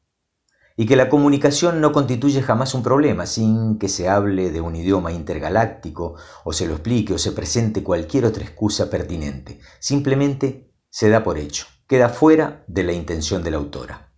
y 0.76 0.84
que 0.86 0.96
la 0.96 1.08
comunicación 1.08 1.80
no 1.80 1.92
constituye 1.92 2.42
jamás 2.42 2.74
un 2.74 2.82
problema 2.82 3.24
sin 3.26 3.78
que 3.78 3.88
se 3.88 4.08
hable 4.08 4.50
de 4.50 4.60
un 4.60 4.74
idioma 4.74 5.12
intergaláctico 5.12 6.16
o 6.44 6.52
se 6.52 6.66
lo 6.66 6.74
explique 6.74 7.14
o 7.14 7.18
se 7.18 7.32
presente 7.32 7.82
cualquier 7.82 8.26
otra 8.26 8.44
excusa 8.44 8.90
pertinente. 8.90 9.60
Simplemente 9.78 10.74
se 10.90 11.08
da 11.08 11.22
por 11.22 11.38
hecho 11.38 11.66
queda 11.86 12.08
fuera 12.08 12.64
de 12.66 12.82
la 12.82 12.92
intención 12.92 13.42
de 13.42 13.50
la 13.52 13.58
autora. 13.58 14.12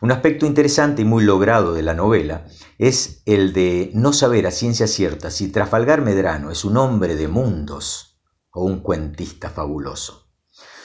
Un 0.00 0.12
aspecto 0.12 0.46
interesante 0.46 1.02
y 1.02 1.04
muy 1.04 1.24
logrado 1.24 1.74
de 1.74 1.82
la 1.82 1.94
novela 1.94 2.46
es 2.78 3.22
el 3.26 3.52
de 3.52 3.90
no 3.94 4.12
saber 4.12 4.46
a 4.46 4.52
ciencia 4.52 4.86
cierta 4.86 5.30
si 5.30 5.48
Trafalgar 5.48 6.02
Medrano 6.02 6.50
es 6.50 6.64
un 6.64 6.76
hombre 6.76 7.16
de 7.16 7.26
mundos 7.26 8.20
o 8.52 8.64
un 8.64 8.80
cuentista 8.80 9.50
fabuloso. 9.50 10.30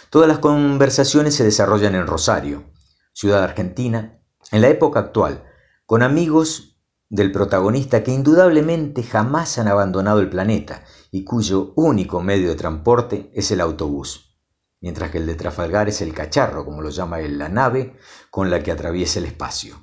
Todas 0.09 0.27
las 0.27 0.39
conversaciones 0.39 1.35
se 1.35 1.43
desarrollan 1.43 1.95
en 1.95 2.07
Rosario, 2.07 2.71
ciudad 3.13 3.43
argentina, 3.43 4.19
en 4.51 4.61
la 4.61 4.69
época 4.69 4.99
actual, 4.99 5.43
con 5.85 6.01
amigos 6.01 6.79
del 7.09 7.31
protagonista 7.31 8.03
que 8.03 8.11
indudablemente 8.11 9.03
jamás 9.03 9.59
han 9.59 9.67
abandonado 9.67 10.19
el 10.19 10.29
planeta 10.29 10.83
y 11.11 11.23
cuyo 11.23 11.73
único 11.75 12.21
medio 12.21 12.49
de 12.49 12.55
transporte 12.55 13.31
es 13.35 13.51
el 13.51 13.61
autobús 13.61 14.32
mientras 14.83 15.11
que 15.11 15.17
el 15.17 15.25
de 15.25 15.35
Trafalgar 15.35 15.87
es 15.87 16.01
el 16.01 16.13
cacharro, 16.13 16.65
como 16.65 16.81
lo 16.81 16.89
llama 16.89 17.21
él, 17.21 17.39
la 17.39 17.47
nave 17.47 17.95
con 18.29 18.51
la 18.51 18.61
que 18.61 18.69
atraviesa 18.69 19.19
el 19.19 19.25
espacio. 19.25 19.81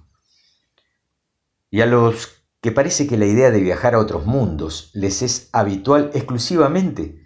Y 1.70 1.80
a 1.80 1.86
los 1.86 2.44
que 2.60 2.70
parece 2.70 3.06
que 3.06 3.16
la 3.16 3.24
idea 3.24 3.50
de 3.50 3.62
viajar 3.62 3.94
a 3.94 3.98
otros 3.98 4.26
mundos 4.26 4.90
les 4.92 5.22
es 5.22 5.48
habitual 5.52 6.10
exclusivamente 6.12 7.24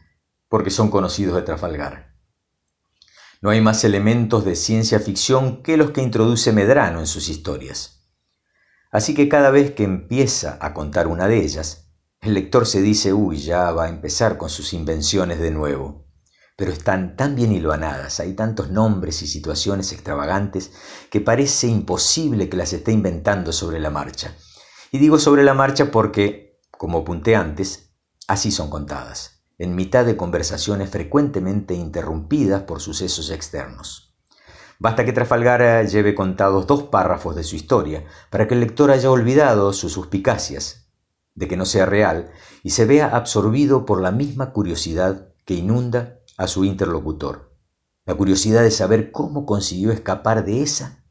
porque 0.49 0.70
son 0.70 0.89
conocidos 0.89 1.35
de 1.35 1.43
Trafalgar. 1.43 2.14
No 3.43 3.51
hay 3.51 3.61
más 3.61 3.83
elementos 3.83 4.45
de 4.45 4.55
ciencia 4.55 5.01
ficción 5.01 5.61
que 5.64 5.77
los 5.77 5.91
que 5.91 6.01
introduce 6.01 6.53
Medrano 6.53 7.01
en 7.01 7.09
sus 7.09 7.29
historias. 7.29 8.07
Así 8.93 9.16
que 9.16 9.29
cada 9.29 9.51
vez 9.51 9.72
que 9.72 9.83
empieza 9.83 10.59
a 10.61 10.75
contar 10.75 11.09
una 11.09 11.27
de 11.27 11.39
ellas, 11.39 11.91
el 12.20 12.35
lector 12.35 12.66
se 12.66 12.83
dice, 12.83 13.12
uy, 13.12 13.39
ya 13.39 13.72
va 13.72 13.87
a 13.87 13.89
empezar 13.89 14.39
con 14.39 14.49
sus 14.49 14.72
invenciones 14.75 15.41
de 15.41 15.51
nuevo 15.51 16.04
pero 16.57 16.71
están 16.71 17.17
tan 17.17 17.35
bien 17.35 17.53
hilvanadas, 17.53 18.21
hay 18.21 18.35
tantos 18.35 18.71
nombres 18.71 19.23
y 19.23 19.27
situaciones 19.27 19.93
extravagantes 19.93 20.73
que 21.11 21.21
parece 21.21 21.67
imposible 21.67 22.49
que 22.49 22.57
las 22.57 22.73
esté 22.73 22.93
inventando 22.93 23.53
sobre 23.53 23.81
la 23.81 23.91
marcha. 23.91 24.37
Y 24.93 24.99
digo 24.99 25.19
sobre 25.19 25.43
la 25.43 25.55
marcha 25.55 25.91
porque, 25.91 26.61
como 26.71 26.99
apunté 26.99 27.35
antes, 27.35 27.91
así 28.29 28.53
son 28.53 28.71
contadas, 28.71 29.45
en 29.59 29.75
mitad 29.75 30.05
de 30.05 30.17
conversaciones 30.17 30.91
frecuentemente 30.91 31.75
interrumpidas 31.75 32.63
por 32.63 32.81
sucesos 32.81 33.31
externos. 33.31 34.15
Basta 34.79 35.05
que 35.05 35.13
Trafalgar 35.13 35.87
lleve 35.89 36.15
contados 36.15 36.67
dos 36.67 36.85
párrafos 36.85 37.35
de 37.35 37.45
su 37.45 37.57
historia 37.57 38.05
para 38.31 38.47
que 38.47 38.55
el 38.55 38.61
lector 38.61 38.91
haya 38.91 39.11
olvidado 39.11 39.73
sus 39.73 39.93
suspicacias 39.93 40.89
de 41.35 41.49
que 41.49 41.57
no 41.57 41.65
sea 41.65 41.87
real 41.87 42.31
y 42.63 42.71
se 42.71 42.85
vea 42.85 43.09
absorbido 43.17 43.87
por 43.87 44.01
la 44.01 44.13
misma 44.13 44.53
curiosidad 44.53 45.33
que 45.45 45.55
inunda 45.55 46.21
a 46.37 46.47
su 46.47 46.64
interlocutor. 46.64 47.57
La 48.07 48.14
curiosidad 48.14 48.62
de 48.62 48.70
saber 48.70 49.12
cómo 49.12 49.47
consiguió 49.47 49.93
escapar 49.93 50.45
de 50.45 50.62
esa 50.62 51.05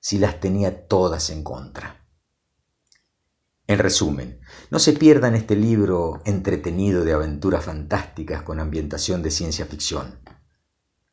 si 0.00 0.18
las 0.18 0.40
tenía 0.40 0.88
todas 0.88 1.30
en 1.30 1.44
contra. 1.44 2.06
En 3.66 3.78
resumen, 3.78 4.40
no 4.70 4.80
se 4.80 4.94
pierdan 4.94 5.36
este 5.36 5.54
libro 5.54 6.20
entretenido 6.24 7.04
de 7.04 7.12
aventuras 7.12 7.64
fantásticas 7.64 8.42
con 8.42 8.58
ambientación 8.58 9.22
de 9.22 9.30
ciencia 9.30 9.64
ficción. 9.64 10.18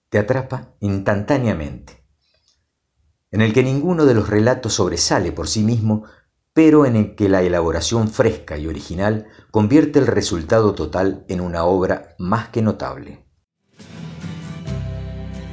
Te 0.09 0.17
atrapa 0.17 0.75
instantáneamente, 0.79 2.03
en 3.29 3.41
el 3.41 3.53
que 3.53 3.61
ninguno 3.61 4.05
de 4.05 4.15
los 4.15 4.29
relatos 4.29 4.73
sobresale 4.73 5.31
por 5.31 5.47
sí 5.47 5.61
mismo, 5.61 6.05
pero 6.53 6.87
en 6.87 6.95
el 6.95 7.15
que 7.15 7.29
la 7.29 7.43
elaboración 7.43 8.09
fresca 8.09 8.57
y 8.57 8.65
original 8.65 9.27
convierte 9.51 9.99
el 9.99 10.07
resultado 10.07 10.73
total 10.73 11.25
en 11.27 11.41
una 11.41 11.63
obra 11.65 12.15
más 12.17 12.49
que 12.49 12.63
notable. 12.63 13.26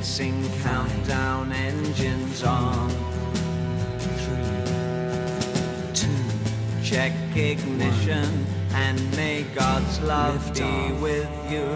Commencing 0.00 0.48
countdown 0.62 1.52
engines 1.52 2.42
on. 2.42 2.88
Three, 3.98 4.72
two. 5.92 6.08
Check 6.82 7.12
ignition 7.36 8.24
one. 8.24 8.46
and 8.76 8.98
may 9.14 9.42
God's 9.54 10.00
love 10.00 10.42
Lift 10.46 10.56
be 10.58 10.64
off. 10.64 11.00
with 11.02 11.28
you. 11.52 11.66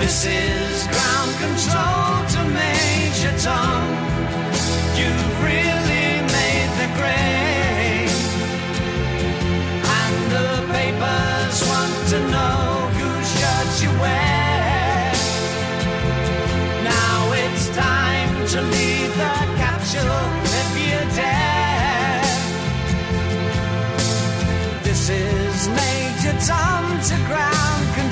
This 0.00 0.24
is 0.24 0.61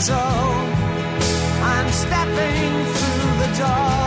control. 0.01 0.19
I'm 1.63 1.93
stepping 1.93 2.85
through 2.95 3.39
the 3.39 3.59
door. 3.59 4.00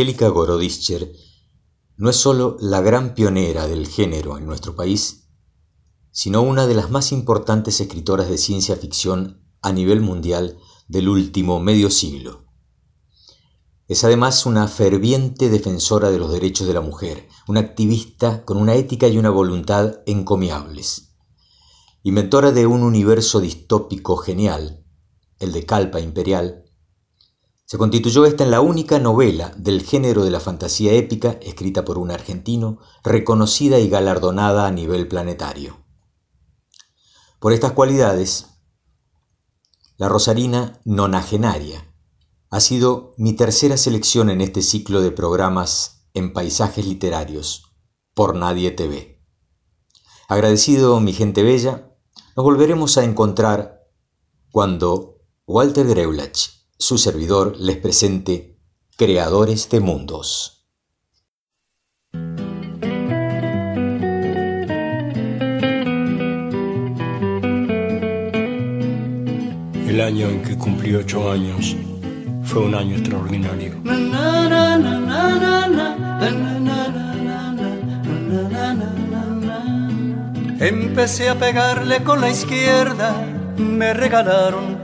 Angélica 0.00 0.28
Gorodischer 0.28 1.12
no 1.98 2.08
es 2.08 2.16
solo 2.16 2.56
la 2.58 2.80
gran 2.80 3.12
pionera 3.14 3.66
del 3.66 3.86
género 3.86 4.38
en 4.38 4.46
nuestro 4.46 4.74
país, 4.74 5.28
sino 6.10 6.40
una 6.40 6.66
de 6.66 6.72
las 6.72 6.90
más 6.90 7.12
importantes 7.12 7.82
escritoras 7.82 8.30
de 8.30 8.38
ciencia 8.38 8.76
ficción 8.76 9.44
a 9.60 9.72
nivel 9.72 10.00
mundial 10.00 10.56
del 10.88 11.10
último 11.10 11.60
medio 11.60 11.90
siglo. 11.90 12.46
Es 13.88 14.02
además 14.02 14.46
una 14.46 14.68
ferviente 14.68 15.50
defensora 15.50 16.10
de 16.10 16.18
los 16.18 16.32
derechos 16.32 16.66
de 16.66 16.72
la 16.72 16.80
mujer, 16.80 17.28
una 17.46 17.60
activista 17.60 18.46
con 18.46 18.56
una 18.56 18.76
ética 18.76 19.06
y 19.06 19.18
una 19.18 19.28
voluntad 19.28 19.96
encomiables. 20.06 21.12
Inventora 22.04 22.52
de 22.52 22.66
un 22.66 22.84
universo 22.84 23.38
distópico 23.38 24.16
genial, 24.16 24.82
el 25.38 25.52
de 25.52 25.66
Calpa 25.66 26.00
Imperial, 26.00 26.69
se 27.70 27.78
constituyó 27.78 28.26
esta 28.26 28.42
en 28.42 28.50
la 28.50 28.60
única 28.60 28.98
novela 28.98 29.54
del 29.56 29.84
género 29.84 30.24
de 30.24 30.32
la 30.32 30.40
fantasía 30.40 30.92
épica 30.94 31.38
escrita 31.40 31.84
por 31.84 31.98
un 31.98 32.10
argentino, 32.10 32.80
reconocida 33.04 33.78
y 33.78 33.88
galardonada 33.88 34.66
a 34.66 34.72
nivel 34.72 35.06
planetario. 35.06 35.76
Por 37.38 37.52
estas 37.52 37.70
cualidades, 37.70 38.46
la 39.98 40.08
Rosarina 40.08 40.80
nonagenaria 40.84 41.94
ha 42.50 42.58
sido 42.58 43.14
mi 43.16 43.34
tercera 43.34 43.76
selección 43.76 44.30
en 44.30 44.40
este 44.40 44.62
ciclo 44.62 45.00
de 45.00 45.12
programas 45.12 46.08
en 46.12 46.32
paisajes 46.32 46.84
literarios 46.84 47.70
por 48.14 48.34
Nadie 48.34 48.72
TV. 48.72 49.22
Agradecido 50.26 50.98
mi 50.98 51.12
gente 51.12 51.44
bella, 51.44 51.94
nos 52.34 52.42
volveremos 52.42 52.98
a 52.98 53.04
encontrar 53.04 53.86
cuando 54.50 55.20
Walter 55.46 55.86
Greulach, 55.86 56.59
su 56.80 56.96
servidor, 56.96 57.56
les 57.60 57.76
presente 57.76 58.56
Creadores 58.96 59.68
de 59.68 59.80
Mundos. 59.80 60.66
El 69.86 70.00
año 70.00 70.30
en 70.30 70.42
que 70.42 70.56
cumplí 70.56 70.94
ocho 70.94 71.30
años 71.30 71.76
fue 72.44 72.62
un 72.62 72.74
año 72.74 72.96
extraordinario. 72.96 73.74
Empecé 80.58 81.28
a 81.28 81.38
pegarle 81.38 82.02
con 82.02 82.22
la 82.22 82.30
izquierda, 82.30 83.22
me 83.58 83.92
regalaron 83.92 84.79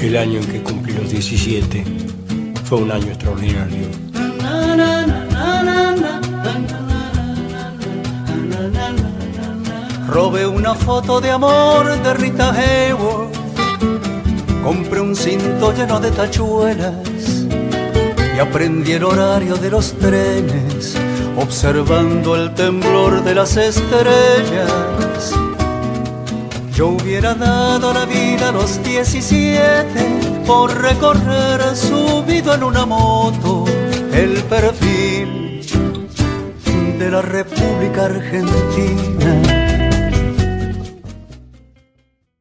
El 0.00 0.16
año 0.16 0.40
en 0.40 0.46
que 0.46 0.62
cumplí 0.62 0.92
los 0.94 1.10
17 1.10 1.84
fue 2.64 2.78
un 2.78 2.90
año 2.90 3.06
extraordinario. 3.06 3.86
Robé 10.08 10.46
una 10.46 10.74
foto 10.74 11.20
de 11.20 11.30
amor 11.30 12.02
de 12.02 12.14
Rita 12.14 12.52
Hayworth 12.52 13.40
compré 14.62 15.00
un 15.00 15.16
cinto 15.16 15.72
lleno 15.72 16.00
de 16.00 16.10
tachuelas 16.10 17.46
y 18.34 18.38
aprendí 18.38 18.92
el 18.92 19.04
horario 19.04 19.56
de 19.56 19.70
los 19.70 19.92
trenes, 19.94 20.96
observando 21.36 22.36
el 22.36 22.54
temblor 22.54 23.24
de 23.24 23.34
las 23.34 23.56
estrellas. 23.56 25.34
Yo 26.80 26.88
hubiera 26.88 27.34
dado 27.34 27.92
la 27.92 28.06
vida 28.06 28.48
a 28.48 28.52
los 28.52 28.82
17 28.82 30.44
por 30.46 30.74
recorrer 30.80 31.76
subido 31.76 32.54
en 32.54 32.62
una 32.62 32.86
moto 32.86 33.66
el 34.14 34.42
perfil 34.44 35.60
de 36.98 37.10
la 37.10 37.20
República 37.20 38.06
Argentina 38.06 39.59